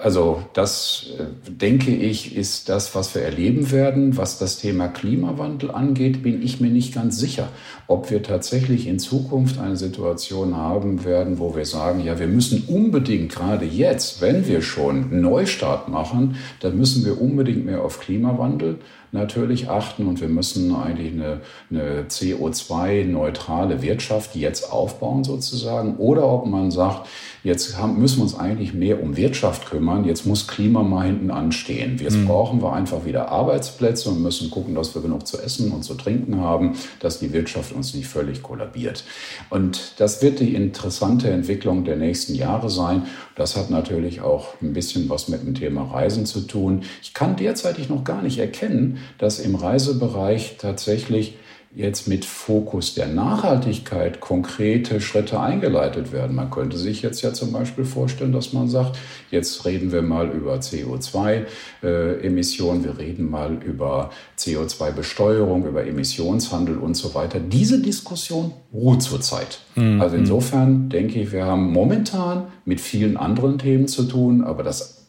Also 0.03 0.43
das, 0.53 1.11
äh, 1.17 1.51
denke 1.51 1.95
ich, 1.95 2.37
ist 2.37 2.69
das, 2.69 2.93
was 2.97 3.15
wir 3.15 3.23
erleben 3.23 3.71
werden. 3.71 4.17
Was 4.17 4.37
das 4.37 4.59
Thema 4.59 4.89
Klimawandel 4.89 5.71
angeht, 5.71 6.25
bin 6.25 6.43
ich 6.43 6.61
mir 6.61 6.71
nicht 6.71 6.93
ganz 6.93 7.21
sicher, 7.21 7.49
ob 7.87 8.11
wir 8.11 8.25
tatsächlich 8.25 8.89
in 8.89 8.99
Zukunft 8.99 9.61
eine 9.61 9.77
Situation 9.77 10.57
haben 10.57 11.05
werden, 11.05 11.39
wo 11.39 11.55
wir 11.55 11.67
sagen, 11.67 12.05
ja, 12.05 12.19
wir 12.19 12.27
müssen 12.27 12.65
unbedingt 12.67 13.31
gerade 13.31 13.65
jetzt, 13.65 14.21
wenn 14.21 14.49
wir 14.49 14.61
schon 14.61 15.21
Neustart 15.21 15.89
machen, 15.89 16.35
dann 16.59 16.77
müssen 16.77 17.05
wir 17.05 17.21
unbedingt 17.21 17.65
mehr 17.65 17.85
auf 17.85 18.01
Klimawandel 18.01 18.79
natürlich 19.13 19.69
achten 19.69 20.07
und 20.07 20.21
wir 20.21 20.29
müssen 20.29 20.75
eigentlich 20.75 21.13
eine, 21.13 21.41
eine 21.71 22.05
CO2-neutrale 22.09 23.83
Wirtschaft 23.83 24.35
jetzt 24.35 24.73
aufbauen 24.73 25.23
sozusagen. 25.23 25.97
Oder 25.97 26.27
ob 26.27 26.47
man 26.47 26.71
sagt, 26.71 27.07
jetzt 27.45 27.77
haben, 27.77 27.99
müssen 27.99 28.19
wir 28.19 28.23
uns 28.23 28.39
eigentlich 28.39 28.73
mehr 28.73 29.03
um 29.03 29.17
Wirtschaft 29.17 29.67
kümmern, 29.67 30.05
jetzt 30.05 30.25
muss 30.27 30.49
Klima 30.49 30.83
mal 30.83 31.07
hinten 31.07 31.31
anstehen. 31.31 31.99
Jetzt 32.03 32.17
mhm. 32.17 32.27
brauchen 32.27 32.63
wir 32.63 32.73
einfach 32.73 33.05
wieder 33.05 33.29
Arbeitsplätze 33.29 34.09
und 34.09 34.23
müssen 34.23 34.51
gucken, 34.51 34.75
dass 34.75 34.95
wir 34.95 35.03
genug 35.03 35.27
zu 35.27 35.39
essen 35.39 35.73
und 35.73 35.83
zu 35.83 35.95
trinken 35.95 36.41
haben, 36.41 36.73
dass 37.01 37.19
die 37.19 37.35
Wirtschaft 37.35 37.73
uns 37.73 37.93
nicht 37.93 38.07
völlig 38.07 38.43
kollabiert. 38.43 39.05
Und 39.51 39.95
das 39.99 40.23
wird 40.23 40.41
die 40.41 40.55
interessante 40.55 41.29
Entwicklung 41.29 41.85
der 41.85 41.97
nächsten 41.97 42.35
Jahre 42.35 42.71
sein. 42.71 43.03
Das 43.35 43.57
hat 43.57 43.69
natürlich 43.69 44.23
auch 44.23 44.55
ein 44.63 44.73
bisschen 44.73 45.11
was 45.11 45.29
mit 45.29 45.43
dem 45.43 45.55
Thema 45.55 45.83
Reisen 45.83 46.25
zu 46.25 46.41
tun. 46.41 46.83
Ich 47.03 47.13
kann 47.13 47.37
derzeitig 47.37 47.91
noch 47.91 48.05
gar 48.05 48.23
nicht 48.23 48.39
erkennen, 48.39 49.02
dass 49.19 49.39
im 49.39 49.55
Reisebereich 49.55 50.57
tatsächlich 50.59 51.37
jetzt 51.75 52.07
mit 52.07 52.27
Fokus 52.27 52.95
der 52.95 53.09
Nachhaltigkeit 53.09 54.21
konkrete 54.21 55.01
Schritte 55.01 55.41
eingeleitet 55.41 56.13
werden. 56.13 56.37
Man 56.37 56.51
könnte 56.51 56.77
sich 56.77 57.01
jetzt 57.01 57.23
ja 57.23 57.33
zum 57.33 57.51
Beispiel 57.53 57.87
vorstellen, 57.87 58.33
dass 58.33 58.53
man 58.53 58.69
sagt, 58.69 58.99
jetzt 59.31 59.65
reden 59.65 59.91
wir 59.91 60.03
mal 60.03 60.29
über 60.29 60.57
CO2-Emissionen, 60.57 62.83
äh, 62.83 62.85
wir 62.85 62.99
reden 62.99 63.31
mal 63.31 63.55
über 63.63 64.11
CO2-Besteuerung, 64.39 65.65
über 65.67 65.87
Emissionshandel 65.87 66.77
und 66.77 66.95
so 66.95 67.15
weiter. 67.15 67.41
Diese 67.41 67.81
Diskussion 67.81 68.53
ruht 68.73 69.03
zurzeit. 69.03 69.61
Mhm. 69.75 70.03
Also 70.03 70.17
insofern 70.17 70.91
denke 70.91 71.23
ich, 71.23 71.33
wir 71.33 71.47
haben 71.47 71.73
momentan 71.73 72.49
mit 72.67 72.83
vielen 72.83 73.17
anderen 73.17 73.57
Themen 73.59 73.89
zu 73.89 74.03
tun, 74.03 74.45
aber 74.45 74.63
das 74.63 75.07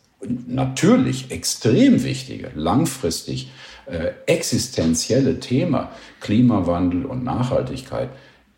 natürlich 0.48 1.32
extrem 1.32 2.06
wichtige, 2.06 2.52
langfristig 2.56 3.52
äh, 3.86 4.12
existenzielle 4.26 5.40
Thema 5.40 5.92
Klimawandel 6.20 7.06
und 7.06 7.24
Nachhaltigkeit, 7.24 8.10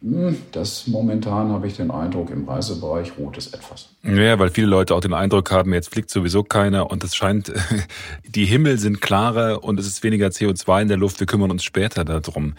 hm, 0.02 0.38
das 0.52 0.86
momentan 0.88 1.50
habe 1.50 1.68
ich 1.68 1.78
den 1.78 1.90
Eindruck, 1.90 2.30
im 2.30 2.48
Reisebereich 2.48 3.14
ruht 3.18 3.38
es 3.38 3.54
etwas. 3.54 3.90
Ja, 4.04 4.38
weil 4.38 4.50
viele 4.50 4.68
Leute 4.68 4.94
auch 4.94 5.00
den 5.00 5.14
Eindruck 5.14 5.52
haben, 5.52 5.74
jetzt 5.74 5.92
fliegt 5.92 6.12
sowieso 6.12 6.44
keiner 6.44 6.92
und 6.92 7.04
es 7.04 7.16
scheint, 7.16 7.52
die 8.28 8.46
Himmel 8.46 8.78
sind 8.78 9.02
klarer 9.02 9.64
und 9.64 9.80
es 9.80 9.88
ist 9.88 10.04
weniger 10.04 10.28
CO2 10.28 10.84
in 10.84 10.88
der 10.90 10.98
Luft, 10.98 11.20
wir 11.20 11.28
kümmern 11.28 11.50
uns 11.50 11.64
später 11.64 12.06
darum. 12.06 12.54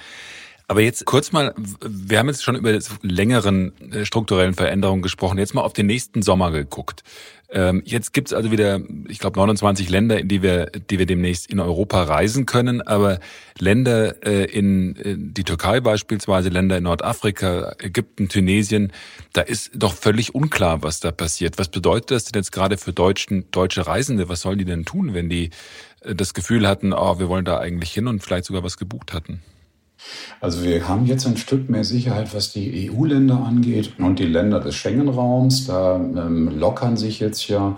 Aber 0.68 0.80
jetzt 0.80 1.04
kurz 1.04 1.30
mal, 1.30 1.54
wir 1.80 2.18
haben 2.18 2.26
jetzt 2.26 2.42
schon 2.42 2.56
über 2.56 2.76
längeren 3.02 3.72
äh, 3.92 4.04
strukturellen 4.04 4.54
Veränderungen 4.54 5.00
gesprochen. 5.00 5.38
Jetzt 5.38 5.54
mal 5.54 5.62
auf 5.62 5.72
den 5.72 5.86
nächsten 5.86 6.22
Sommer 6.22 6.50
geguckt. 6.50 7.04
Ähm, 7.48 7.82
jetzt 7.84 8.12
gibt's 8.12 8.32
also 8.32 8.50
wieder, 8.50 8.80
ich 9.06 9.20
glaube, 9.20 9.38
29 9.38 9.88
Länder, 9.88 10.18
in 10.18 10.26
die 10.26 10.42
wir, 10.42 10.66
die 10.66 10.98
wir 10.98 11.06
demnächst 11.06 11.48
in 11.48 11.60
Europa 11.60 12.02
reisen 12.02 12.46
können. 12.46 12.82
Aber 12.82 13.20
Länder 13.56 14.26
äh, 14.26 14.46
in, 14.46 14.96
in 14.96 15.34
die 15.34 15.44
Türkei 15.44 15.78
beispielsweise, 15.78 16.48
Länder 16.48 16.78
in 16.78 16.82
Nordafrika, 16.82 17.76
Ägypten, 17.78 18.28
Tunesien, 18.28 18.92
da 19.32 19.42
ist 19.42 19.70
doch 19.74 19.94
völlig 19.94 20.34
unklar, 20.34 20.82
was 20.82 20.98
da 20.98 21.12
passiert. 21.12 21.58
Was 21.58 21.68
bedeutet 21.68 22.10
das 22.10 22.24
denn 22.24 22.40
jetzt 22.40 22.50
gerade 22.50 22.76
für 22.76 22.92
Deutschen, 22.92 23.48
deutsche 23.52 23.86
Reisende? 23.86 24.28
Was 24.28 24.40
sollen 24.40 24.58
die 24.58 24.64
denn 24.64 24.84
tun, 24.84 25.14
wenn 25.14 25.28
die 25.28 25.50
äh, 26.00 26.16
das 26.16 26.34
Gefühl 26.34 26.66
hatten, 26.66 26.92
oh, 26.92 27.20
wir 27.20 27.28
wollen 27.28 27.44
da 27.44 27.58
eigentlich 27.60 27.92
hin 27.92 28.08
und 28.08 28.24
vielleicht 28.24 28.46
sogar 28.46 28.64
was 28.64 28.78
gebucht 28.78 29.12
hatten? 29.12 29.40
Also 30.40 30.62
wir 30.64 30.86
haben 30.88 31.06
jetzt 31.06 31.26
ein 31.26 31.36
Stück 31.36 31.68
mehr 31.70 31.84
Sicherheit, 31.84 32.34
was 32.34 32.52
die 32.52 32.90
EU-Länder 32.90 33.42
angeht 33.46 33.92
und 33.98 34.18
die 34.18 34.26
Länder 34.26 34.60
des 34.60 34.74
Schengen-Raums. 34.74 35.66
Da 35.66 35.96
ähm, 35.96 36.58
lockern 36.58 36.96
sich 36.96 37.20
jetzt 37.20 37.48
ja 37.48 37.76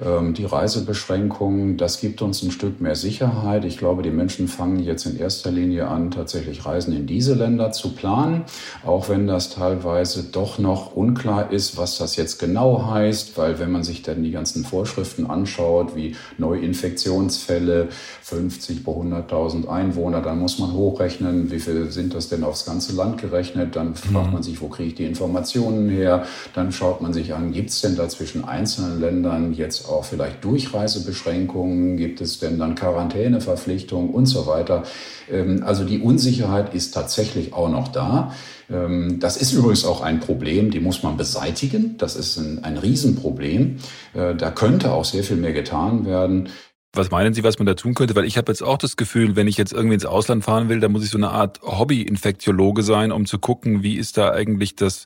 die 0.00 0.44
Reisebeschränkungen, 0.46 1.76
das 1.76 2.00
gibt 2.00 2.22
uns 2.22 2.42
ein 2.42 2.50
Stück 2.50 2.80
mehr 2.80 2.96
Sicherheit. 2.96 3.66
Ich 3.66 3.76
glaube, 3.76 4.02
die 4.02 4.10
Menschen 4.10 4.48
fangen 4.48 4.78
jetzt 4.78 5.04
in 5.04 5.18
erster 5.18 5.50
Linie 5.50 5.88
an, 5.88 6.10
tatsächlich 6.10 6.64
Reisen 6.64 6.96
in 6.96 7.06
diese 7.06 7.34
Länder 7.34 7.70
zu 7.72 7.94
planen, 7.94 8.44
auch 8.84 9.10
wenn 9.10 9.26
das 9.26 9.50
teilweise 9.50 10.24
doch 10.24 10.58
noch 10.58 10.96
unklar 10.96 11.52
ist, 11.52 11.76
was 11.76 11.98
das 11.98 12.16
jetzt 12.16 12.38
genau 12.38 12.90
heißt, 12.90 13.36
weil 13.36 13.58
wenn 13.58 13.70
man 13.70 13.84
sich 13.84 14.00
dann 14.00 14.22
die 14.22 14.30
ganzen 14.30 14.64
Vorschriften 14.64 15.26
anschaut, 15.26 15.94
wie 15.94 16.16
Neuinfektionsfälle, 16.38 17.88
50 18.22 18.84
pro 18.84 19.02
100.000 19.02 19.68
Einwohner, 19.68 20.22
dann 20.22 20.38
muss 20.38 20.58
man 20.58 20.72
hochrechnen, 20.72 21.50
wie 21.50 21.60
viel 21.60 21.90
sind 21.90 22.14
das 22.14 22.30
denn 22.30 22.44
aufs 22.44 22.64
ganze 22.64 22.94
Land 22.94 23.20
gerechnet, 23.20 23.76
dann 23.76 23.94
fragt 23.94 24.28
mhm. 24.28 24.32
man 24.32 24.42
sich, 24.42 24.62
wo 24.62 24.68
kriege 24.68 24.88
ich 24.88 24.94
die 24.94 25.04
Informationen 25.04 25.90
her, 25.90 26.24
dann 26.54 26.72
schaut 26.72 27.02
man 27.02 27.12
sich 27.12 27.34
an, 27.34 27.52
gibt 27.52 27.68
es 27.68 27.82
denn 27.82 27.96
da 27.96 28.08
zwischen 28.08 28.44
einzelnen 28.44 28.98
Ländern 28.98 29.52
jetzt 29.52 29.89
auch 29.90 30.04
vielleicht 30.04 30.44
Durchreisebeschränkungen? 30.44 31.96
Gibt 31.96 32.20
es 32.20 32.38
denn 32.38 32.58
dann 32.58 32.74
Quarantäneverpflichtungen 32.74 34.10
und 34.10 34.26
so 34.26 34.46
weiter? 34.46 34.84
Ähm, 35.30 35.62
also 35.64 35.84
die 35.84 36.00
Unsicherheit 36.00 36.74
ist 36.74 36.92
tatsächlich 36.92 37.52
auch 37.52 37.68
noch 37.68 37.88
da. 37.88 38.32
Ähm, 38.70 39.20
das 39.20 39.36
ist 39.36 39.52
übrigens 39.52 39.84
auch 39.84 40.00
ein 40.00 40.20
Problem, 40.20 40.70
die 40.70 40.80
muss 40.80 41.02
man 41.02 41.16
beseitigen. 41.16 41.96
Das 41.98 42.16
ist 42.16 42.36
ein, 42.36 42.64
ein 42.64 42.76
Riesenproblem. 42.76 43.76
Äh, 44.14 44.34
da 44.34 44.50
könnte 44.50 44.92
auch 44.92 45.04
sehr 45.04 45.24
viel 45.24 45.36
mehr 45.36 45.52
getan 45.52 46.06
werden. 46.06 46.48
Was 46.92 47.10
meinen 47.10 47.34
Sie, 47.34 47.44
was 47.44 47.58
man 47.58 47.66
da 47.66 47.74
tun 47.74 47.94
könnte? 47.94 48.16
Weil 48.16 48.24
ich 48.24 48.36
habe 48.36 48.50
jetzt 48.50 48.62
auch 48.62 48.78
das 48.78 48.96
Gefühl, 48.96 49.36
wenn 49.36 49.46
ich 49.46 49.56
jetzt 49.56 49.72
irgendwie 49.72 49.94
ins 49.94 50.06
Ausland 50.06 50.44
fahren 50.44 50.68
will, 50.68 50.80
dann 50.80 50.90
muss 50.90 51.04
ich 51.04 51.10
so 51.10 51.18
eine 51.18 51.30
Art 51.30 51.60
Hobby-Infektiologe 51.62 52.82
sein, 52.82 53.12
um 53.12 53.26
zu 53.26 53.38
gucken, 53.38 53.84
wie 53.84 53.94
ist 53.94 54.16
da 54.16 54.32
eigentlich 54.32 54.74
das 54.74 55.04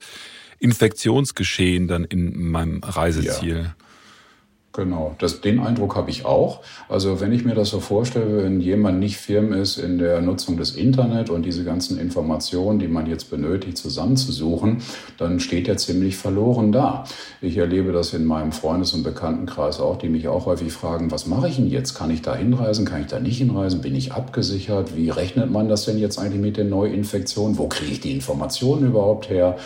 Infektionsgeschehen 0.59 1.87
dann 1.87 2.05
in 2.05 2.51
meinem 2.51 2.81
Reiseziel. 2.83 3.57
Ja. 3.65 3.84
Genau, 4.77 5.15
das, 5.21 5.41
den 5.41 5.61
Eindruck 5.61 5.95
habe 5.95 6.11
ich 6.11 6.25
auch. 6.25 6.61
Also 6.89 7.21
wenn 7.21 7.33
ich 7.33 7.45
mir 7.45 7.55
das 7.55 7.71
so 7.71 7.79
vorstelle, 7.79 8.43
wenn 8.43 8.61
jemand 8.61 8.99
nicht 8.99 9.19
firm 9.19 9.53
ist 9.53 9.79
in 9.79 9.99
der 9.99 10.21
Nutzung 10.21 10.57
des 10.57 10.73
Internet 10.75 11.31
und 11.31 11.45
diese 11.47 11.63
ganzen 11.63 11.97
Informationen, 11.97 12.81
die 12.81 12.89
man 12.89 13.07
jetzt 13.07 13.31
benötigt, 13.31 13.79
zusammenzusuchen, 13.79 14.79
dann 15.17 15.39
steht 15.39 15.69
er 15.69 15.77
ziemlich 15.77 16.17
verloren 16.17 16.73
da. 16.73 17.05
Ich 17.41 17.57
erlebe 17.57 17.93
das 17.93 18.15
in 18.15 18.25
meinem 18.25 18.51
Freundes- 18.51 18.95
und 18.95 19.05
Bekanntenkreis 19.05 19.79
auch, 19.79 19.97
die 19.97 20.09
mich 20.09 20.27
auch 20.27 20.47
häufig 20.47 20.73
fragen, 20.73 21.13
was 21.13 21.29
mache 21.29 21.49
ich 21.49 21.55
denn 21.55 21.69
jetzt? 21.69 21.95
Kann 21.95 22.11
ich 22.11 22.23
da 22.23 22.35
hinreisen? 22.35 22.85
Kann 22.85 23.03
ich 23.03 23.07
da 23.07 23.21
nicht 23.21 23.39
hinreisen? 23.39 23.81
Bin 23.81 23.95
ich 23.95 24.13
abgesichert? 24.13 24.97
Wie 24.97 25.09
rechnet 25.09 25.53
man 25.53 25.69
das 25.69 25.85
denn 25.85 25.99
jetzt 25.99 26.19
eigentlich 26.19 26.43
mit 26.43 26.57
den 26.57 26.69
Neuinfektionen? 26.69 27.59
Wo 27.59 27.69
kriege 27.69 27.93
ich 27.93 28.01
die 28.01 28.11
Informationen 28.11 28.89
überhaupt 28.89 29.31
her? 29.31 29.57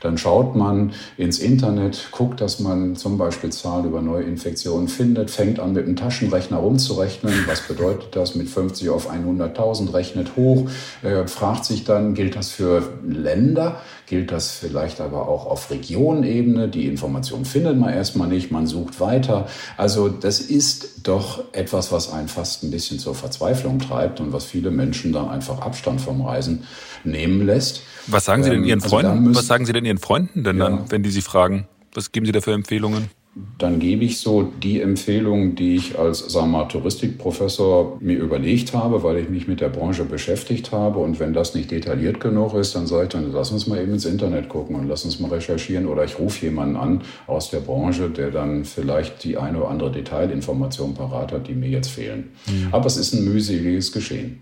Dann 0.00 0.16
schaut 0.16 0.54
man 0.54 0.92
ins 1.16 1.40
Internet, 1.40 2.10
guckt, 2.12 2.40
dass 2.40 2.60
man 2.60 2.94
zum 2.94 3.18
Beispiel 3.18 3.50
Zahlen 3.50 3.86
über 3.86 4.00
Neuinfektionen 4.00 4.57
findet, 4.88 5.30
fängt 5.30 5.60
an 5.60 5.72
mit 5.72 5.86
dem 5.86 5.96
Taschenrechner 5.96 6.58
rumzurechnen. 6.58 7.32
Was 7.46 7.62
bedeutet 7.62 8.16
das? 8.16 8.34
Mit 8.34 8.48
50 8.48 8.88
auf 8.90 9.10
100.000 9.10 9.92
rechnet 9.92 10.36
hoch, 10.36 10.68
äh, 11.02 11.26
fragt 11.26 11.64
sich 11.64 11.84
dann, 11.84 12.14
gilt 12.14 12.36
das 12.36 12.50
für 12.50 12.82
Länder? 13.06 13.80
Gilt 14.06 14.32
das 14.32 14.52
vielleicht 14.52 15.00
aber 15.00 15.28
auch 15.28 15.46
auf 15.46 15.70
Regionenebene? 15.70 16.68
Die 16.68 16.86
Information 16.86 17.44
findet 17.44 17.78
man 17.78 17.92
erstmal 17.92 18.28
nicht, 18.28 18.50
man 18.50 18.66
sucht 18.66 19.00
weiter. 19.00 19.46
Also 19.76 20.08
das 20.08 20.40
ist 20.40 21.06
doch 21.06 21.44
etwas, 21.52 21.92
was 21.92 22.10
einen 22.12 22.28
fast 22.28 22.62
ein 22.62 22.70
bisschen 22.70 22.98
zur 22.98 23.14
Verzweiflung 23.14 23.78
treibt 23.78 24.20
und 24.20 24.32
was 24.32 24.44
viele 24.44 24.70
Menschen 24.70 25.12
dann 25.12 25.28
einfach 25.28 25.60
Abstand 25.60 26.00
vom 26.00 26.22
Reisen 26.22 26.64
nehmen 27.04 27.44
lässt. 27.44 27.82
Was 28.06 28.24
sagen 28.24 28.42
Sie 28.42 28.50
denn 28.50 28.64
Ihren 28.64 28.80
ähm, 28.82 28.88
Freunden? 28.88 29.26
Also 29.28 29.40
was 29.40 29.46
sagen 29.46 29.66
Sie 29.66 29.72
denn 29.72 29.84
Ihren 29.84 29.98
Freunden 29.98 30.42
denn 30.42 30.56
ja. 30.56 30.70
dann, 30.70 30.90
wenn 30.90 31.02
die 31.02 31.10
Sie 31.10 31.22
fragen? 31.22 31.68
Was 31.92 32.12
geben 32.12 32.24
Sie 32.26 32.32
da 32.32 32.40
für 32.40 32.52
Empfehlungen? 32.52 33.10
Dann 33.58 33.78
gebe 33.78 34.04
ich 34.04 34.18
so 34.18 34.42
die 34.42 34.80
Empfehlungen, 34.80 35.54
die 35.54 35.76
ich 35.76 35.98
als 35.98 36.20
sagen 36.20 36.50
wir 36.50 36.58
mal, 36.58 36.68
Touristikprofessor 36.68 37.98
mir 38.00 38.18
überlegt 38.18 38.74
habe, 38.74 39.02
weil 39.02 39.18
ich 39.18 39.28
mich 39.28 39.46
mit 39.46 39.60
der 39.60 39.68
Branche 39.68 40.04
beschäftigt 40.04 40.72
habe. 40.72 40.98
Und 40.98 41.20
wenn 41.20 41.32
das 41.32 41.54
nicht 41.54 41.70
detailliert 41.70 42.20
genug 42.20 42.54
ist, 42.54 42.74
dann 42.74 42.86
sage 42.86 43.04
ich 43.04 43.08
dann, 43.10 43.30
lass 43.32 43.52
uns 43.52 43.66
mal 43.66 43.80
eben 43.80 43.92
ins 43.92 44.06
Internet 44.06 44.48
gucken 44.48 44.74
und 44.74 44.88
lass 44.88 45.04
uns 45.04 45.20
mal 45.20 45.30
recherchieren. 45.30 45.86
Oder 45.86 46.04
ich 46.04 46.18
rufe 46.18 46.46
jemanden 46.46 46.76
an 46.76 47.02
aus 47.26 47.50
der 47.50 47.60
Branche, 47.60 48.10
der 48.10 48.30
dann 48.30 48.64
vielleicht 48.64 49.22
die 49.22 49.36
eine 49.36 49.58
oder 49.58 49.68
andere 49.68 49.92
Detailinformation 49.92 50.94
parat 50.94 51.30
hat, 51.30 51.46
die 51.46 51.54
mir 51.54 51.68
jetzt 51.68 51.90
fehlen. 51.90 52.30
Mhm. 52.46 52.68
Aber 52.72 52.86
es 52.86 52.96
ist 52.96 53.12
ein 53.12 53.24
mühseliges 53.24 53.92
Geschehen. 53.92 54.40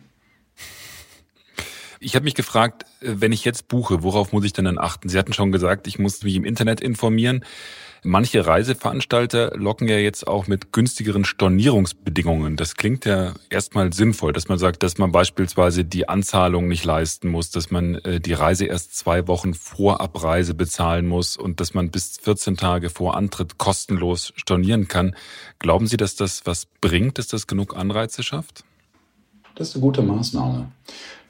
Ich 2.00 2.14
habe 2.14 2.24
mich 2.24 2.34
gefragt, 2.34 2.84
äh, 3.00 3.14
wenn 3.16 3.32
ich 3.32 3.44
jetzt 3.44 3.68
buche, 3.68 4.02
worauf 4.02 4.32
muss 4.32 4.44
ich 4.44 4.52
denn 4.52 4.66
dann 4.66 4.78
achten? 4.78 5.08
Sie 5.08 5.18
hatten 5.18 5.32
schon 5.32 5.52
gesagt, 5.52 5.86
ich 5.86 5.98
muss 5.98 6.22
mich 6.22 6.36
im 6.36 6.44
Internet 6.44 6.80
informieren. 6.80 7.44
Manche 8.08 8.46
Reiseveranstalter 8.46 9.56
locken 9.56 9.88
ja 9.88 9.96
jetzt 9.96 10.28
auch 10.28 10.46
mit 10.46 10.72
günstigeren 10.72 11.24
Stornierungsbedingungen. 11.24 12.54
Das 12.54 12.76
klingt 12.76 13.04
ja 13.04 13.34
erstmal 13.50 13.92
sinnvoll, 13.92 14.32
dass 14.32 14.46
man 14.46 14.58
sagt, 14.58 14.84
dass 14.84 14.96
man 14.96 15.10
beispielsweise 15.10 15.84
die 15.84 16.08
Anzahlung 16.08 16.68
nicht 16.68 16.84
leisten 16.84 17.26
muss, 17.26 17.50
dass 17.50 17.72
man 17.72 17.96
äh, 17.96 18.20
die 18.20 18.32
Reise 18.32 18.66
erst 18.66 18.96
zwei 18.96 19.26
Wochen 19.26 19.54
vor 19.54 20.00
Abreise 20.00 20.54
bezahlen 20.54 21.08
muss 21.08 21.36
und 21.36 21.58
dass 21.58 21.74
man 21.74 21.90
bis 21.90 22.18
14 22.18 22.56
Tage 22.56 22.90
vor 22.90 23.16
Antritt 23.16 23.58
kostenlos 23.58 24.32
stornieren 24.36 24.86
kann. 24.86 25.16
Glauben 25.58 25.88
Sie, 25.88 25.96
dass 25.96 26.14
das 26.14 26.46
was 26.46 26.66
bringt, 26.80 27.18
dass 27.18 27.26
das 27.26 27.48
genug 27.48 27.76
Anreize 27.76 28.22
schafft? 28.22 28.62
Das 29.56 29.70
ist 29.70 29.74
eine 29.74 29.82
gute 29.82 30.02
Maßnahme. 30.02 30.70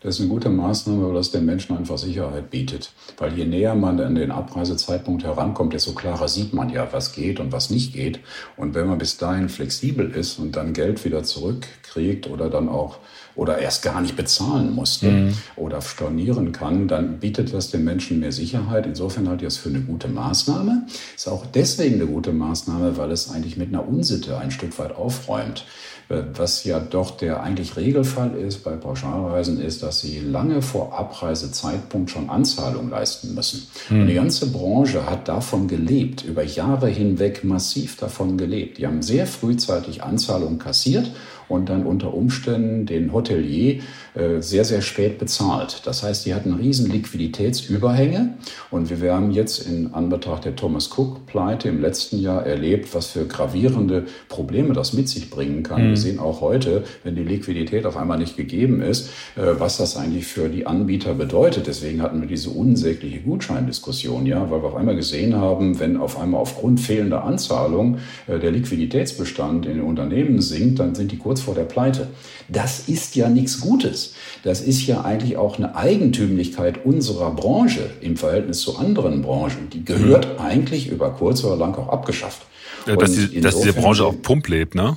Das 0.06 0.14
ist 0.14 0.20
eine 0.20 0.30
gute 0.30 0.50
Maßnahme, 0.50 1.08
weil 1.08 1.14
das 1.14 1.32
den 1.32 1.44
Menschen 1.44 1.76
einfach 1.76 1.98
Sicherheit 1.98 2.48
bietet. 2.48 2.92
Weil 3.18 3.36
je 3.36 3.44
näher 3.44 3.74
man 3.74 3.98
an 3.98 4.14
den 4.14 4.30
Abreisezeitpunkt 4.30 5.24
herankommt, 5.24 5.72
desto 5.72 5.94
klarer 5.94 6.28
sieht 6.28 6.54
man 6.54 6.70
ja, 6.70 6.86
was 6.92 7.12
geht 7.12 7.40
und 7.40 7.50
was 7.50 7.70
nicht 7.70 7.92
geht. 7.92 8.20
Und 8.56 8.76
wenn 8.76 8.86
man 8.86 8.98
bis 8.98 9.16
dahin 9.16 9.48
flexibel 9.48 10.08
ist 10.12 10.38
und 10.38 10.54
dann 10.54 10.74
Geld 10.74 11.04
wieder 11.04 11.24
zurückkriegt 11.24 12.30
oder 12.30 12.48
dann 12.48 12.68
auch 12.68 12.98
oder 13.34 13.58
erst 13.58 13.82
gar 13.82 14.00
nicht 14.00 14.14
bezahlen 14.14 14.72
musste 14.72 15.10
mhm. 15.10 15.34
oder 15.56 15.82
stornieren 15.82 16.52
kann, 16.52 16.86
dann 16.86 17.18
bietet 17.18 17.52
das 17.52 17.72
den 17.72 17.82
Menschen 17.82 18.20
mehr 18.20 18.30
Sicherheit. 18.30 18.86
Insofern 18.86 19.28
halte 19.28 19.44
ich 19.44 19.54
das 19.54 19.56
für 19.56 19.70
eine 19.70 19.80
gute 19.80 20.06
Maßnahme. 20.06 20.86
Ist 21.16 21.26
auch 21.26 21.44
deswegen 21.46 21.96
eine 21.96 22.06
gute 22.06 22.32
Maßnahme, 22.32 22.96
weil 22.96 23.10
es 23.10 23.28
eigentlich 23.28 23.56
mit 23.56 23.70
einer 23.70 23.86
Unsitte 23.86 24.38
ein 24.38 24.52
Stück 24.52 24.78
weit 24.78 24.94
aufräumt. 24.94 25.64
Äh, 26.08 26.22
was 26.34 26.64
ja 26.64 26.78
doch 26.78 27.16
der 27.16 27.42
eigentlich 27.42 27.76
Regelfall 27.76 28.36
ist 28.36 28.62
bei 28.62 28.72
Pauschalreisen, 28.72 29.60
ist, 29.60 29.82
dass 29.82 30.00
sie 30.00 30.20
lange 30.20 30.62
vor 30.62 30.96
Abreisezeitpunkt 30.96 32.10
schon 32.10 32.30
Anzahlung 32.30 32.90
leisten 32.90 33.34
müssen. 33.34 33.66
Mhm. 33.90 34.00
Und 34.02 34.06
die 34.06 34.14
ganze 34.14 34.50
Branche 34.50 35.08
hat 35.08 35.28
davon 35.28 35.66
gelebt, 35.66 36.24
über 36.24 36.44
Jahre 36.44 36.88
hinweg 36.88 37.42
massiv 37.44 37.96
davon 37.96 38.38
gelebt. 38.38 38.78
Die 38.78 38.86
haben 38.86 39.02
sehr 39.02 39.26
frühzeitig 39.26 40.02
Anzahlungen 40.02 40.58
kassiert 40.58 41.10
und 41.48 41.68
dann 41.68 41.86
unter 41.86 42.14
Umständen 42.14 42.86
den 42.86 43.12
Hotelier 43.12 43.80
äh, 44.14 44.40
sehr, 44.40 44.64
sehr 44.64 44.82
spät 44.82 45.18
bezahlt. 45.18 45.82
Das 45.84 46.02
heißt, 46.02 46.26
die 46.26 46.34
hatten 46.34 46.54
riesen 46.54 46.90
Liquiditätsüberhänge 46.90 48.34
und 48.70 49.00
wir 49.00 49.12
haben 49.12 49.30
jetzt 49.30 49.58
in 49.66 49.94
Anbetracht 49.94 50.44
der 50.44 50.56
Thomas 50.56 50.90
Cook-Pleite 50.96 51.68
im 51.68 51.80
letzten 51.80 52.20
Jahr 52.20 52.44
erlebt, 52.44 52.94
was 52.94 53.06
für 53.08 53.26
gravierende 53.26 54.06
Probleme 54.28 54.72
das 54.74 54.92
mit 54.92 55.08
sich 55.08 55.30
bringen 55.30 55.62
kann. 55.62 55.90
Mhm. 55.90 55.95
Wir 55.96 56.02
sehen 56.02 56.18
auch 56.18 56.40
heute, 56.40 56.82
wenn 57.04 57.14
die 57.14 57.22
Liquidität 57.22 57.86
auf 57.86 57.96
einmal 57.96 58.18
nicht 58.18 58.36
gegeben 58.36 58.82
ist, 58.82 59.10
äh, 59.36 59.42
was 59.58 59.76
das 59.76 59.96
eigentlich 59.96 60.26
für 60.26 60.48
die 60.48 60.66
Anbieter 60.66 61.14
bedeutet. 61.14 61.66
Deswegen 61.66 62.02
hatten 62.02 62.20
wir 62.20 62.28
diese 62.28 62.50
unsägliche 62.50 63.20
Gutscheindiskussion, 63.20 64.26
ja, 64.26 64.50
weil 64.50 64.62
wir 64.62 64.68
auf 64.68 64.76
einmal 64.76 64.96
gesehen 64.96 65.36
haben, 65.36 65.78
wenn 65.78 65.96
auf 65.96 66.18
einmal 66.18 66.40
aufgrund 66.40 66.80
fehlender 66.80 67.24
Anzahlung 67.24 67.98
äh, 68.26 68.38
der 68.40 68.50
Liquiditätsbestand 68.50 69.66
in 69.66 69.74
den 69.74 69.82
Unternehmen 69.82 70.40
sinkt, 70.40 70.80
dann 70.80 70.94
sind 70.94 71.12
die 71.12 71.18
kurz 71.18 71.36
kurz 71.36 71.40
vor 71.40 71.54
der 71.54 71.64
Pleite. 71.64 72.08
Das 72.48 72.88
ist 72.88 73.14
ja 73.14 73.28
nichts 73.28 73.60
Gutes. 73.60 74.14
Das 74.42 74.60
ist 74.60 74.86
ja 74.86 75.02
eigentlich 75.02 75.36
auch 75.36 75.58
eine 75.58 75.76
Eigentümlichkeit 75.76 76.84
unserer 76.84 77.30
Branche 77.32 77.90
im 78.00 78.16
Verhältnis 78.16 78.60
zu 78.60 78.78
anderen 78.78 79.22
Branchen. 79.22 79.68
Die 79.72 79.84
gehört 79.84 80.38
mhm. 80.38 80.44
eigentlich 80.44 80.88
über 80.88 81.10
kurz 81.10 81.44
oder 81.44 81.56
lang 81.56 81.74
auch 81.74 81.88
abgeschafft. 81.88 82.46
Ja, 82.86 82.96
dass, 82.96 83.12
die, 83.12 83.40
dass 83.40 83.60
diese 83.60 83.74
Branche 83.74 84.06
auf 84.06 84.22
Pump 84.22 84.48
lebt, 84.48 84.74
ne? 84.74 84.96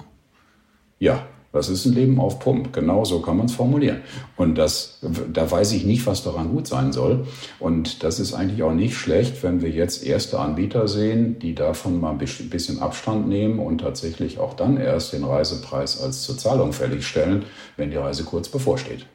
Ja, 0.99 1.27
Das 1.51 1.67
ist 1.67 1.85
ein 1.85 1.93
Leben 1.93 2.19
auf 2.19 2.39
Pump. 2.39 2.73
Genau 2.73 3.05
so 3.05 3.21
kann 3.21 3.37
man 3.37 3.47
es 3.47 3.53
formulieren. 3.53 4.01
Und 4.35 4.55
das, 4.55 4.99
da 5.33 5.49
weiß 5.49 5.71
ich 5.71 5.83
nicht, 5.83 6.05
was 6.05 6.23
daran 6.23 6.49
gut 6.49 6.67
sein 6.67 6.93
soll. 6.93 7.25
Und 7.59 8.03
das 8.03 8.19
ist 8.19 8.35
eigentlich 8.35 8.61
auch 8.61 8.73
nicht 8.73 8.95
schlecht, 8.95 9.41
wenn 9.41 9.61
wir 9.61 9.69
jetzt 9.71 10.05
erste 10.05 10.39
Anbieter 10.39 10.87
sehen, 10.87 11.39
die 11.39 11.55
davon 11.55 11.99
mal 11.99 12.11
ein 12.11 12.19
bisschen 12.19 12.79
Abstand 12.79 13.27
nehmen 13.27 13.57
und 13.57 13.79
tatsächlich 13.79 14.37
auch 14.37 14.53
dann 14.53 14.77
erst 14.77 15.13
den 15.13 15.23
Reisepreis 15.23 15.99
als 15.99 16.21
zur 16.21 16.37
Zahlung 16.37 16.71
fällig 16.71 17.07
stellen, 17.07 17.45
wenn 17.77 17.89
die 17.89 17.97
Reise 17.97 18.25
kurz 18.25 18.47
bevorsteht. 18.47 19.07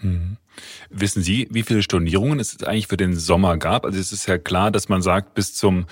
Hm. 0.00 0.36
Wissen 0.90 1.22
Sie, 1.22 1.48
wie 1.50 1.62
viele 1.62 1.82
Stornierungen 1.82 2.38
es 2.38 2.62
eigentlich 2.62 2.88
für 2.88 2.96
den 2.96 3.16
Sommer 3.16 3.56
gab? 3.56 3.84
Also 3.84 3.98
es 3.98 4.12
ist 4.12 4.26
ja 4.26 4.38
klar, 4.38 4.70
dass 4.70 4.88
man 4.88 5.02
sagt, 5.02 5.34
bis 5.34 5.54
zum 5.54 5.86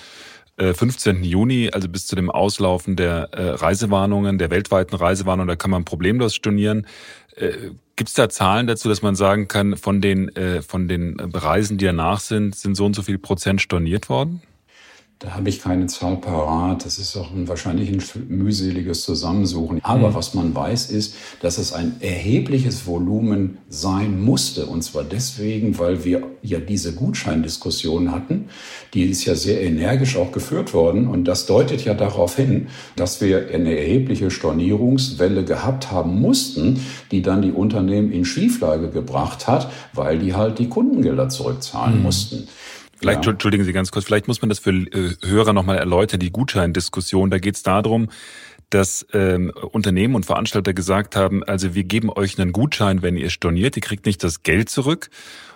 15. 0.58 1.22
Äh, 1.22 1.26
Juni, 1.26 1.70
also 1.72 1.88
bis 1.88 2.06
zu 2.06 2.16
dem 2.16 2.30
Auslaufen 2.30 2.96
der 2.96 3.30
äh, 3.32 3.50
Reisewarnungen, 3.50 4.38
der 4.38 4.50
weltweiten 4.50 4.96
Reisewarnungen, 4.96 5.48
da 5.48 5.56
kann 5.56 5.70
man 5.70 5.84
problemlos 5.84 6.34
stornieren. 6.34 6.86
Äh, 7.36 7.70
Gibt 7.96 8.08
es 8.08 8.14
da 8.14 8.28
Zahlen 8.28 8.66
dazu, 8.66 8.88
dass 8.88 9.02
man 9.02 9.16
sagen 9.16 9.48
kann, 9.48 9.76
von 9.76 10.00
den, 10.00 10.30
von 10.64 10.86
den 10.86 11.18
Reisen, 11.18 11.78
die 11.78 11.84
danach 11.84 12.20
sind, 12.20 12.54
sind 12.54 12.76
so 12.76 12.86
und 12.86 12.94
so 12.94 13.02
viel 13.02 13.18
Prozent 13.18 13.60
storniert 13.60 14.08
worden? 14.08 14.40
Da 15.20 15.34
habe 15.34 15.48
ich 15.48 15.60
keine 15.60 15.86
Zahl 15.86 16.16
parat. 16.18 16.84
Das 16.84 16.98
ist 16.98 17.16
auch 17.16 17.32
ein, 17.32 17.48
wahrscheinlich 17.48 17.90
ein 17.90 18.00
mühseliges 18.28 19.02
Zusammensuchen. 19.02 19.80
Aber 19.82 20.10
mhm. 20.10 20.14
was 20.14 20.34
man 20.34 20.54
weiß, 20.54 20.92
ist, 20.92 21.14
dass 21.40 21.58
es 21.58 21.72
ein 21.72 21.96
erhebliches 21.98 22.86
Volumen 22.86 23.58
sein 23.68 24.20
musste. 24.20 24.66
Und 24.66 24.82
zwar 24.82 25.02
deswegen, 25.02 25.76
weil 25.80 26.04
wir 26.04 26.22
ja 26.42 26.60
diese 26.60 26.94
Gutscheindiskussion 26.94 28.12
hatten. 28.12 28.48
Die 28.94 29.02
ist 29.02 29.24
ja 29.24 29.34
sehr 29.34 29.60
energisch 29.60 30.16
auch 30.16 30.30
geführt 30.30 30.72
worden. 30.72 31.08
Und 31.08 31.24
das 31.24 31.46
deutet 31.46 31.84
ja 31.84 31.94
darauf 31.94 32.36
hin, 32.36 32.68
dass 32.94 33.20
wir 33.20 33.48
eine 33.52 33.76
erhebliche 33.76 34.30
Stornierungswelle 34.30 35.44
gehabt 35.44 35.90
haben 35.90 36.20
mussten, 36.20 36.80
die 37.10 37.22
dann 37.22 37.42
die 37.42 37.50
Unternehmen 37.50 38.12
in 38.12 38.24
Schieflage 38.24 38.88
gebracht 38.90 39.48
hat, 39.48 39.68
weil 39.92 40.20
die 40.20 40.34
halt 40.34 40.60
die 40.60 40.68
Kundengelder 40.68 41.28
zurückzahlen 41.28 41.96
mhm. 41.96 42.02
mussten. 42.04 42.48
Vielleicht, 42.98 43.24
ja. 43.24 43.30
entschuldigen 43.30 43.64
Sie 43.64 43.72
ganz 43.72 43.90
kurz, 43.90 44.06
vielleicht 44.06 44.28
muss 44.28 44.42
man 44.42 44.48
das 44.48 44.58
für 44.58 44.70
äh, 44.70 45.14
Hörer 45.24 45.52
nochmal 45.52 45.78
erläutern, 45.78 46.20
die 46.20 46.30
Gutscheindiskussion. 46.30 47.30
Da 47.30 47.38
geht 47.38 47.56
es 47.56 47.62
darum, 47.62 48.08
dass 48.70 49.06
ähm, 49.12 49.52
Unternehmen 49.72 50.14
und 50.14 50.26
Veranstalter 50.26 50.74
gesagt 50.74 51.16
haben, 51.16 51.42
also 51.44 51.74
wir 51.74 51.84
geben 51.84 52.10
euch 52.10 52.38
einen 52.38 52.52
Gutschein, 52.52 53.02
wenn 53.02 53.16
ihr 53.16 53.30
storniert, 53.30 53.76
ihr 53.76 53.82
kriegt 53.82 54.04
nicht 54.04 54.22
das 54.22 54.42
Geld 54.42 54.68
zurück. 54.68 55.10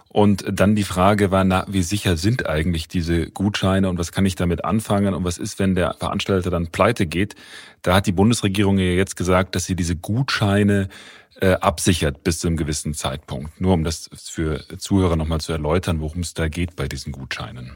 Und 0.08 0.44
dann 0.46 0.76
die 0.76 0.84
Frage 0.84 1.30
war, 1.30 1.42
na, 1.42 1.64
wie 1.68 1.82
sicher 1.82 2.18
sind 2.18 2.46
eigentlich 2.46 2.86
diese 2.86 3.30
Gutscheine 3.30 3.88
und 3.88 3.98
was 3.98 4.12
kann 4.12 4.26
ich 4.26 4.34
damit 4.34 4.62
anfangen 4.62 5.14
und 5.14 5.24
was 5.24 5.38
ist, 5.38 5.58
wenn 5.58 5.74
der 5.74 5.94
Veranstalter 5.98 6.50
dann 6.50 6.66
pleite 6.66 7.06
geht? 7.06 7.34
Da 7.80 7.94
hat 7.94 8.06
die 8.06 8.12
Bundesregierung 8.12 8.76
ja 8.76 8.84
jetzt 8.84 9.16
gesagt, 9.16 9.54
dass 9.54 9.64
sie 9.64 9.74
diese 9.74 9.96
Gutscheine 9.96 10.90
äh, 11.42 11.54
absichert 11.54 12.22
bis 12.22 12.38
zu 12.38 12.46
einem 12.46 12.56
gewissen 12.56 12.94
Zeitpunkt. 12.94 13.60
Nur 13.60 13.74
um 13.74 13.82
das 13.82 14.08
für 14.14 14.64
Zuhörer 14.78 15.16
nochmal 15.16 15.40
zu 15.40 15.50
erläutern, 15.50 16.00
worum 16.00 16.20
es 16.20 16.34
da 16.34 16.48
geht 16.48 16.76
bei 16.76 16.86
diesen 16.86 17.10
Gutscheinen. 17.10 17.72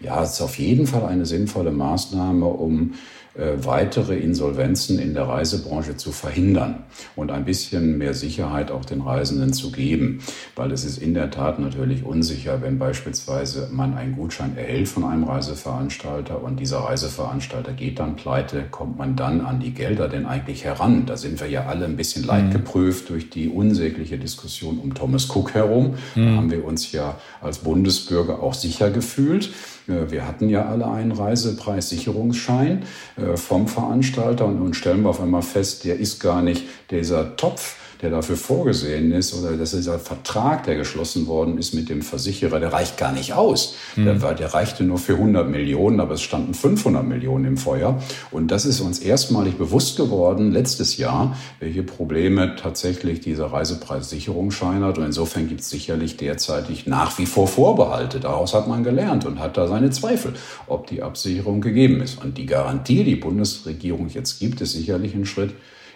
Ja, 0.00 0.20
es 0.20 0.32
ist 0.32 0.40
auf 0.40 0.58
jeden 0.58 0.88
Fall 0.88 1.06
eine 1.06 1.24
sinnvolle 1.24 1.70
Maßnahme, 1.70 2.44
um 2.44 2.94
weitere 3.34 4.18
Insolvenzen 4.18 4.98
in 4.98 5.14
der 5.14 5.24
Reisebranche 5.24 5.96
zu 5.96 6.12
verhindern 6.12 6.84
und 7.16 7.30
ein 7.30 7.46
bisschen 7.46 7.96
mehr 7.96 8.12
Sicherheit 8.12 8.70
auch 8.70 8.84
den 8.84 9.00
Reisenden 9.00 9.54
zu 9.54 9.72
geben. 9.72 10.20
Weil 10.54 10.70
es 10.70 10.84
ist 10.84 10.98
in 10.98 11.14
der 11.14 11.30
Tat 11.30 11.58
natürlich 11.58 12.04
unsicher, 12.04 12.60
wenn 12.60 12.78
beispielsweise 12.78 13.70
man 13.72 13.96
einen 13.96 14.16
Gutschein 14.16 14.56
erhält 14.56 14.88
von 14.88 15.04
einem 15.04 15.24
Reiseveranstalter 15.24 16.42
und 16.42 16.60
dieser 16.60 16.80
Reiseveranstalter 16.80 17.72
geht 17.72 17.98
dann 17.98 18.16
pleite, 18.16 18.64
kommt 18.70 18.98
man 18.98 19.16
dann 19.16 19.40
an 19.40 19.60
die 19.60 19.72
Gelder 19.72 20.08
denn 20.08 20.26
eigentlich 20.26 20.64
heran? 20.64 21.06
Da 21.06 21.16
sind 21.16 21.40
wir 21.40 21.48
ja 21.48 21.66
alle 21.66 21.86
ein 21.86 21.96
bisschen 21.96 22.24
leidgeprüft 22.24 23.08
durch 23.08 23.30
die 23.30 23.48
unsägliche 23.48 24.18
Diskussion 24.18 24.78
um 24.78 24.94
Thomas 24.94 25.34
Cook 25.34 25.54
herum. 25.54 25.94
Mhm. 26.14 26.26
Da 26.26 26.32
haben 26.36 26.50
wir 26.50 26.64
uns 26.64 26.92
ja 26.92 27.16
als 27.40 27.58
Bundesbürger 27.58 28.42
auch 28.42 28.54
sicher 28.54 28.90
gefühlt. 28.90 29.50
Äh, 29.88 30.10
wir 30.10 30.26
hatten 30.26 30.48
ja 30.48 30.66
alle 30.66 30.88
einen 30.88 31.12
Reisepreissicherungsschein 31.12 32.82
äh, 33.16 33.36
vom 33.36 33.68
Veranstalter. 33.68 34.46
Und 34.46 34.58
nun 34.58 34.74
stellen 34.74 35.02
wir 35.02 35.10
auf 35.10 35.20
einmal 35.20 35.42
fest, 35.42 35.84
der 35.84 35.98
ist 35.98 36.20
gar 36.20 36.42
nicht 36.42 36.64
dieser 36.90 37.36
Topf 37.36 37.76
der 38.02 38.10
dafür 38.10 38.36
vorgesehen 38.36 39.12
ist 39.12 39.32
oder 39.32 39.56
dass 39.56 39.70
dieser 39.70 40.00
Vertrag, 40.00 40.64
der 40.64 40.74
geschlossen 40.74 41.28
worden 41.28 41.56
ist 41.56 41.72
mit 41.72 41.88
dem 41.88 42.02
Versicherer, 42.02 42.58
der 42.58 42.72
reicht 42.72 42.98
gar 42.98 43.12
nicht 43.12 43.32
aus. 43.32 43.76
Mhm. 43.94 44.04
Der, 44.04 44.22
war, 44.22 44.34
der 44.34 44.52
reichte 44.52 44.82
nur 44.82 44.98
für 44.98 45.14
100 45.14 45.48
Millionen, 45.48 46.00
aber 46.00 46.14
es 46.14 46.22
standen 46.22 46.52
500 46.52 47.06
Millionen 47.06 47.44
im 47.44 47.56
Feuer. 47.56 48.02
Und 48.32 48.50
das 48.50 48.64
ist 48.64 48.80
uns 48.80 48.98
erstmalig 48.98 49.54
bewusst 49.54 49.96
geworden 49.96 50.50
letztes 50.50 50.96
Jahr, 50.96 51.38
welche 51.60 51.84
Probleme 51.84 52.56
tatsächlich 52.56 53.20
dieser 53.20 53.46
Reisepreissicherungsschein 53.46 54.82
hat. 54.82 54.98
Und 54.98 55.04
insofern 55.04 55.48
gibt 55.48 55.60
es 55.60 55.70
sicherlich 55.70 56.16
derzeitig 56.16 56.88
nach 56.88 57.18
wie 57.18 57.26
vor 57.26 57.46
Vorbehalte. 57.46 58.18
Daraus 58.18 58.52
hat 58.52 58.66
man 58.66 58.82
gelernt 58.82 59.24
und 59.24 59.38
hat 59.38 59.56
da 59.56 59.68
seine 59.68 59.90
Zweifel, 59.90 60.34
ob 60.66 60.88
die 60.88 61.02
Absicherung 61.02 61.60
gegeben 61.60 62.00
ist. 62.00 62.20
Und 62.20 62.36
die 62.36 62.46
Garantie, 62.46 63.04
die 63.04 63.12
die 63.12 63.16
Bundesregierung 63.16 64.08
jetzt 64.08 64.40
gibt, 64.40 64.60
ist 64.60 64.72
sicherlich 64.72 65.14
ein 65.14 65.26
Schritt 65.26 65.52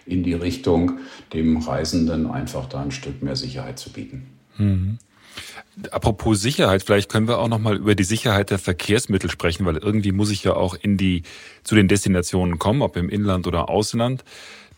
in 0.07 0.23
die 0.23 0.35
Richtung, 0.35 0.99
dem 1.33 1.59
Reisenden 1.59 2.31
einfach 2.31 2.66
da 2.66 2.83
ein 2.83 2.90
Stück 2.90 3.23
mehr 3.23 3.37
Sicherheit 3.37 3.79
zu 3.79 3.92
bieten. 3.92 4.27
Mhm. 4.57 4.99
Apropos 5.90 6.40
Sicherheit, 6.40 6.83
vielleicht 6.83 7.11
können 7.11 7.29
wir 7.29 7.38
auch 7.38 7.49
noch 7.49 7.59
mal 7.59 7.77
über 7.77 7.95
die 7.95 8.05
Sicherheit 8.05 8.51
der 8.51 8.59
Verkehrsmittel 8.59 9.31
sprechen, 9.31 9.66
weil 9.66 9.77
irgendwie 9.77 10.12
muss 10.12 10.31
ich 10.31 10.42
ja 10.42 10.55
auch 10.55 10.75
in 10.75 10.97
die 10.97 11.23
zu 11.64 11.75
den 11.75 11.88
Destinationen 11.88 12.59
kommen, 12.59 12.81
ob 12.81 12.97
im 12.97 13.11
Inland 13.11 13.47
oder 13.47 13.69
Ausland. 13.69 14.25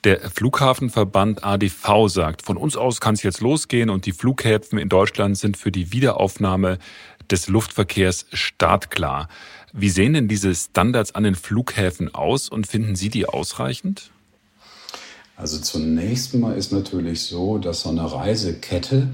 Der 0.05 0.21
Flughafenverband 0.31 1.45
ADV 1.45 2.09
sagt, 2.09 2.43
von 2.43 2.57
uns 2.57 2.77
aus 2.77 3.01
kann 3.01 3.15
es 3.15 3.23
jetzt 3.23 3.41
losgehen 3.41 3.91
und 3.91 4.07
die 4.07 4.13
Flughäfen 4.13 4.79
in 4.79 4.89
Deutschland 4.89 5.39
sind 5.39 5.57
für 5.57 5.71
die 5.71 5.93
Wiederaufnahme 5.93 6.79
des 7.31 7.49
Luftverkehrs 7.49 8.27
startklar. 8.33 9.29
Wie 9.73 9.91
sehen 9.91 10.15
denn 10.15 10.29
diese 10.29 10.55
Standards 10.55 11.15
an 11.15 11.25
den 11.25 11.35
Flughäfen 11.35 12.15
aus 12.15 12.49
und 12.49 12.67
finden 12.67 12.97
Sie 12.97 13.11
die 13.11 13.27
ausreichend? 13.27 14.11
Also 15.39 15.59
zunächst 15.59 16.35
mal 16.35 16.57
ist 16.57 16.73
natürlich 16.73 17.23
so, 17.23 17.59
dass 17.59 17.83
so 17.83 17.91
eine 17.91 18.13
Reisekette 18.13 19.09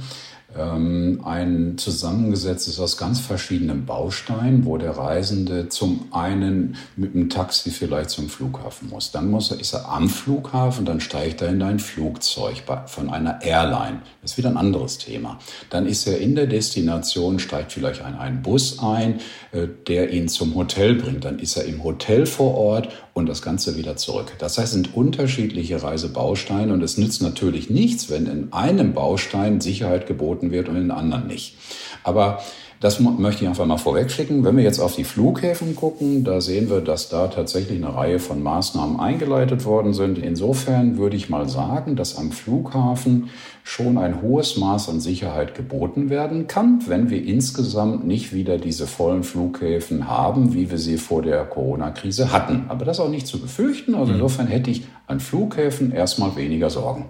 ähm, 0.56 1.20
ein 1.24 1.76
zusammengesetztes 1.76 2.80
aus 2.80 2.96
ganz 2.96 3.20
verschiedenen 3.20 3.84
Bausteinen, 3.84 4.64
wo 4.64 4.78
der 4.78 4.92
Reisende 4.92 5.68
zum 5.68 6.06
einen 6.12 6.76
mit 6.96 7.14
einem 7.14 7.28
Taxi 7.28 7.70
vielleicht 7.70 8.08
zum 8.08 8.30
Flughafen 8.30 8.88
muss. 8.88 9.10
Dann 9.10 9.30
muss 9.30 9.50
er, 9.50 9.60
ist 9.60 9.74
er 9.74 9.88
am 9.88 10.08
Flughafen, 10.08 10.86
dann 10.86 11.00
steigt 11.00 11.42
er 11.42 11.48
in 11.48 11.62
ein 11.62 11.78
Flugzeug 11.78 12.62
von 12.86 13.10
einer 13.10 13.42
Airline. 13.42 14.00
Das 14.22 14.32
ist 14.32 14.38
wieder 14.38 14.48
ein 14.48 14.56
anderes 14.56 14.98
Thema. 14.98 15.38
Dann 15.68 15.86
ist 15.86 16.06
er 16.06 16.18
in 16.20 16.34
der 16.34 16.46
Destination, 16.46 17.38
steigt 17.38 17.72
vielleicht 17.72 18.00
in 18.00 18.14
einen 18.14 18.42
Bus 18.42 18.78
ein, 18.78 19.20
äh, 19.52 19.66
der 19.88 20.10
ihn 20.10 20.28
zum 20.28 20.54
Hotel 20.54 20.94
bringt. 20.94 21.24
Dann 21.24 21.38
ist 21.38 21.56
er 21.56 21.64
im 21.64 21.84
Hotel 21.84 22.26
vor 22.26 22.54
Ort 22.54 22.88
und 23.14 23.28
das 23.28 23.42
Ganze 23.42 23.76
wieder 23.76 23.96
zurück. 23.96 24.32
Das 24.38 24.58
heißt, 24.58 24.66
es 24.66 24.72
sind 24.72 24.94
unterschiedliche 24.94 25.82
Reisebausteine 25.82 26.72
und 26.72 26.82
es 26.82 26.98
nützt 26.98 27.22
natürlich 27.22 27.70
nichts, 27.70 28.10
wenn 28.10 28.26
in 28.26 28.52
einem 28.52 28.92
Baustein 28.92 29.60
Sicherheit 29.60 30.06
geboten 30.06 30.50
wird 30.50 30.68
und 30.68 30.76
in 30.76 30.90
anderen 30.90 31.28
nicht. 31.28 31.56
Aber 32.02 32.42
das 32.84 33.00
möchte 33.00 33.44
ich 33.44 33.48
einfach 33.48 33.64
mal 33.64 33.78
vorwegschicken. 33.78 34.44
Wenn 34.44 34.58
wir 34.58 34.62
jetzt 34.62 34.78
auf 34.78 34.94
die 34.94 35.04
Flughäfen 35.04 35.74
gucken, 35.74 36.22
da 36.22 36.42
sehen 36.42 36.68
wir, 36.68 36.82
dass 36.82 37.08
da 37.08 37.28
tatsächlich 37.28 37.82
eine 37.82 37.94
Reihe 37.94 38.18
von 38.18 38.42
Maßnahmen 38.42 39.00
eingeleitet 39.00 39.64
worden 39.64 39.94
sind. 39.94 40.18
Insofern 40.18 40.98
würde 40.98 41.16
ich 41.16 41.30
mal 41.30 41.48
sagen, 41.48 41.96
dass 41.96 42.18
am 42.18 42.30
Flughafen 42.30 43.30
schon 43.62 43.96
ein 43.96 44.20
hohes 44.20 44.58
Maß 44.58 44.90
an 44.90 45.00
Sicherheit 45.00 45.54
geboten 45.54 46.10
werden 46.10 46.46
kann, 46.46 46.80
wenn 46.86 47.08
wir 47.08 47.24
insgesamt 47.24 48.06
nicht 48.06 48.34
wieder 48.34 48.58
diese 48.58 48.86
vollen 48.86 49.22
Flughäfen 49.22 50.06
haben, 50.06 50.52
wie 50.52 50.70
wir 50.70 50.76
sie 50.76 50.98
vor 50.98 51.22
der 51.22 51.42
Corona-Krise 51.46 52.32
hatten. 52.32 52.66
Aber 52.68 52.84
das 52.84 52.98
ist 52.98 53.00
auch 53.02 53.08
nicht 53.08 53.26
zu 53.26 53.40
befürchten. 53.40 53.94
Also 53.94 54.12
mhm. 54.12 54.20
insofern 54.20 54.46
hätte 54.46 54.70
ich 54.70 54.86
an 55.06 55.20
Flughäfen 55.20 55.90
erstmal 55.90 56.36
weniger 56.36 56.68
Sorgen. 56.68 57.06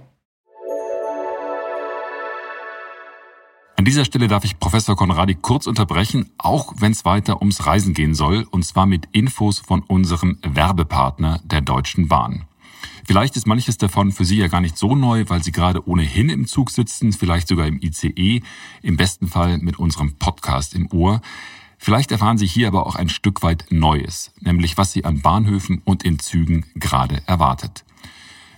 An 3.84 3.90
dieser 3.90 4.06
Stelle 4.06 4.28
darf 4.28 4.46
ich 4.46 4.58
Professor 4.58 4.96
Konradi 4.96 5.34
kurz 5.34 5.66
unterbrechen, 5.66 6.30
auch 6.38 6.72
wenn 6.78 6.92
es 6.92 7.04
weiter 7.04 7.40
ums 7.40 7.66
Reisen 7.66 7.92
gehen 7.92 8.14
soll, 8.14 8.46
und 8.50 8.64
zwar 8.64 8.86
mit 8.86 9.08
Infos 9.12 9.58
von 9.58 9.82
unserem 9.82 10.38
Werbepartner 10.42 11.42
der 11.44 11.60
Deutschen 11.60 12.08
Bahn. 12.08 12.46
Vielleicht 13.06 13.36
ist 13.36 13.46
manches 13.46 13.76
davon 13.76 14.10
für 14.10 14.24
Sie 14.24 14.38
ja 14.38 14.48
gar 14.48 14.62
nicht 14.62 14.78
so 14.78 14.94
neu, 14.94 15.24
weil 15.28 15.42
Sie 15.42 15.52
gerade 15.52 15.86
ohnehin 15.86 16.30
im 16.30 16.46
Zug 16.46 16.70
sitzen, 16.70 17.12
vielleicht 17.12 17.46
sogar 17.46 17.66
im 17.66 17.78
ICE, 17.78 18.40
im 18.80 18.96
besten 18.96 19.28
Fall 19.28 19.58
mit 19.58 19.78
unserem 19.78 20.14
Podcast 20.14 20.74
im 20.74 20.90
Ohr. 20.90 21.20
Vielleicht 21.76 22.10
erfahren 22.10 22.38
Sie 22.38 22.46
hier 22.46 22.68
aber 22.68 22.86
auch 22.86 22.94
ein 22.94 23.10
Stück 23.10 23.42
weit 23.42 23.66
Neues, 23.68 24.32
nämlich 24.40 24.78
was 24.78 24.92
Sie 24.92 25.04
an 25.04 25.20
Bahnhöfen 25.20 25.82
und 25.84 26.04
in 26.04 26.18
Zügen 26.18 26.64
gerade 26.74 27.20
erwartet. 27.26 27.84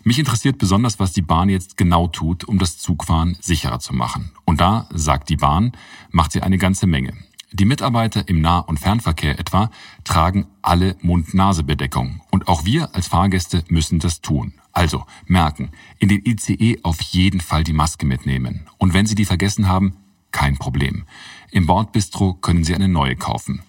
Mich 0.06 0.20
interessiert 0.20 0.58
besonders, 0.58 1.00
was 1.00 1.12
die 1.12 1.20
Bahn 1.20 1.48
jetzt 1.48 1.76
genau 1.76 2.06
tut, 2.06 2.44
um 2.44 2.60
das 2.60 2.78
Zugfahren 2.78 3.36
sicherer 3.40 3.80
zu 3.80 3.92
machen. 3.92 4.30
Und 4.44 4.60
da, 4.60 4.88
sagt 4.94 5.28
die 5.30 5.36
Bahn, 5.36 5.72
macht 6.12 6.30
sie 6.30 6.42
eine 6.42 6.58
ganze 6.58 6.86
Menge. 6.86 7.12
Die 7.50 7.64
Mitarbeiter 7.64 8.28
im 8.28 8.40
Nah- 8.40 8.60
und 8.60 8.78
Fernverkehr 8.78 9.40
etwa 9.40 9.68
tragen 10.04 10.46
alle 10.62 10.94
Mund-Nase-Bedeckung. 11.00 12.20
Und 12.30 12.46
auch 12.46 12.64
wir 12.64 12.94
als 12.94 13.08
Fahrgäste 13.08 13.64
müssen 13.66 13.98
das 13.98 14.20
tun. 14.20 14.54
Also 14.70 15.04
merken, 15.26 15.72
in 15.98 16.08
den 16.08 16.24
ICE 16.24 16.78
auf 16.84 17.00
jeden 17.02 17.40
Fall 17.40 17.64
die 17.64 17.72
Maske 17.72 18.06
mitnehmen. 18.06 18.68
Und 18.78 18.94
wenn 18.94 19.06
Sie 19.06 19.16
die 19.16 19.24
vergessen 19.24 19.66
haben, 19.66 19.96
kein 20.30 20.56
Problem. 20.56 21.04
Im 21.50 21.66
Bordbistro 21.66 22.34
können 22.34 22.62
Sie 22.62 22.76
eine 22.76 22.86
neue 22.86 23.16
kaufen. 23.16 23.62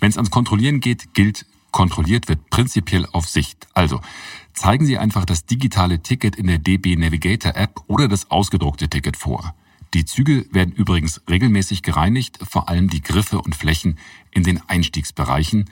Wenn 0.00 0.10
es 0.10 0.16
ans 0.16 0.32
Kontrollieren 0.32 0.80
geht, 0.80 1.14
gilt, 1.14 1.46
kontrolliert 1.72 2.28
wird 2.28 2.50
prinzipiell 2.50 3.06
auf 3.12 3.28
Sicht. 3.28 3.68
Also 3.74 4.00
zeigen 4.52 4.86
Sie 4.86 4.98
einfach 4.98 5.24
das 5.24 5.46
digitale 5.46 6.02
Ticket 6.02 6.36
in 6.36 6.46
der 6.46 6.58
DB 6.58 6.96
Navigator 6.96 7.56
App 7.56 7.80
oder 7.86 8.08
das 8.08 8.30
ausgedruckte 8.30 8.88
Ticket 8.88 9.16
vor. 9.16 9.54
Die 9.94 10.04
Züge 10.04 10.46
werden 10.52 10.72
übrigens 10.72 11.20
regelmäßig 11.28 11.82
gereinigt, 11.82 12.38
vor 12.48 12.68
allem 12.68 12.88
die 12.88 13.02
Griffe 13.02 13.40
und 13.40 13.56
Flächen 13.56 13.98
in 14.30 14.44
den 14.44 14.60
Einstiegsbereichen. 14.68 15.68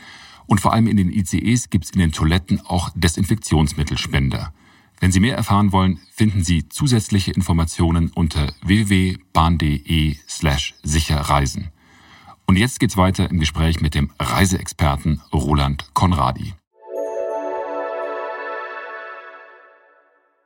Und 0.47 0.61
vor 0.61 0.73
allem 0.73 0.87
in 0.87 0.97
den 0.97 1.13
ICEs 1.13 1.71
gibt 1.71 1.85
es 1.85 1.91
in 1.91 2.01
den 2.01 2.13
Toiletten 2.13 2.61
auch 2.65 2.91
Desinfektionsmittelspender. 2.95 4.53
Wenn 5.01 5.13
Sie 5.13 5.21
mehr 5.21 5.37
erfahren 5.37 5.71
wollen, 5.71 6.01
finden 6.11 6.43
Sie 6.43 6.69
zusätzliche 6.69 7.31
Informationen 7.31 8.11
unter 8.13 8.53
www.bahn.de 8.63 10.17
slash 10.29 10.75
sicherreisen. 10.83 11.69
Und 12.49 12.57
jetzt 12.57 12.81
geht's 12.81 12.97
weiter 12.97 13.31
im 13.31 13.41
Gespräch 13.41 13.83
mit 13.83 13.95
dem 13.95 14.11
Reiseexperten 14.19 15.21
Roland 15.35 15.85
Konradi. 15.93 16.55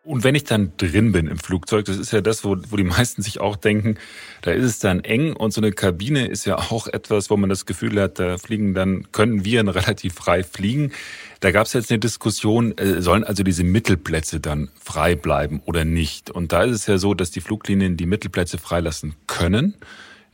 Und 0.02 0.24
wenn 0.24 0.34
ich 0.34 0.42
dann 0.42 0.72
drin 0.78 1.12
bin 1.12 1.28
im 1.28 1.38
Flugzeug, 1.38 1.84
das 1.84 1.98
ist 1.98 2.12
ja 2.12 2.20
das, 2.20 2.42
wo, 2.42 2.56
wo 2.70 2.76
die 2.76 2.82
meisten 2.82 3.22
sich 3.22 3.40
auch 3.40 3.54
denken, 3.54 3.98
da 4.40 4.50
ist 4.50 4.64
es 4.64 4.78
dann 4.80 5.04
eng 5.04 5.32
und 5.32 5.52
so 5.52 5.60
eine 5.60 5.70
Kabine 5.70 6.26
ist 6.26 6.44
ja 6.44 6.58
auch 6.58 6.88
etwas, 6.88 7.30
wo 7.30 7.36
man 7.36 7.48
das 7.48 7.66
Gefühl 7.66 8.00
hat, 8.00 8.18
da 8.18 8.36
fliegen 8.36 8.74
dann, 8.74 9.12
können 9.12 9.44
wir 9.44 9.60
relativ 9.72 10.14
frei 10.14 10.42
fliegen. 10.42 10.90
Da 11.38 11.52
gab 11.52 11.68
es 11.68 11.72
jetzt 11.72 11.92
eine 11.92 12.00
Diskussion, 12.00 12.76
äh, 12.78 13.00
sollen 13.00 13.22
also 13.22 13.44
diese 13.44 13.62
Mittelplätze 13.62 14.40
dann 14.40 14.70
frei 14.74 15.14
bleiben 15.14 15.62
oder 15.66 15.84
nicht? 15.84 16.32
Und 16.32 16.50
da 16.50 16.64
ist 16.64 16.74
es 16.74 16.86
ja 16.88 16.98
so, 16.98 17.14
dass 17.14 17.30
die 17.30 17.40
Fluglinien 17.40 17.96
die 17.96 18.06
Mittelplätze 18.06 18.58
freilassen 18.58 19.14
können, 19.28 19.76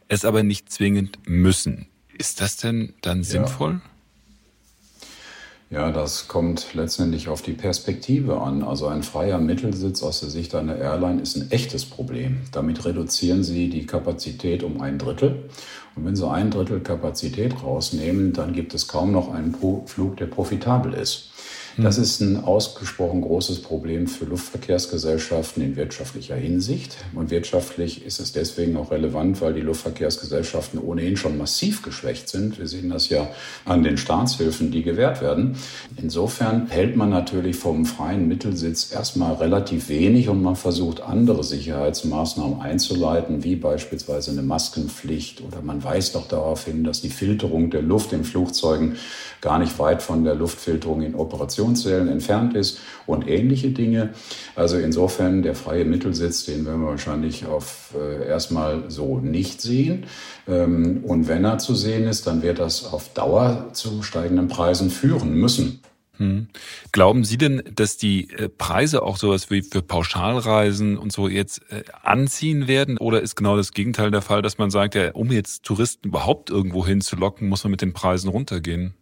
es 0.09 0.25
aber 0.25 0.42
nicht 0.42 0.73
zwingend 0.73 1.18
müssen. 1.27 1.87
Ist 2.16 2.40
das 2.40 2.57
denn 2.57 2.94
dann 3.03 3.23
sinnvoll? 3.23 3.75
Ja. 3.75 3.81
Ja, 5.71 5.90
das 5.92 6.29
kommt 6.29 6.73
letztendlich 6.73 7.29
auf 7.29 7.42
die 7.42 7.53
Perspektive 7.53 8.40
an. 8.40 8.62
Also 8.62 8.87
ein 8.87 9.03
freier 9.03 9.38
Mittelsitz 9.38 10.03
aus 10.03 10.21
der 10.21 10.31
Sicht 10.31 10.55
einer 10.55 10.77
Airline 10.77 11.21
ist 11.21 11.37
ein 11.37 11.51
echtes 11.51 11.85
Problem. 11.85 12.38
Damit 12.53 12.87
reduzieren 12.87 13.44
Sie 13.44 13.68
die 13.68 13.85
Kapazität 13.85 14.62
um 14.62 14.81
ein 14.81 14.97
Drittel. 14.97 15.51
Und 15.94 16.07
wenn 16.07 16.16
Sie 16.16 16.27
ein 16.27 16.51
Drittel 16.51 16.81
Kapazität 16.81 17.62
rausnehmen, 17.62 18.33
dann 18.33 18.55
gibt 18.55 18.73
es 18.73 18.88
kaum 18.88 19.12
noch 19.12 19.35
einen 19.35 19.55
Flug, 19.87 20.16
der 20.16 20.27
profitabel 20.27 20.94
ist. 20.94 21.28
Das 21.81 21.97
hm. 21.97 22.03
ist 22.03 22.21
ein 22.21 22.45
ausgesprochen 22.45 23.21
großes 23.21 23.62
Problem 23.62 24.09
für 24.09 24.25
Luftverkehrsgesellschaften 24.25 25.62
in 25.62 25.77
wirtschaftlicher 25.77 26.35
Hinsicht. 26.35 26.97
Und 27.14 27.31
wirtschaftlich 27.31 28.05
ist 28.05 28.19
es 28.19 28.33
deswegen 28.33 28.77
auch 28.77 28.91
relevant, 28.91 29.41
weil 29.41 29.55
die 29.55 29.61
Luftverkehrsgesellschaften 29.61 30.81
ohnehin 30.81 31.17
schon 31.17 31.38
massiv 31.38 31.83
geschwächt 31.83 32.29
sind. 32.29 32.59
Wir 32.59 32.67
sehen 32.67 32.91
das 32.91 33.09
ja 33.11 33.29
an 33.64 33.85
den 33.85 33.97
Staatshilfen, 33.97 34.73
die 34.73 34.83
gewährt 34.83 35.23
werden. 35.23 35.57
Insofern 35.97 36.67
hält 36.67 36.97
man 36.97 37.11
natürlich 37.11 37.57
vom 37.57 37.87
freien 37.87 38.27
Mittelsitz 38.27 38.91
erstmal 38.93 39.35
relativ 39.35 39.88
wenig 39.88 40.29
und 40.29 40.43
man 40.43 40.57
versucht 40.57 41.01
andere 41.01 41.45
Sicherheitsmaßnahmen 41.45 42.61
einzuleiten, 42.61 43.45
wie 43.45 43.55
beispielsweise 43.55 44.33
eine 44.33 44.43
Maskenpflicht 44.43 45.43
oder 45.43 45.62
man 45.62 45.85
weist 45.85 46.17
auch 46.17 46.27
darauf 46.27 46.64
hin, 46.64 46.83
dass 46.83 47.03
die 47.03 47.11
Filterung 47.11 47.71
der 47.71 47.83
Luft 47.83 48.12
in 48.12 48.25
Flugzeugen 48.25 48.97
gar 49.41 49.59
nicht 49.59 49.79
weit 49.79 50.03
von 50.03 50.25
der 50.25 50.35
Luftfilterung 50.35 51.03
in 51.03 51.14
Operationszellen 51.69 52.09
entfernt 52.09 52.55
ist 52.55 52.81
und 53.07 53.29
ähnliche 53.29 53.71
Dinge. 53.71 54.11
Also 54.55 54.79
insofern 54.79 55.43
der 55.43 55.55
freie 55.55 55.85
Mittelsitz, 55.85 56.45
den 56.45 56.67
werden 56.67 56.83
wir 56.83 56.89
wahrscheinlich 56.89 57.47
auf 57.47 57.95
äh, 57.97 58.27
erstmal 58.27 58.91
so 58.91 59.19
nicht 59.19 59.61
sehen. 59.61 60.07
Ähm, 60.47 61.05
und 61.05 61.29
wenn 61.29 61.45
er 61.45 61.59
zu 61.59 61.75
sehen 61.75 62.07
ist, 62.07 62.27
dann 62.27 62.43
wird 62.43 62.59
das 62.59 62.85
auf 62.85 63.13
Dauer 63.15 63.71
zu 63.73 64.03
steigenden 64.03 64.49
Preisen 64.49 64.91
führen 64.91 65.35
müssen. 65.35 65.81
Hm. 66.17 66.49
Glauben 66.91 67.23
Sie 67.23 67.39
denn, 67.39 67.63
dass 67.73 67.97
die 67.97 68.31
äh, 68.31 68.49
Preise 68.49 69.03
auch 69.03 69.19
sowas 69.19 69.51
wie 69.51 69.63
für 69.63 69.83
Pauschalreisen 69.83 70.99
und 70.99 71.13
so 71.13 71.29
jetzt 71.29 71.63
äh, 71.71 71.85
anziehen 72.03 72.67
werden? 72.67 72.99
Oder 72.99 73.21
ist 73.21 73.37
genau 73.37 73.57
das 73.57 73.73
Gegenteil 73.73 74.11
der 74.11 74.23
Fall, 74.23 74.43
dass 74.43 74.59
man 74.59 74.71
sagt, 74.71 74.97
ja, 74.97 75.13
um 75.13 75.31
jetzt 75.31 75.63
Touristen 75.63 76.09
überhaupt 76.09 76.51
irgendwo 76.51 76.85
hinzulocken, 76.85 77.49
muss 77.49 77.63
man 77.63 77.71
mit 77.71 77.83
den 77.83 77.93
Preisen 77.93 78.29
runtergehen? 78.29 78.95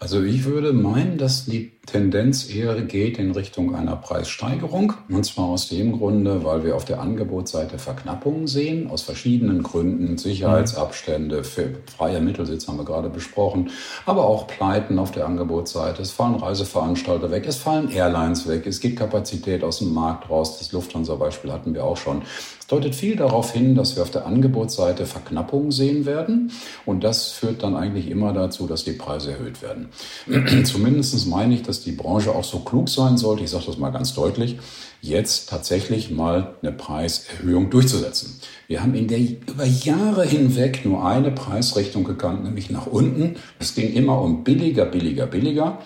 Also 0.00 0.22
ich 0.22 0.44
würde 0.44 0.72
meinen, 0.72 1.18
dass 1.18 1.44
die 1.44 1.72
Tendenz 1.86 2.48
eher 2.48 2.80
geht 2.82 3.18
in 3.18 3.32
Richtung 3.32 3.74
einer 3.74 3.96
Preissteigerung. 3.96 4.92
Und 5.08 5.24
zwar 5.24 5.46
aus 5.46 5.68
dem 5.68 5.98
Grunde, 5.98 6.44
weil 6.44 6.64
wir 6.64 6.76
auf 6.76 6.84
der 6.84 7.00
Angebotsseite 7.00 7.78
Verknappungen 7.78 8.46
sehen, 8.46 8.90
aus 8.90 9.02
verschiedenen 9.02 9.62
Gründen. 9.62 10.16
Sicherheitsabstände, 10.18 11.42
für 11.42 11.70
freie 11.96 12.20
Mittelsitz 12.20 12.68
haben 12.68 12.78
wir 12.78 12.84
gerade 12.84 13.08
besprochen, 13.08 13.70
aber 14.06 14.26
auch 14.26 14.46
Pleiten 14.46 14.98
auf 14.98 15.10
der 15.10 15.26
Angebotsseite. 15.26 16.02
Es 16.02 16.12
fallen 16.12 16.36
Reiseveranstalter 16.36 17.30
weg, 17.30 17.44
es 17.46 17.56
fallen 17.56 17.90
Airlines 17.90 18.46
weg, 18.46 18.66
es 18.66 18.80
geht 18.80 18.96
Kapazität 18.96 19.64
aus 19.64 19.78
dem 19.78 19.92
Markt 19.92 20.30
raus. 20.30 20.58
Das 20.58 20.72
Lufthansa-Beispiel 20.72 21.50
hatten 21.50 21.74
wir 21.74 21.84
auch 21.84 21.96
schon 21.96 22.22
deutet 22.70 22.94
viel 22.94 23.16
darauf 23.16 23.52
hin, 23.52 23.74
dass 23.74 23.96
wir 23.96 24.02
auf 24.02 24.10
der 24.10 24.26
Angebotsseite 24.26 25.04
Verknappungen 25.04 25.72
sehen 25.72 26.06
werden. 26.06 26.52
Und 26.86 27.02
das 27.02 27.32
führt 27.32 27.62
dann 27.62 27.74
eigentlich 27.74 28.08
immer 28.08 28.32
dazu, 28.32 28.66
dass 28.66 28.84
die 28.84 28.92
Preise 28.92 29.32
erhöht 29.32 29.60
werden. 29.60 29.88
Zumindest 30.64 31.26
meine 31.26 31.54
ich, 31.54 31.62
dass 31.62 31.79
die 31.84 31.92
Branche 31.92 32.34
auch 32.34 32.44
so 32.44 32.60
klug 32.60 32.88
sein 32.88 33.16
sollte, 33.16 33.44
ich 33.44 33.50
sage 33.50 33.64
das 33.66 33.78
mal 33.78 33.90
ganz 33.90 34.14
deutlich, 34.14 34.58
jetzt 35.00 35.48
tatsächlich 35.48 36.10
mal 36.10 36.54
eine 36.62 36.72
Preiserhöhung 36.72 37.70
durchzusetzen. 37.70 38.40
Wir 38.68 38.82
haben 38.82 38.94
in 38.94 39.08
der 39.08 39.18
über 39.18 39.64
Jahre 39.64 40.24
hinweg 40.24 40.84
nur 40.84 41.04
eine 41.04 41.30
Preisrichtung 41.30 42.04
gekannt, 42.04 42.44
nämlich 42.44 42.70
nach 42.70 42.86
unten. 42.86 43.36
Es 43.58 43.74
ging 43.74 43.92
immer 43.92 44.20
um 44.20 44.44
billiger, 44.44 44.84
billiger, 44.84 45.26
billiger. 45.26 45.78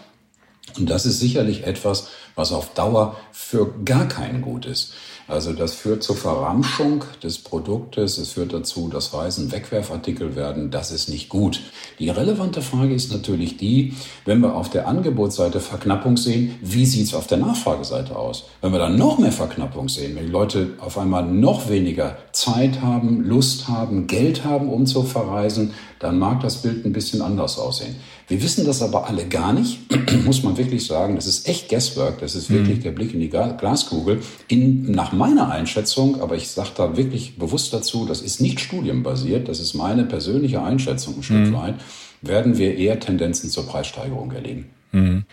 Und 0.77 0.91
das 0.91 1.07
ist 1.07 1.21
sicherlich 1.21 1.65
etwas, 1.65 2.09
was 2.35 2.53
auf 2.53 2.75
Dauer 2.75 3.17
für 3.33 3.73
gar 3.85 4.09
keinen 4.09 4.43
gut 4.43 4.67
ist. 4.67 4.95
Also 5.27 5.53
das 5.53 5.73
führt 5.75 6.03
zur 6.03 6.17
Verramschung 6.17 7.05
des 7.23 7.39
Produktes. 7.39 8.19
Es 8.19 8.33
führt 8.33 8.53
dazu, 8.53 8.89
dass 8.89 9.15
Reisen 9.15 9.53
Wegwerfartikel 9.53 10.37
werden. 10.37 10.71
Das 10.71 10.91
ist 10.91 11.09
nicht 11.09 11.29
gut. 11.29 11.61
Die 11.99 12.11
relevante 12.11 12.61
Frage 12.61 12.95
ist 12.95 13.11
natürlich 13.11 13.57
die, 13.57 13.95
wenn 14.27 14.41
wir 14.41 14.55
auf 14.55 14.69
der 14.69 14.87
Angebotsseite 14.87 15.61
Verknappung 15.61 16.17
sehen, 16.17 16.57
wie 16.61 16.85
sieht 16.85 17.07
es 17.07 17.15
auf 17.15 17.27
der 17.27 17.39
Nachfrageseite 17.39 18.17
aus? 18.17 18.45
Wenn 18.61 18.73
wir 18.73 18.79
dann 18.79 18.97
noch 18.97 19.19
mehr 19.19 19.33
Verknappung 19.33 19.89
sehen, 19.89 20.17
wenn 20.17 20.27
die 20.27 20.33
Leute 20.33 20.71
auf 20.79 20.99
einmal 20.99 21.25
noch 21.25 21.69
weniger 21.71 22.19
Zeit 22.33 22.83
haben, 22.83 23.23
Lust 23.23 23.69
haben, 23.69 24.07
Geld 24.07 24.45
haben, 24.45 24.69
um 24.69 24.85
zu 24.85 25.05
verreisen, 25.05 25.73
dann 26.05 26.19
mag 26.19 26.41
das 26.41 26.61
Bild 26.61 26.85
ein 26.85 26.93
bisschen 26.93 27.23
anders 27.23 27.59
aussehen. 27.59 27.97
Wir 28.29 28.43
wissen 28.43 28.67
das 28.67 28.83
aber 28.83 29.09
alle 29.09 29.27
gar 29.27 29.55
nicht, 29.55 29.81
muss 30.25 30.43
man 30.43 30.59
wirklich 30.59 30.87
sagen. 30.87 31.17
Das 31.17 31.27
ist 31.27 31.49
echt 31.49 31.71
Guesswork, 31.71 32.19
das 32.21 32.35
ist 32.35 32.51
wirklich 32.51 32.79
mhm. 32.79 32.83
der 32.83 32.91
Blick 32.91 33.15
in 33.15 33.21
die 33.21 33.31
Glaskugel. 33.31 34.21
In, 34.49 34.91
nach 34.93 35.13
meiner 35.13 35.51
Einschätzung, 35.51 36.21
aber 36.21 36.37
ich 36.37 36.49
sage 36.49 36.71
da 36.77 36.97
wirklich 36.99 37.39
bewusst 37.39 37.73
dazu, 37.73 38.05
das 38.05 38.21
ist 38.21 38.41
nicht 38.41 38.61
studienbasiert, 38.61 39.49
das 39.49 39.61
ist 39.61 39.73
meine 39.73 40.05
persönliche 40.05 40.63
Einschätzung 40.63 41.17
ein 41.17 41.23
Stück 41.23 41.49
mhm. 41.49 41.55
weit, 41.55 41.75
werden 42.21 42.59
wir 42.59 42.77
eher 42.77 43.01
Tendenzen 43.01 43.49
zur 43.49 43.67
Preissteigerung 43.67 44.31
erleben. 44.33 44.67
Mhm. 44.93 45.25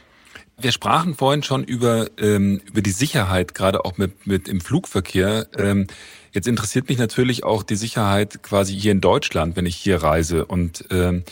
Wir 0.61 0.71
sprachen 0.71 1.15
vorhin 1.15 1.41
schon 1.41 1.63
über, 1.63 2.07
ähm, 2.19 2.61
über 2.65 2.81
die 2.81 2.91
Sicherheit, 2.91 3.55
gerade 3.55 3.83
auch 3.83 3.97
mit, 3.97 4.27
mit 4.27 4.47
im 4.47 4.61
Flugverkehr. 4.61 5.47
Ähm, 5.57 5.87
jetzt 6.33 6.47
interessiert 6.47 6.87
mich 6.87 6.99
natürlich 6.99 7.43
auch 7.43 7.63
die 7.63 7.75
Sicherheit 7.75 8.43
quasi 8.43 8.79
hier 8.79 8.91
in 8.91 9.01
Deutschland, 9.01 9.55
wenn 9.55 9.65
ich 9.65 9.75
hier 9.75 10.03
reise. 10.03 10.45
Und 10.45 10.85
ähm, 10.91 11.23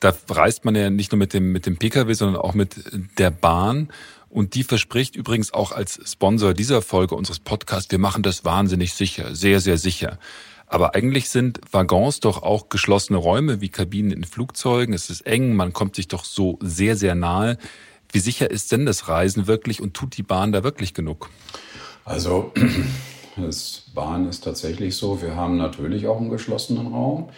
da 0.00 0.14
reist 0.30 0.64
man 0.64 0.74
ja 0.74 0.88
nicht 0.88 1.12
nur 1.12 1.18
mit 1.18 1.34
dem, 1.34 1.52
mit 1.52 1.66
dem 1.66 1.76
Pkw, 1.76 2.12
sondern 2.14 2.40
auch 2.40 2.54
mit 2.54 2.76
der 3.18 3.30
Bahn. 3.30 3.88
Und 4.30 4.54
die 4.54 4.62
verspricht 4.62 5.16
übrigens 5.16 5.52
auch 5.52 5.72
als 5.72 6.00
Sponsor 6.10 6.54
dieser 6.54 6.80
Folge 6.80 7.14
unseres 7.14 7.40
Podcasts, 7.40 7.90
wir 7.90 7.98
machen 7.98 8.22
das 8.22 8.44
wahnsinnig 8.44 8.94
sicher, 8.94 9.34
sehr, 9.34 9.60
sehr 9.60 9.78
sicher. 9.78 10.18
Aber 10.66 10.94
eigentlich 10.94 11.30
sind 11.30 11.60
Waggons 11.72 12.20
doch 12.20 12.42
auch 12.42 12.68
geschlossene 12.68 13.18
Räume 13.18 13.60
wie 13.62 13.70
Kabinen 13.70 14.12
in 14.12 14.24
Flugzeugen. 14.24 14.94
Es 14.94 15.08
ist 15.08 15.22
eng, 15.22 15.56
man 15.56 15.72
kommt 15.72 15.96
sich 15.96 16.08
doch 16.08 16.24
so 16.24 16.58
sehr, 16.60 16.94
sehr 16.96 17.14
nahe. 17.14 17.56
Wie 18.12 18.20
sicher 18.20 18.50
ist 18.50 18.72
denn 18.72 18.86
das 18.86 19.08
Reisen 19.08 19.46
wirklich 19.46 19.82
und 19.82 19.94
tut 19.94 20.16
die 20.16 20.22
Bahn 20.22 20.52
da 20.52 20.64
wirklich 20.64 20.94
genug? 20.94 21.30
Also, 22.04 22.52
das 23.36 23.84
Bahn 23.94 24.28
ist 24.28 24.44
tatsächlich 24.44 24.96
so. 24.96 25.20
Wir 25.20 25.36
haben 25.36 25.56
natürlich 25.56 26.06
auch 26.06 26.18
einen 26.18 26.30
geschlossenen 26.30 26.88
Raum. 26.88 27.30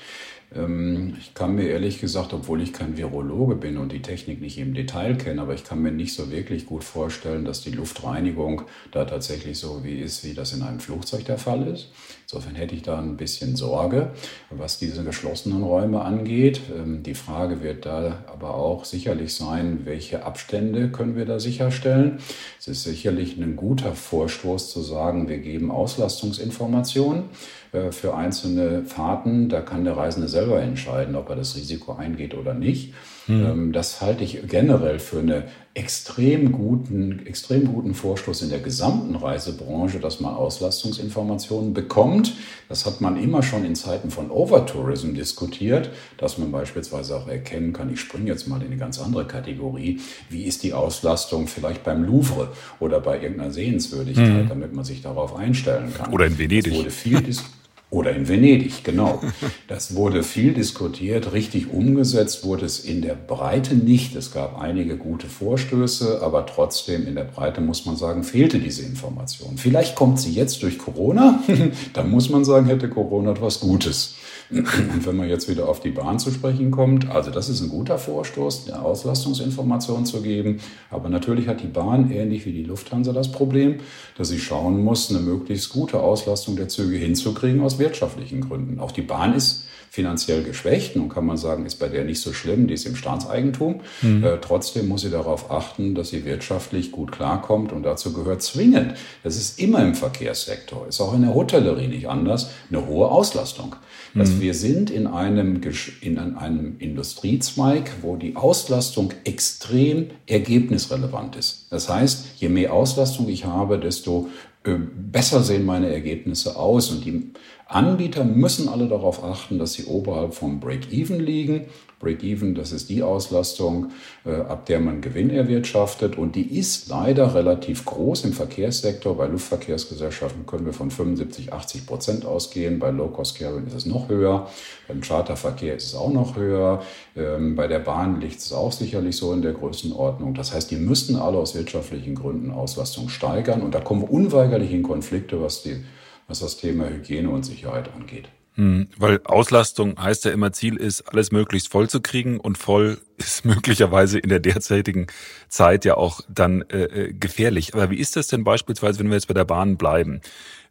Ähm, 0.54 1.16
ich 1.18 1.34
kann 1.34 1.54
mir 1.54 1.68
ehrlich 1.68 2.00
gesagt, 2.00 2.32
obwohl 2.32 2.60
ich 2.60 2.72
kein 2.72 2.96
Virologe 2.96 3.56
bin 3.56 3.78
und 3.78 3.92
die 3.92 4.02
Technik 4.02 4.40
nicht 4.40 4.58
im 4.58 4.74
Detail 4.74 5.16
kenne, 5.16 5.42
aber 5.42 5.54
ich 5.54 5.64
kann 5.64 5.82
mir 5.82 5.92
nicht 5.92 6.14
so 6.14 6.30
wirklich 6.30 6.66
gut 6.66 6.84
vorstellen, 6.84 7.44
dass 7.44 7.62
die 7.62 7.70
Luftreinigung 7.70 8.62
da 8.90 9.04
tatsächlich 9.04 9.58
so 9.58 9.84
wie 9.84 9.98
ist, 9.98 10.24
wie 10.24 10.34
das 10.34 10.52
in 10.52 10.62
einem 10.62 10.80
Flugzeug 10.80 11.24
der 11.24 11.38
Fall 11.38 11.66
ist. 11.66 11.88
Insofern 12.32 12.54
hätte 12.54 12.76
ich 12.76 12.82
da 12.82 12.96
ein 12.96 13.16
bisschen 13.16 13.56
Sorge, 13.56 14.12
was 14.50 14.78
diese 14.78 15.02
geschlossenen 15.02 15.64
Räume 15.64 16.02
angeht. 16.02 16.60
Ähm, 16.72 17.02
die 17.02 17.14
Frage 17.14 17.60
wird 17.60 17.86
da 17.86 18.24
aber 18.32 18.54
auch 18.54 18.84
sicherlich 18.84 19.34
sein, 19.34 19.80
welche 19.82 20.24
Abstände 20.24 20.90
können 20.90 21.16
wir 21.16 21.24
da 21.24 21.40
sicherstellen. 21.40 22.18
Es 22.60 22.68
ist 22.68 22.84
sicherlich 22.84 23.36
ein 23.36 23.56
guter 23.56 23.94
Vorstoß 23.96 24.70
zu 24.70 24.80
sagen, 24.80 25.28
wir 25.28 25.38
geben 25.38 25.72
Auslastungsinformationen. 25.72 27.24
Äh, 27.72 27.92
für 27.92 28.14
einzelne 28.14 28.82
Fahrten. 28.84 29.48
Da 29.48 29.60
kann 29.60 29.84
der 29.84 29.96
Reisende 29.96 30.26
selber 30.26 30.60
entscheiden, 30.60 31.14
ob 31.14 31.28
er 31.28 31.36
das 31.36 31.54
Risiko 31.54 31.94
eingeht 31.94 32.34
oder 32.34 32.52
nicht. 32.52 32.94
Mhm. 33.28 33.72
Das 33.72 34.00
halte 34.00 34.24
ich 34.24 34.40
generell 34.48 34.98
für 34.98 35.20
einen 35.20 35.44
extrem 35.72 36.50
guten, 36.50 37.24
extrem 37.26 37.66
guten 37.66 37.94
Vorstoß 37.94 38.42
in 38.42 38.50
der 38.50 38.58
gesamten 38.58 39.14
Reisebranche, 39.14 40.00
dass 40.00 40.18
man 40.18 40.34
Auslastungsinformationen 40.34 41.74
bekommt. 41.74 42.34
Das 42.68 42.86
hat 42.86 43.00
man 43.00 43.22
immer 43.22 43.44
schon 43.44 43.64
in 43.64 43.76
Zeiten 43.76 44.10
von 44.10 44.32
Overtourism 44.32 45.14
diskutiert, 45.14 45.90
dass 46.16 46.38
man 46.38 46.50
beispielsweise 46.50 47.16
auch 47.16 47.28
erkennen 47.28 47.72
kann, 47.72 47.92
ich 47.92 48.00
springe 48.00 48.28
jetzt 48.28 48.48
mal 48.48 48.60
in 48.60 48.66
eine 48.66 48.78
ganz 48.78 49.00
andere 49.00 49.26
Kategorie, 49.26 50.00
wie 50.28 50.42
ist 50.42 50.64
die 50.64 50.72
Auslastung 50.72 51.46
vielleicht 51.46 51.84
beim 51.84 52.02
Louvre 52.02 52.48
oder 52.80 53.00
bei 53.00 53.20
irgendeiner 53.20 53.52
Sehenswürdigkeit, 53.52 54.44
mhm. 54.44 54.48
damit 54.48 54.74
man 54.74 54.84
sich 54.84 55.02
darauf 55.02 55.36
einstellen 55.36 55.94
kann. 55.94 56.12
Oder 56.12 56.26
in 56.26 56.36
Venedig. 56.36 56.72
Das 56.72 56.80
wurde 56.80 56.90
viel 56.90 57.20
diskutiert. 57.20 57.54
Oder 57.90 58.14
in 58.14 58.28
Venedig, 58.28 58.84
genau. 58.84 59.20
Das 59.66 59.96
wurde 59.96 60.22
viel 60.22 60.54
diskutiert. 60.54 61.32
Richtig 61.32 61.72
umgesetzt 61.72 62.44
wurde 62.44 62.64
es 62.64 62.78
in 62.78 63.02
der 63.02 63.16
Breite 63.16 63.74
nicht. 63.74 64.14
Es 64.14 64.32
gab 64.32 64.60
einige 64.60 64.96
gute 64.96 65.26
Vorstöße, 65.26 66.22
aber 66.22 66.46
trotzdem 66.46 67.08
in 67.08 67.16
der 67.16 67.24
Breite 67.24 67.60
muss 67.60 67.86
man 67.86 67.96
sagen, 67.96 68.22
fehlte 68.22 68.60
diese 68.60 68.82
Information. 68.82 69.58
Vielleicht 69.58 69.96
kommt 69.96 70.20
sie 70.20 70.32
jetzt 70.32 70.62
durch 70.62 70.78
Corona. 70.78 71.42
da 71.92 72.04
muss 72.04 72.30
man 72.30 72.44
sagen, 72.44 72.66
hätte 72.66 72.88
Corona 72.88 73.32
etwas 73.32 73.58
Gutes. 73.58 74.14
Und 74.50 75.06
wenn 75.06 75.16
man 75.16 75.28
jetzt 75.28 75.48
wieder 75.48 75.68
auf 75.68 75.80
die 75.80 75.90
Bahn 75.90 76.18
zu 76.18 76.30
sprechen 76.30 76.70
kommt, 76.70 77.08
also 77.08 77.30
das 77.30 77.48
ist 77.48 77.60
ein 77.60 77.68
guter 77.68 77.98
Vorstoß, 77.98 78.68
eine 78.68 78.82
Auslastungsinformation 78.82 80.06
zu 80.06 80.22
geben. 80.22 80.60
Aber 80.90 81.08
natürlich 81.08 81.46
hat 81.46 81.62
die 81.62 81.68
Bahn, 81.68 82.10
ähnlich 82.10 82.46
wie 82.46 82.52
die 82.52 82.64
Lufthansa, 82.64 83.12
das 83.12 83.30
Problem, 83.30 83.76
dass 84.18 84.28
sie 84.28 84.40
schauen 84.40 84.82
muss, 84.82 85.10
eine 85.10 85.20
möglichst 85.20 85.70
gute 85.70 86.00
Auslastung 86.00 86.56
der 86.56 86.68
Züge 86.68 86.96
hinzukriegen 86.96 87.60
aus 87.60 87.78
wirtschaftlichen 87.78 88.40
Gründen. 88.40 88.80
Auch 88.80 88.90
die 88.90 89.02
Bahn 89.02 89.34
ist 89.34 89.66
finanziell 89.90 90.44
geschwächt. 90.44 90.94
Nun 90.94 91.08
kann 91.08 91.26
man 91.26 91.36
sagen, 91.36 91.66
ist 91.66 91.80
bei 91.80 91.88
der 91.88 92.04
nicht 92.04 92.20
so 92.20 92.32
schlimm, 92.32 92.68
die 92.68 92.74
ist 92.74 92.86
im 92.86 92.94
Staatseigentum. 92.94 93.80
Mhm. 94.02 94.22
Äh, 94.22 94.38
trotzdem 94.40 94.86
muss 94.86 95.00
sie 95.00 95.10
darauf 95.10 95.50
achten, 95.50 95.96
dass 95.96 96.10
sie 96.10 96.24
wirtschaftlich 96.24 96.92
gut 96.92 97.10
klarkommt 97.10 97.72
und 97.72 97.82
dazu 97.82 98.12
gehört 98.12 98.40
zwingend, 98.40 98.94
das 99.24 99.36
ist 99.36 99.58
immer 99.58 99.82
im 99.82 99.96
Verkehrssektor, 99.96 100.86
ist 100.86 101.00
auch 101.00 101.12
in 101.12 101.22
der 101.22 101.34
Hotellerie 101.34 101.88
nicht 101.88 102.08
anders, 102.08 102.50
eine 102.70 102.86
hohe 102.86 103.08
Auslastung. 103.10 103.74
Dass 104.14 104.30
mhm. 104.30 104.40
wir 104.40 104.54
sind 104.54 104.90
in 104.90 105.06
einem, 105.08 105.60
in 106.00 106.18
einem 106.18 106.76
Industriezweig, 106.78 107.90
wo 108.02 108.16
die 108.16 108.36
Auslastung 108.36 109.12
extrem 109.24 110.10
ergebnisrelevant 110.26 111.36
ist. 111.36 111.66
Das 111.70 111.88
heißt, 111.88 112.26
je 112.36 112.48
mehr 112.48 112.72
Auslastung 112.72 113.28
ich 113.28 113.44
habe, 113.44 113.78
desto 113.78 114.28
äh, 114.62 114.74
besser 114.74 115.42
sehen 115.42 115.64
meine 115.64 115.88
Ergebnisse 115.88 116.56
aus. 116.56 116.90
Und 116.90 117.04
die 117.04 117.32
Anbieter 117.70 118.24
müssen 118.24 118.68
alle 118.68 118.88
darauf 118.88 119.22
achten, 119.22 119.60
dass 119.60 119.74
sie 119.74 119.84
oberhalb 119.84 120.34
vom 120.34 120.58
Break-Even 120.58 121.20
liegen. 121.20 121.66
Break-Even, 122.00 122.56
das 122.56 122.72
ist 122.72 122.88
die 122.88 123.04
Auslastung, 123.04 123.92
äh, 124.24 124.32
ab 124.32 124.66
der 124.66 124.80
man 124.80 125.00
Gewinn 125.00 125.30
erwirtschaftet. 125.30 126.18
Und 126.18 126.34
die 126.34 126.58
ist 126.58 126.88
leider 126.88 127.32
relativ 127.32 127.84
groß 127.84 128.24
im 128.24 128.32
Verkehrssektor. 128.32 129.16
Bei 129.16 129.28
Luftverkehrsgesellschaften 129.28 130.46
können 130.46 130.66
wir 130.66 130.72
von 130.72 130.90
75, 130.90 131.52
80 131.52 131.86
Prozent 131.86 132.24
ausgehen. 132.24 132.80
Bei 132.80 132.90
Low-Cost-Carrier 132.90 133.64
ist 133.64 133.74
es 133.74 133.86
noch 133.86 134.08
höher. 134.08 134.48
Beim 134.88 135.00
Charterverkehr 135.00 135.76
ist 135.76 135.84
es 135.84 135.94
auch 135.94 136.12
noch 136.12 136.34
höher. 136.34 136.82
Ähm, 137.16 137.54
bei 137.54 137.68
der 137.68 137.78
Bahn 137.78 138.20
liegt 138.20 138.40
es 138.40 138.52
auch 138.52 138.72
sicherlich 138.72 139.14
so 139.14 139.32
in 139.32 139.42
der 139.42 139.52
Größenordnung. 139.52 140.34
Das 140.34 140.52
heißt, 140.52 140.72
die 140.72 140.76
müssten 140.76 141.14
alle 141.14 141.38
aus 141.38 141.54
wirtschaftlichen 141.54 142.16
Gründen 142.16 142.50
Auslastung 142.50 143.08
steigern. 143.10 143.62
Und 143.62 143.76
da 143.76 143.80
kommen 143.80 144.02
wir 144.02 144.10
unweigerlich 144.10 144.72
in 144.72 144.82
Konflikte, 144.82 145.40
was 145.40 145.62
die 145.62 145.84
was 146.30 146.38
das 146.38 146.56
Thema 146.56 146.88
Hygiene 146.88 147.28
und 147.28 147.42
Sicherheit 147.42 147.92
angeht. 147.92 148.28
Hm, 148.54 148.88
weil 148.96 149.20
Auslastung 149.24 150.00
heißt 150.00 150.24
ja 150.24 150.30
immer, 150.30 150.52
Ziel 150.52 150.76
ist, 150.76 151.02
alles 151.02 151.32
möglichst 151.32 151.70
voll 151.70 151.90
zu 151.90 152.00
kriegen 152.00 152.38
und 152.38 152.56
voll 152.56 152.98
ist 153.16 153.44
möglicherweise 153.44 154.18
in 154.18 154.28
der 154.28 154.40
derzeitigen 154.40 155.08
Zeit 155.48 155.84
ja 155.84 155.96
auch 155.96 156.20
dann 156.28 156.62
äh, 156.62 156.84
äh, 156.84 157.12
gefährlich. 157.12 157.74
Aber 157.74 157.90
wie 157.90 157.98
ist 157.98 158.16
das 158.16 158.28
denn 158.28 158.44
beispielsweise, 158.44 159.00
wenn 159.00 159.08
wir 159.08 159.14
jetzt 159.14 159.28
bei 159.28 159.34
der 159.34 159.44
Bahn 159.44 159.76
bleiben? 159.76 160.20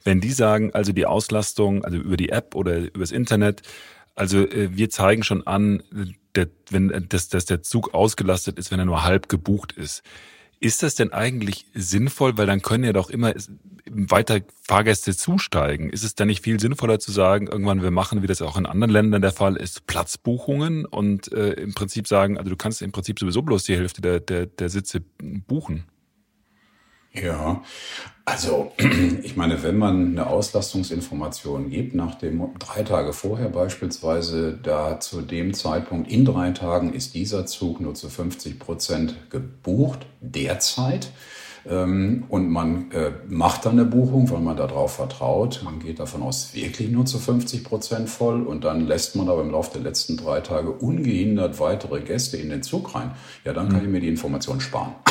Wenn 0.04 0.22
die 0.22 0.32
sagen, 0.32 0.74
also 0.74 0.94
die 0.94 1.06
Auslastung, 1.06 1.84
also 1.84 1.98
über 1.98 2.16
die 2.16 2.30
App 2.30 2.56
oder 2.56 2.78
übers 2.78 3.12
Internet, 3.12 3.62
also 4.16 4.40
äh, 4.40 4.70
wir 4.72 4.90
zeigen 4.90 5.24
schon 5.24 5.46
an, 5.46 5.84
der, 6.36 6.48
wenn, 6.70 7.08
dass, 7.10 7.28
dass 7.28 7.46
der 7.46 7.64
Zug 7.64 7.94
ausgelastet 7.94 8.58
ist, 8.58 8.72
wenn 8.72 8.80
er 8.80 8.86
nur 8.86 9.04
halb 9.04 9.28
gebucht 9.28 9.74
ist. 9.74 10.04
Ist 10.60 10.84
das 10.84 10.96
denn 10.96 11.14
eigentlich 11.14 11.66
sinnvoll? 11.74 12.38
Weil 12.38 12.48
dann 12.48 12.62
können 12.62 12.84
ja 12.84 12.94
doch 12.94 13.10
immer 13.10 13.34
weiter 13.90 14.42
Fahrgäste 14.62 15.16
zusteigen. 15.16 15.90
Ist 15.90 16.04
es 16.04 16.16
dann 16.16 16.28
nicht 16.28 16.44
viel 16.44 16.60
sinnvoller 16.60 17.00
zu 17.00 17.12
sagen, 17.12 17.48
irgendwann 17.48 17.82
wir 17.82 17.92
machen, 17.92 18.22
wie 18.22 18.28
das 18.28 18.42
auch 18.42 18.58
in 18.58 18.66
anderen 18.66 18.92
Ländern 18.92 19.22
der 19.22 19.32
Fall 19.32 19.56
ist, 19.56 19.88
Platzbuchungen 19.88 20.86
und 20.86 21.32
äh, 21.32 21.54
im 21.54 21.74
Prinzip 21.74 22.08
sagen, 22.08 22.38
also 22.38 22.50
du 22.50 22.58
kannst 22.58 22.82
im 22.82 22.92
Prinzip 22.92 23.20
sowieso 23.20 23.42
bloß 23.42 23.64
die 23.64 23.76
Hälfte 23.76 24.02
der, 24.02 24.20
der, 24.20 24.46
der 24.46 24.70
Sitze 24.70 25.02
buchen? 25.20 25.86
Ja, 27.14 27.64
also 28.26 28.72
ich 29.24 29.36
meine, 29.36 29.64
wenn 29.64 29.78
man 29.78 30.12
eine 30.12 30.28
Auslastungsinformation 30.28 31.70
gibt, 31.70 31.96
nach 31.96 32.16
dem 32.16 32.54
drei 32.60 32.84
Tage 32.84 33.14
vorher 33.14 33.50
beispielsweise, 33.50 34.58
da 34.62 35.00
zu 35.00 35.22
dem 35.22 35.54
Zeitpunkt 35.54 36.12
in 36.12 36.26
drei 36.26 36.52
Tagen 36.52 36.94
ist 36.94 37.16
dieser 37.16 37.48
Zug 37.48 37.82
nur 37.82 37.96
zu 37.96 38.10
50 38.10 38.60
Prozent 38.60 39.32
gebucht, 39.32 40.06
derzeit. 40.22 41.12
Ähm, 41.68 42.26
und 42.30 42.50
man 42.50 42.92
äh, 42.92 43.12
macht 43.28 43.66
dann 43.66 43.74
eine 43.74 43.86
Buchung, 43.86 44.30
weil 44.30 44.40
man 44.40 44.58
darauf 44.58 44.96
vertraut. 44.96 45.62
Man 45.64 45.80
geht 45.80 46.00
davon 46.00 46.24
aus, 46.24 46.54
wirklich 46.54 46.90
nur 46.90 47.06
zu 47.06 47.20
50 47.20 47.64
Prozent 47.64 48.10
voll 48.10 48.44
und 48.44 48.64
dann 48.64 48.88
lässt 48.88 49.16
man 49.16 49.30
aber 49.30 49.42
im 49.42 49.52
Laufe 49.52 49.72
der 49.74 49.82
letzten 49.82 50.18
drei 50.18 50.42
Tage 50.42 50.72
ungehindert 50.72 51.60
weitere 51.60 52.02
Gäste 52.02 52.38
in 52.38 52.50
den 52.50 52.64
Zug 52.64 52.96
rein. 52.96 53.12
Ja, 53.46 53.54
dann 53.54 53.70
kann 53.70 53.80
mhm. 53.80 53.86
ich 53.86 53.92
mir 53.92 54.02
die 54.02 54.10
Information 54.10 54.62
sparen. 54.62 54.94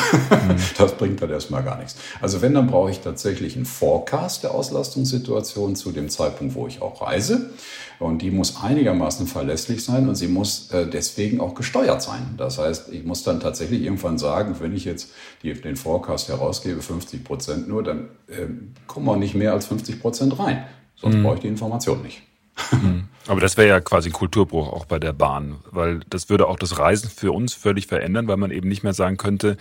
Das 0.77 0.93
bringt 0.93 1.21
dann 1.21 1.29
erstmal 1.29 1.63
gar 1.63 1.77
nichts. 1.77 1.95
Also 2.21 2.41
wenn, 2.41 2.53
dann 2.53 2.67
brauche 2.67 2.89
ich 2.89 2.99
tatsächlich 2.99 3.55
einen 3.55 3.65
Forecast 3.65 4.43
der 4.43 4.53
Auslastungssituation 4.53 5.75
zu 5.75 5.91
dem 5.91 6.09
Zeitpunkt, 6.09 6.55
wo 6.55 6.67
ich 6.67 6.81
auch 6.81 7.01
reise. 7.01 7.51
Und 7.99 8.21
die 8.21 8.31
muss 8.31 8.63
einigermaßen 8.63 9.27
verlässlich 9.27 9.83
sein 9.83 10.07
und 10.07 10.15
sie 10.15 10.29
muss 10.29 10.71
äh, 10.71 10.87
deswegen 10.87 11.41
auch 11.41 11.53
gesteuert 11.53 12.01
sein. 12.01 12.35
Das 12.37 12.57
heißt, 12.57 12.93
ich 12.93 13.03
muss 13.03 13.23
dann 13.23 13.41
tatsächlich 13.41 13.81
irgendwann 13.81 14.17
sagen, 14.17 14.55
wenn 14.59 14.73
ich 14.73 14.85
jetzt 14.85 15.11
die, 15.43 15.53
den 15.53 15.75
Forecast 15.75 16.29
herausgebe, 16.29 16.81
50 16.81 17.25
Prozent 17.25 17.67
nur, 17.67 17.83
dann 17.83 18.09
äh, 18.27 18.47
kommen 18.87 19.09
auch 19.09 19.17
nicht 19.17 19.35
mehr 19.35 19.51
als 19.51 19.65
50 19.65 20.01
Prozent 20.01 20.39
rein. 20.39 20.63
Sonst 20.95 21.17
mhm. 21.17 21.23
brauche 21.23 21.35
ich 21.35 21.41
die 21.41 21.49
Information 21.49 22.01
nicht. 22.01 22.23
Mhm. 22.71 23.09
Aber 23.27 23.41
das 23.41 23.57
wäre 23.57 23.67
ja 23.67 23.79
quasi 23.79 24.09
ein 24.09 24.13
Kulturbruch 24.13 24.71
auch 24.71 24.85
bei 24.85 24.97
der 24.97 25.13
Bahn, 25.13 25.57
weil 25.69 25.99
das 26.09 26.29
würde 26.29 26.47
auch 26.47 26.57
das 26.57 26.79
Reisen 26.79 27.09
für 27.09 27.31
uns 27.31 27.53
völlig 27.53 27.87
verändern, 27.87 28.27
weil 28.27 28.37
man 28.37 28.51
eben 28.51 28.67
nicht 28.69 28.83
mehr 28.83 28.93
sagen 28.93 29.17
könnte, 29.17 29.57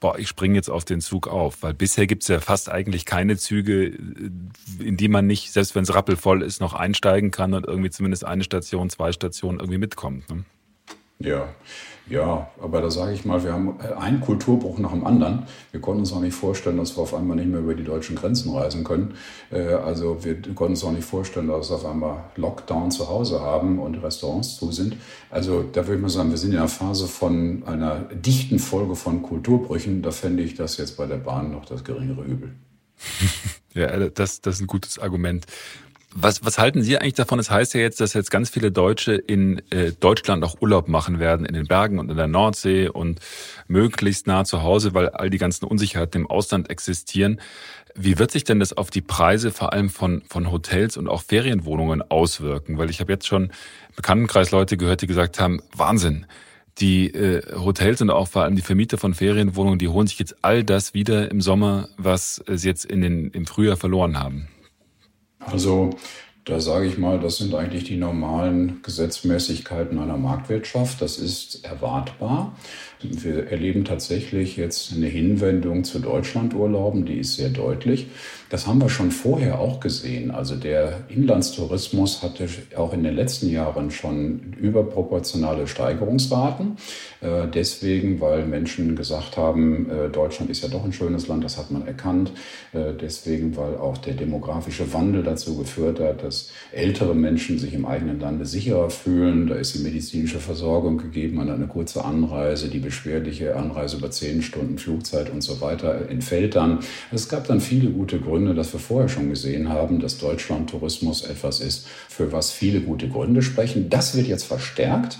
boah, 0.00 0.18
ich 0.18 0.28
springe 0.28 0.54
jetzt 0.54 0.70
auf 0.70 0.84
den 0.84 1.00
Zug 1.00 1.28
auf. 1.28 1.62
Weil 1.62 1.74
bisher 1.74 2.06
gibt 2.06 2.22
es 2.22 2.28
ja 2.28 2.40
fast 2.40 2.70
eigentlich 2.70 3.04
keine 3.04 3.36
Züge, 3.36 3.86
in 3.86 4.96
die 4.96 5.08
man 5.08 5.26
nicht, 5.26 5.52
selbst 5.52 5.74
wenn 5.74 5.82
es 5.82 5.94
rappelvoll 5.94 6.42
ist, 6.42 6.60
noch 6.60 6.74
einsteigen 6.74 7.30
kann 7.30 7.54
und 7.54 7.66
irgendwie 7.66 7.90
zumindest 7.90 8.24
eine 8.24 8.44
Station, 8.44 8.90
zwei 8.90 9.12
Stationen 9.12 9.60
irgendwie 9.60 9.78
mitkommt. 9.78 10.28
Ne? 10.30 10.44
Ja, 11.20 11.54
ja, 12.08 12.50
aber 12.60 12.80
da 12.80 12.90
sage 12.90 13.12
ich 13.12 13.24
mal, 13.24 13.42
wir 13.44 13.52
haben 13.52 13.80
einen 13.80 14.20
Kulturbruch 14.20 14.78
nach 14.78 14.92
dem 14.92 15.06
anderen. 15.06 15.44
Wir 15.70 15.80
konnten 15.80 16.00
uns 16.00 16.12
auch 16.12 16.20
nicht 16.20 16.34
vorstellen, 16.34 16.78
dass 16.78 16.96
wir 16.96 17.02
auf 17.02 17.14
einmal 17.14 17.36
nicht 17.36 17.48
mehr 17.48 17.60
über 17.60 17.74
die 17.74 17.84
deutschen 17.84 18.16
Grenzen 18.16 18.54
reisen 18.54 18.84
können. 18.84 19.14
Äh, 19.50 19.74
also 19.74 20.24
wir 20.24 20.40
konnten 20.54 20.72
uns 20.72 20.84
auch 20.84 20.92
nicht 20.92 21.04
vorstellen, 21.04 21.48
dass 21.48 21.70
wir 21.70 21.76
auf 21.76 21.86
einmal 21.86 22.24
Lockdown 22.36 22.90
zu 22.90 23.08
Hause 23.08 23.40
haben 23.40 23.78
und 23.78 24.02
Restaurants 24.02 24.56
zu 24.56 24.72
sind. 24.72 24.96
Also 25.30 25.62
da 25.62 25.86
würde 25.86 25.96
ich 25.96 26.02
mal 26.02 26.08
sagen, 26.08 26.30
wir 26.30 26.38
sind 26.38 26.52
in 26.52 26.58
einer 26.58 26.68
Phase 26.68 27.06
von 27.06 27.62
einer 27.66 28.00
dichten 28.12 28.58
Folge 28.58 28.94
von 28.94 29.22
Kulturbrüchen. 29.22 30.02
Da 30.02 30.10
fände 30.10 30.42
ich 30.42 30.54
das 30.54 30.76
jetzt 30.78 30.96
bei 30.96 31.06
der 31.06 31.16
Bahn 31.16 31.52
noch 31.52 31.64
das 31.64 31.84
geringere 31.84 32.22
Übel. 32.22 32.54
ja, 33.74 34.08
das, 34.08 34.40
das 34.40 34.56
ist 34.56 34.60
ein 34.62 34.66
gutes 34.66 34.98
Argument. 34.98 35.46
Was, 36.14 36.42
was 36.42 36.58
halten 36.58 36.82
Sie 36.82 36.96
eigentlich 36.96 37.14
davon? 37.14 37.38
Es 37.38 37.48
das 37.48 37.54
heißt 37.54 37.74
ja 37.74 37.80
jetzt, 37.80 38.00
dass 38.00 38.14
jetzt 38.14 38.30
ganz 38.30 38.48
viele 38.48 38.72
Deutsche 38.72 39.14
in 39.14 39.62
äh, 39.70 39.92
Deutschland 39.92 40.42
auch 40.42 40.60
Urlaub 40.60 40.88
machen 40.88 41.18
werden, 41.18 41.44
in 41.44 41.52
den 41.52 41.66
Bergen 41.66 41.98
und 41.98 42.10
in 42.10 42.16
der 42.16 42.26
Nordsee 42.26 42.88
und 42.88 43.20
möglichst 43.66 44.26
nah 44.26 44.44
zu 44.44 44.62
Hause, 44.62 44.94
weil 44.94 45.10
all 45.10 45.28
die 45.28 45.38
ganzen 45.38 45.66
Unsicherheiten 45.66 46.22
im 46.22 46.26
Ausland 46.26 46.70
existieren. 46.70 47.40
Wie 47.94 48.18
wird 48.18 48.30
sich 48.30 48.44
denn 48.44 48.58
das 48.58 48.72
auf 48.72 48.90
die 48.90 49.02
Preise 49.02 49.50
vor 49.50 49.74
allem 49.74 49.90
von, 49.90 50.22
von 50.28 50.50
Hotels 50.50 50.96
und 50.96 51.08
auch 51.08 51.22
Ferienwohnungen 51.22 52.02
auswirken? 52.02 52.78
Weil 52.78 52.88
ich 52.88 53.00
habe 53.00 53.12
jetzt 53.12 53.26
schon 53.26 53.44
im 53.44 53.50
Bekanntenkreis 53.96 54.50
Leute 54.50 54.78
gehört, 54.78 55.02
die 55.02 55.06
gesagt 55.06 55.38
haben, 55.38 55.60
Wahnsinn, 55.76 56.24
die 56.78 57.12
äh, 57.12 57.42
Hotels 57.54 58.00
und 58.00 58.08
auch 58.10 58.28
vor 58.28 58.44
allem 58.44 58.56
die 58.56 58.62
Vermieter 58.62 58.96
von 58.96 59.12
Ferienwohnungen, 59.12 59.78
die 59.78 59.88
holen 59.88 60.06
sich 60.06 60.18
jetzt 60.18 60.36
all 60.40 60.64
das 60.64 60.94
wieder 60.94 61.30
im 61.30 61.42
Sommer, 61.42 61.90
was 61.98 62.42
sie 62.46 62.66
jetzt 62.66 62.86
in 62.86 63.02
den, 63.02 63.30
im 63.30 63.46
Frühjahr 63.46 63.76
verloren 63.76 64.18
haben. 64.18 64.48
Also 65.52 65.90
da 66.48 66.60
sage 66.60 66.86
ich 66.86 66.96
mal, 66.96 67.20
das 67.20 67.36
sind 67.36 67.54
eigentlich 67.54 67.84
die 67.84 67.98
normalen 67.98 68.80
Gesetzmäßigkeiten 68.82 69.98
einer 69.98 70.16
Marktwirtschaft. 70.16 71.02
Das 71.02 71.18
ist 71.18 71.62
erwartbar. 71.64 72.56
Wir 73.02 73.48
erleben 73.48 73.84
tatsächlich 73.84 74.56
jetzt 74.56 74.94
eine 74.94 75.08
Hinwendung 75.08 75.84
zu 75.84 75.98
Deutschlandurlauben, 75.98 77.04
die 77.04 77.18
ist 77.18 77.36
sehr 77.36 77.50
deutlich. 77.50 78.06
Das 78.50 78.66
haben 78.66 78.80
wir 78.80 78.88
schon 78.88 79.10
vorher 79.10 79.58
auch 79.58 79.78
gesehen. 79.78 80.30
Also 80.30 80.56
der 80.56 81.00
Inlandstourismus 81.08 82.22
hatte 82.22 82.48
auch 82.76 82.94
in 82.94 83.02
den 83.02 83.14
letzten 83.14 83.50
Jahren 83.50 83.90
schon 83.90 84.54
überproportionale 84.58 85.66
Steigerungsraten. 85.66 86.76
Äh, 87.20 87.48
deswegen, 87.52 88.20
weil 88.20 88.46
Menschen 88.46 88.96
gesagt 88.96 89.36
haben, 89.36 89.90
äh, 89.90 90.08
Deutschland 90.08 90.50
ist 90.50 90.62
ja 90.62 90.68
doch 90.68 90.84
ein 90.84 90.92
schönes 90.92 91.28
Land, 91.28 91.44
das 91.44 91.58
hat 91.58 91.70
man 91.70 91.86
erkannt. 91.86 92.32
Äh, 92.72 92.94
deswegen, 92.98 93.56
weil 93.56 93.76
auch 93.76 93.98
der 93.98 94.14
demografische 94.14 94.92
Wandel 94.94 95.22
dazu 95.22 95.58
geführt 95.58 96.00
hat, 96.00 96.22
dass 96.22 96.50
ältere 96.72 97.14
Menschen 97.14 97.58
sich 97.58 97.74
im 97.74 97.84
eigenen 97.84 98.18
Lande 98.18 98.46
sicherer 98.46 98.88
fühlen. 98.88 99.46
Da 99.46 99.56
ist 99.56 99.74
die 99.74 99.82
medizinische 99.82 100.38
Versorgung 100.38 100.96
gegeben, 100.96 101.36
man 101.36 101.48
hat 101.48 101.56
eine 101.56 101.66
kurze 101.66 102.04
Anreise, 102.04 102.68
die 102.68 102.78
beschwerliche 102.78 103.56
Anreise 103.56 103.98
über 103.98 104.10
zehn 104.10 104.40
Stunden 104.40 104.78
Flugzeit 104.78 105.30
und 105.30 105.42
so 105.42 105.60
weiter 105.60 106.08
entfällt 106.08 106.56
dann. 106.56 106.78
Es 107.12 107.28
gab 107.28 107.46
dann 107.46 107.60
viele 107.60 107.90
gute 107.90 108.18
Gründe, 108.20 108.37
dass 108.46 108.72
wir 108.72 108.80
vorher 108.80 109.08
schon 109.08 109.28
gesehen 109.30 109.68
haben, 109.68 110.00
dass 110.00 110.18
Deutschland-Tourismus 110.18 111.22
etwas 111.22 111.60
ist, 111.60 111.86
für 112.08 112.32
was 112.32 112.50
viele 112.50 112.80
gute 112.80 113.08
Gründe 113.08 113.42
sprechen. 113.42 113.88
Das 113.90 114.16
wird 114.16 114.26
jetzt 114.26 114.44
verstärkt 114.44 115.18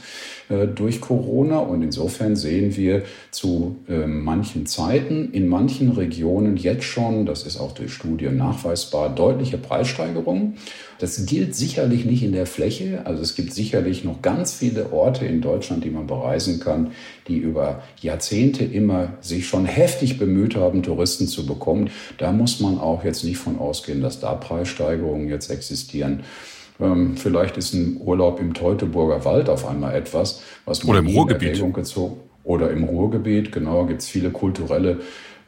durch 0.49 1.01
Corona 1.01 1.59
und 1.59 1.83
insofern 1.83 2.37
sehen 2.37 2.77
wir 2.77 3.03
zu 3.31 3.77
äh, 3.89 4.07
manchen 4.07 4.67
Zeiten 4.67 5.31
in 5.33 5.47
manchen 5.49 5.91
Regionen 5.91 6.57
jetzt 6.57 6.85
schon, 6.85 7.27
das 7.27 7.43
ist 7.43 7.59
auch 7.59 7.73
durch 7.73 7.93
Studien 7.93 8.37
nachweisbar, 8.37 9.15
deutliche 9.15 9.59
Preissteigerungen. 9.59 10.55
Das 10.99 11.27
gilt 11.27 11.55
sicherlich 11.55 12.05
nicht 12.05 12.23
in 12.23 12.33
der 12.33 12.47
Fläche. 12.47 13.03
Also 13.05 13.23
es 13.23 13.37
gibt 13.37 13.53
sicherlich 13.53 14.05
noch 14.05 14.21
ganz 14.21 14.53
viele 14.53 14.93
Orte 14.93 15.27
in 15.27 15.41
Deutschland, 15.41 15.85
die 15.85 15.91
man 15.91 16.07
bereisen 16.07 16.59
kann, 16.59 16.93
die 17.29 17.37
über 17.37 17.83
Jahrzehnte 18.01 18.65
immer 18.65 19.13
sich 19.21 19.47
schon 19.47 19.65
heftig 19.65 20.19
bemüht 20.19 20.57
haben, 20.57 20.83
Touristen 20.83 21.29
zu 21.29 21.47
bekommen. 21.47 21.91
Da 22.17 22.33
muss 22.33 22.59
man 22.59 22.79
auch 22.79 23.05
jetzt 23.05 23.23
nicht 23.23 23.39
von 23.39 23.59
ausgehen, 23.59 24.01
dass 24.01 24.19
da 24.19 24.35
Preissteigerungen 24.35 25.29
jetzt 25.29 25.51
existieren. 25.51 26.25
Ähm, 26.81 27.16
vielleicht 27.16 27.57
ist 27.57 27.74
ein 27.74 27.99
Urlaub 28.01 28.41
im 28.41 28.55
Teutoburger 28.55 29.24
Wald 29.24 29.49
auf 29.49 29.66
einmal 29.66 29.95
etwas, 29.95 30.43
was 30.64 30.85
man 30.85 30.91
Oder 30.91 30.99
im 31.01 31.14
Ruhrgebiet. 31.14 31.74
gezogen 31.74 32.20
oder 32.45 32.70
im 32.70 32.85
Ruhrgebiet, 32.85 33.53
genau, 33.53 33.85
gibt 33.85 34.01
es 34.01 34.09
viele 34.09 34.31
kulturelle 34.31 35.01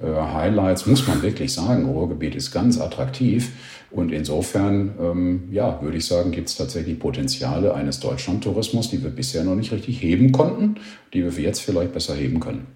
äh, 0.03 0.07
Highlights, 0.07 0.87
muss 0.87 1.07
man 1.09 1.22
wirklich 1.22 1.53
sagen. 1.53 1.87
Ruhrgebiet 1.87 2.35
ist 2.35 2.53
ganz 2.53 2.78
attraktiv. 2.78 3.53
Und 3.91 4.12
insofern, 4.12 4.93
ähm, 5.01 5.49
ja, 5.51 5.81
würde 5.83 5.97
ich 5.97 6.07
sagen, 6.07 6.31
gibt 6.31 6.49
es 6.49 6.57
tatsächlich 6.57 6.99
Potenziale 6.99 7.74
eines 7.74 8.01
Deutschlandtourismus, 8.01 8.91
die 8.91 9.03
wir 9.03 9.11
bisher 9.11 9.45
noch 9.45 9.57
nicht 9.57 9.72
richtig 9.72 10.01
heben 10.03 10.31
konnten, 10.31 10.76
die 11.12 11.24
wir 11.24 11.43
jetzt 11.43 11.61
vielleicht 11.61 11.93
besser 11.93 12.14
heben 12.14 12.39
können. 12.39 12.66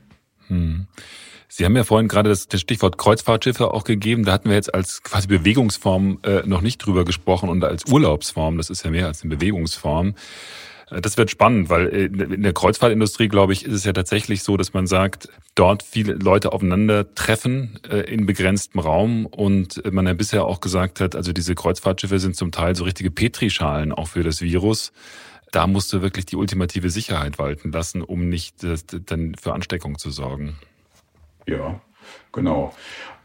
Hm. 0.48 0.86
Sie 1.48 1.64
haben 1.64 1.76
ja 1.76 1.84
vorhin 1.84 2.08
gerade 2.08 2.28
das, 2.28 2.48
das, 2.48 2.60
Stichwort 2.60 2.98
Kreuzfahrtschiffe 2.98 3.72
auch 3.72 3.84
gegeben. 3.84 4.24
Da 4.24 4.32
hatten 4.32 4.48
wir 4.48 4.56
jetzt 4.56 4.74
als 4.74 5.02
quasi 5.02 5.26
Bewegungsform 5.28 6.18
äh, 6.24 6.42
noch 6.46 6.60
nicht 6.60 6.78
drüber 6.78 7.04
gesprochen 7.04 7.48
und 7.48 7.62
als 7.64 7.84
Urlaubsform. 7.90 8.56
Das 8.56 8.70
ist 8.70 8.84
ja 8.84 8.90
mehr 8.90 9.06
als 9.06 9.22
eine 9.22 9.36
Bewegungsform. 9.36 10.14
Äh, 10.90 11.00
das 11.00 11.16
wird 11.16 11.30
spannend, 11.30 11.70
weil 11.70 11.88
äh, 11.88 12.04
in 12.06 12.42
der 12.42 12.52
Kreuzfahrtindustrie, 12.52 13.28
glaube 13.28 13.52
ich, 13.52 13.64
ist 13.64 13.72
es 13.72 13.84
ja 13.84 13.92
tatsächlich 13.92 14.42
so, 14.42 14.56
dass 14.56 14.72
man 14.72 14.86
sagt, 14.86 15.28
dort 15.54 15.82
viele 15.82 16.14
Leute 16.14 16.52
aufeinandertreffen 16.52 17.78
äh, 17.90 18.00
in 18.12 18.26
begrenztem 18.26 18.80
Raum 18.80 19.26
und 19.26 19.82
man 19.92 20.06
ja 20.06 20.14
bisher 20.14 20.44
auch 20.44 20.60
gesagt 20.60 21.00
hat, 21.00 21.14
also 21.14 21.32
diese 21.32 21.54
Kreuzfahrtschiffe 21.54 22.18
sind 22.18 22.36
zum 22.36 22.52
Teil 22.52 22.74
so 22.74 22.84
richtige 22.84 23.10
Petrischalen 23.10 23.92
auch 23.92 24.08
für 24.08 24.22
das 24.22 24.40
Virus. 24.40 24.92
Da 25.52 25.68
musst 25.68 25.92
du 25.92 26.02
wirklich 26.02 26.26
die 26.26 26.36
ultimative 26.36 26.90
Sicherheit 26.90 27.38
walten 27.38 27.70
lassen, 27.70 28.02
um 28.02 28.28
nicht 28.28 28.56
dann 29.06 29.36
für 29.40 29.52
Ansteckung 29.52 29.98
zu 29.98 30.10
sorgen. 30.10 30.56
Ja, 31.46 31.80
genau. 32.32 32.72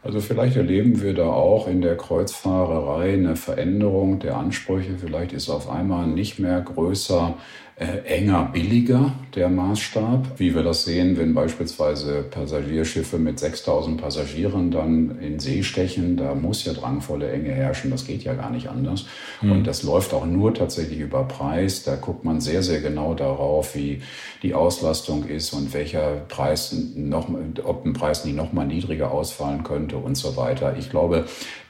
Also 0.02 0.20
vielleicht 0.20 0.56
erleben 0.56 1.02
wir 1.02 1.12
da 1.14 1.26
auch 1.26 1.68
in 1.68 1.82
der 1.82 1.96
Kreuzfahrerei 1.96 3.12
eine 3.12 3.36
Veränderung 3.36 4.18
der 4.18 4.36
Ansprüche. 4.36 4.96
Vielleicht 4.98 5.32
ist 5.32 5.50
auf 5.50 5.68
einmal 5.68 6.06
nicht 6.06 6.38
mehr 6.38 6.60
größer 6.60 7.34
enger, 7.80 8.50
billiger 8.52 9.14
der 9.34 9.48
Maßstab, 9.48 10.38
wie 10.38 10.54
wir 10.54 10.62
das 10.62 10.84
sehen, 10.84 11.16
wenn 11.16 11.32
beispielsweise 11.32 12.22
Passagierschiffe 12.30 13.16
mit 13.16 13.38
6000 13.38 13.98
Passagieren 13.98 14.70
dann 14.70 15.18
in 15.18 15.38
See 15.40 15.62
stechen. 15.62 16.18
Da 16.18 16.34
muss 16.34 16.64
ja 16.66 16.74
drangvolle 16.74 17.32
Enge 17.32 17.52
herrschen. 17.52 17.90
Das 17.90 18.06
geht 18.06 18.22
ja 18.22 18.34
gar 18.34 18.50
nicht 18.50 18.68
anders. 18.68 19.06
Mhm. 19.40 19.52
Und 19.52 19.66
das 19.66 19.82
läuft 19.82 20.12
auch 20.12 20.26
nur 20.26 20.52
tatsächlich 20.52 21.00
über 21.00 21.24
Preis. 21.24 21.82
Da 21.82 21.96
guckt 21.96 22.22
man 22.22 22.42
sehr, 22.42 22.62
sehr 22.62 22.82
genau 22.82 23.14
darauf, 23.14 23.74
wie 23.74 24.02
die 24.42 24.52
Auslastung 24.52 25.24
ist 25.24 25.54
und 25.54 25.72
welcher 25.72 26.16
Preis 26.28 26.76
noch, 26.94 27.28
ob 27.64 27.86
ein 27.86 27.94
Preis 27.94 28.26
nicht 28.26 28.36
noch 28.36 28.52
mal 28.52 28.66
niedriger 28.66 29.10
ausfallen 29.10 29.64
könnte 29.64 29.96
und 29.96 30.16
so 30.16 30.36
weiter. 30.36 30.76
Ich 30.76 30.90
glaube, 30.90 31.24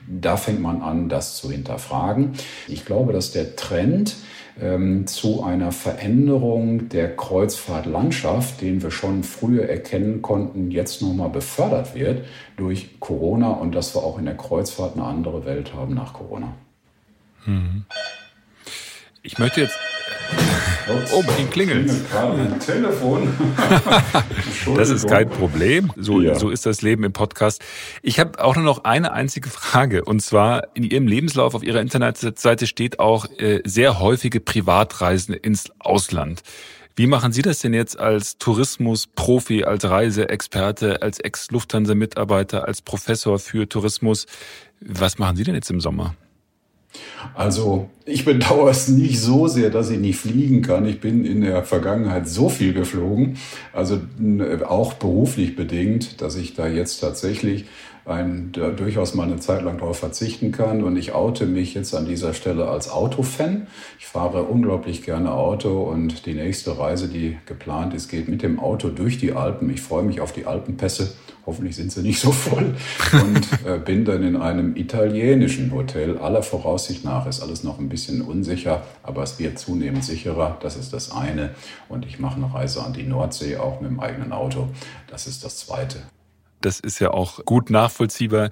da 0.09 0.37
fängt 0.37 0.61
man 0.61 0.83
an, 0.83 1.09
das 1.09 1.37
zu 1.37 1.53
hinterfragen. 1.53 2.33
Ich 2.67 2.85
glaube, 2.85 3.13
dass 3.13 3.31
der 3.31 3.55
Trend, 3.55 4.17
ähm, 4.61 5.07
zu 5.07 5.43
einer 5.43 5.73
Veränderung 5.73 6.89
der 6.89 7.15
Kreuzfahrtlandschaft, 7.15 8.61
den 8.61 8.83
wir 8.83 8.91
schon 8.91 9.23
früher 9.23 9.69
erkennen 9.69 10.23
konnten, 10.23 10.71
jetzt 10.71 11.03
nochmal 11.03 11.31
befördert 11.31 11.95
wird 11.95 12.25
durch 12.57 13.01
Corona 13.01 13.51
und 13.51 13.75
dass 13.75 13.95
wir 13.95 14.03
auch 14.03 14.19
in 14.19 14.25
der 14.25 14.37
Kreuzfahrt 14.37 14.95
eine 14.97 15.05
andere 15.05 15.45
Welt 15.45 15.75
haben 15.75 15.95
nach 15.95 16.13
Corona. 16.13 16.55
Hm. 17.45 17.85
Ich 19.23 19.39
möchte 19.39 19.61
jetzt 19.61 19.79
Oh, 21.13 21.23
bei 21.23 21.37
Ihnen 21.39 21.51
klingelt 21.51 21.91
Telefon. 22.65 23.33
das 24.77 24.91
ist 24.91 25.09
kein 25.09 25.29
Problem. 25.29 25.93
So, 25.97 26.21
ja. 26.21 26.35
so 26.35 26.51
ist 26.51 26.67
das 26.67 26.83
Leben 26.83 27.05
im 27.05 27.13
Podcast. 27.13 27.63
Ich 28.03 28.19
habe 28.19 28.43
auch 28.43 28.57
nur 28.57 28.65
noch 28.65 28.85
eine 28.85 29.13
einzige 29.13 29.51
Frage. 29.51 30.05
Und 30.05 30.21
zwar 30.21 30.75
in 30.75 30.83
Ihrem 30.83 31.07
Lebenslauf 31.07 31.55
auf 31.55 31.63
Ihrer 31.63 31.81
Internetseite 31.81 32.67
steht 32.67 32.99
auch 32.99 33.27
äh, 33.39 33.61
sehr 33.65 34.01
häufige 34.01 34.41
Privatreisen 34.41 35.35
ins 35.35 35.71
Ausland. 35.79 36.43
Wie 36.97 37.07
machen 37.07 37.33
Sie 37.33 37.43
das 37.43 37.61
denn 37.61 37.73
jetzt 37.73 37.99
als 37.99 38.39
Tourismusprofi, 38.39 39.65
als 39.65 39.85
Reiseexperte, 39.85 41.03
als 41.03 41.21
Ex-Lufthansa-Mitarbeiter, 41.21 42.67
als 42.67 42.83
Professor 42.83 43.39
für 43.39 43.69
Tourismus? 43.69 44.27
Was 44.81 45.19
machen 45.19 45.37
Sie 45.37 45.45
denn 45.45 45.55
jetzt 45.55 45.71
im 45.71 45.81
Sommer? 45.81 46.17
Also 47.35 47.89
ich 48.05 48.25
bedauere 48.25 48.71
es 48.71 48.89
nicht 48.89 49.21
so 49.21 49.47
sehr, 49.47 49.71
dass 49.71 49.91
ich 49.91 49.99
nicht 49.99 50.19
fliegen 50.19 50.63
kann. 50.63 50.87
Ich 50.87 51.01
bin 51.01 51.25
in 51.25 51.43
der 51.43 51.65
Vergangenheit 51.65 52.29
so 52.29 52.49
viel 52.49 52.73
geflogen, 52.73 53.37
also 53.73 54.01
auch 54.67 54.95
beruflich 54.95 55.55
bedingt, 55.57 56.21
dass 56.21 56.37
ich 56.37 56.55
da 56.55 56.67
jetzt 56.67 56.99
tatsächlich 57.01 57.67
ein, 58.07 58.51
da 58.53 58.71
durchaus 58.71 59.15
mal 59.15 59.25
eine 59.25 59.39
Zeit 59.39 59.63
lang 59.63 59.79
darauf 59.79 59.99
verzichten 59.99 60.53
kann. 60.53 60.83
Und 60.83 60.97
ich 60.97 61.13
oute 61.13 61.47
mich 61.47 61.75
jetzt 61.75 61.95
an 61.95 62.07
dieser 62.07 62.35
Stelle 62.35 62.69
als 62.69 62.91
Autofan. 62.91 63.67
Ich 63.99 64.07
fahre 64.07 64.45
unglaublich 64.45 65.03
gerne 65.03 65.33
Auto 65.33 65.83
und 65.83 66.27
die 66.27 66.35
nächste 66.35 66.79
Reise, 66.79 67.09
die 67.09 67.39
geplant 67.47 67.95
ist, 67.95 68.09
geht 68.09 68.29
mit 68.29 68.43
dem 68.43 68.59
Auto 68.59 68.89
durch 68.89 69.19
die 69.19 69.33
Alpen. 69.33 69.71
Ich 69.71 69.83
freue 69.83 70.03
mich 70.03 70.21
auf 70.21 70.33
die 70.33 70.47
Alpenpässe. 70.47 71.13
Hoffentlich 71.51 71.75
sind 71.75 71.91
sie 71.91 72.03
nicht 72.03 72.21
so 72.21 72.31
voll. 72.31 72.77
Und 73.13 73.49
äh, 73.67 73.77
bin 73.81 74.05
dann 74.05 74.23
in 74.23 74.37
einem 74.37 74.77
italienischen 74.77 75.73
Hotel. 75.73 76.17
Aller 76.19 76.45
Voraussicht 76.45 77.05
nach 77.05 77.27
ist 77.27 77.41
alles 77.41 77.65
noch 77.65 77.81
ein 77.81 77.89
bisschen 77.89 78.23
unsicher, 78.23 78.85
aber 79.03 79.25
es 79.25 79.41
wird 79.41 79.59
zunehmend 79.59 80.05
sicherer. 80.05 80.59
Das 80.63 80.77
ist 80.77 80.93
das 80.93 81.11
eine. 81.11 81.51
Und 81.89 82.07
ich 82.07 82.21
mache 82.21 82.37
eine 82.37 82.55
Reise 82.55 82.85
an 82.85 82.93
die 82.93 83.03
Nordsee 83.03 83.57
auch 83.57 83.81
mit 83.81 83.91
dem 83.91 83.99
eigenen 83.99 84.31
Auto. 84.31 84.69
Das 85.09 85.27
ist 85.27 85.43
das 85.43 85.59
zweite. 85.59 85.99
Das 86.61 86.79
ist 86.79 87.01
ja 87.01 87.11
auch 87.11 87.45
gut 87.45 87.69
nachvollziehbar. 87.69 88.51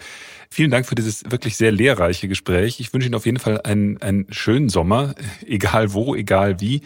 Vielen 0.50 0.72
Dank 0.72 0.84
für 0.84 0.96
dieses 0.96 1.30
wirklich 1.30 1.56
sehr 1.56 1.70
lehrreiche 1.70 2.26
Gespräch. 2.26 2.80
Ich 2.80 2.92
wünsche 2.92 3.06
Ihnen 3.06 3.14
auf 3.14 3.26
jeden 3.26 3.38
Fall 3.38 3.60
einen, 3.60 4.02
einen 4.02 4.26
schönen 4.30 4.70
Sommer, 4.70 5.14
egal 5.46 5.92
wo, 5.92 6.16
egal 6.16 6.60
wie. 6.60 6.80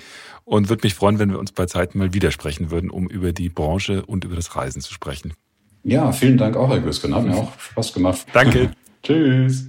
Und 0.45 0.69
würde 0.69 0.85
mich 0.85 0.93
freuen, 0.93 1.19
wenn 1.19 1.31
wir 1.31 1.39
uns 1.39 1.53
bei 1.53 1.65
Zeiten 1.65 1.97
mal 1.97 2.13
widersprechen 2.13 2.71
würden, 2.71 2.91
um 2.91 3.09
über 3.09 3.33
die 3.33 3.49
Branche 3.49 4.05
und 4.05 4.25
über 4.25 4.37
das 4.37 4.55
Reisen 4.57 4.83
zu 4.83 4.93
sprechen. 4.93 5.33
Ja, 5.85 6.13
vielen 6.13 6.39
Dank 6.39 6.57
auch, 6.57 6.69
Herr 6.69 6.81
Güsken. 6.81 7.15
Hat 7.15 7.25
mir 7.25 7.37
auch 7.37 7.59
Spaß 7.59 7.93
gemacht. 7.93 8.27
Danke. 8.33 8.73
Tschüss. 9.03 9.69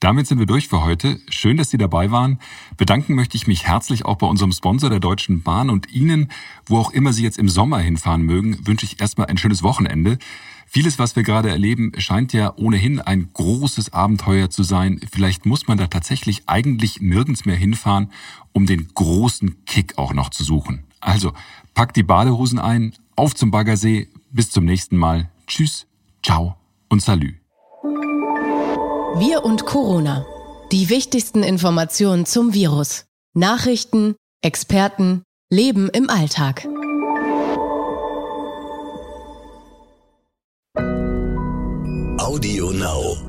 Damit 0.00 0.28
sind 0.28 0.38
wir 0.38 0.46
durch 0.46 0.68
für 0.68 0.84
heute. 0.84 1.18
Schön, 1.28 1.56
dass 1.56 1.70
Sie 1.70 1.76
dabei 1.76 2.12
waren. 2.12 2.38
Bedanken 2.76 3.16
möchte 3.16 3.36
ich 3.36 3.48
mich 3.48 3.66
herzlich 3.66 4.04
auch 4.04 4.14
bei 4.14 4.28
unserem 4.28 4.52
Sponsor 4.52 4.90
der 4.90 5.00
Deutschen 5.00 5.42
Bahn 5.42 5.70
und 5.70 5.92
Ihnen, 5.92 6.30
wo 6.66 6.78
auch 6.78 6.92
immer 6.92 7.12
Sie 7.12 7.24
jetzt 7.24 7.36
im 7.36 7.48
Sommer 7.48 7.80
hinfahren 7.80 8.22
mögen, 8.22 8.64
wünsche 8.64 8.86
ich 8.86 9.00
erstmal 9.00 9.26
ein 9.26 9.38
schönes 9.38 9.64
Wochenende. 9.64 10.18
Vieles, 10.66 11.00
was 11.00 11.16
wir 11.16 11.24
gerade 11.24 11.48
erleben, 11.48 11.90
scheint 11.98 12.32
ja 12.32 12.52
ohnehin 12.56 13.00
ein 13.00 13.30
großes 13.32 13.92
Abenteuer 13.92 14.50
zu 14.50 14.62
sein. 14.62 15.00
Vielleicht 15.10 15.46
muss 15.46 15.66
man 15.66 15.78
da 15.78 15.88
tatsächlich 15.88 16.42
eigentlich 16.46 17.00
nirgends 17.00 17.44
mehr 17.44 17.56
hinfahren, 17.56 18.12
um 18.52 18.66
den 18.66 18.86
großen 18.94 19.64
Kick 19.64 19.98
auch 19.98 20.12
noch 20.12 20.30
zu 20.30 20.44
suchen. 20.44 20.84
Also, 21.00 21.32
packt 21.74 21.96
die 21.96 22.04
Badehosen 22.04 22.60
ein, 22.60 22.92
auf 23.16 23.34
zum 23.34 23.50
Baggersee, 23.50 24.08
bis 24.30 24.50
zum 24.50 24.64
nächsten 24.64 24.96
Mal. 24.96 25.30
Tschüss, 25.46 25.86
ciao 26.22 26.56
und 26.88 27.02
salü. 27.02 27.34
Wir 29.18 29.44
und 29.44 29.64
Corona. 29.66 30.26
Die 30.70 30.90
wichtigsten 30.90 31.42
Informationen 31.42 32.26
zum 32.26 32.52
Virus. 32.52 33.06
Nachrichten, 33.34 34.16
Experten, 34.42 35.22
Leben 35.50 35.88
im 35.88 36.10
Alltag. 36.10 36.66
Audio 42.18 42.70
Now. 42.72 43.27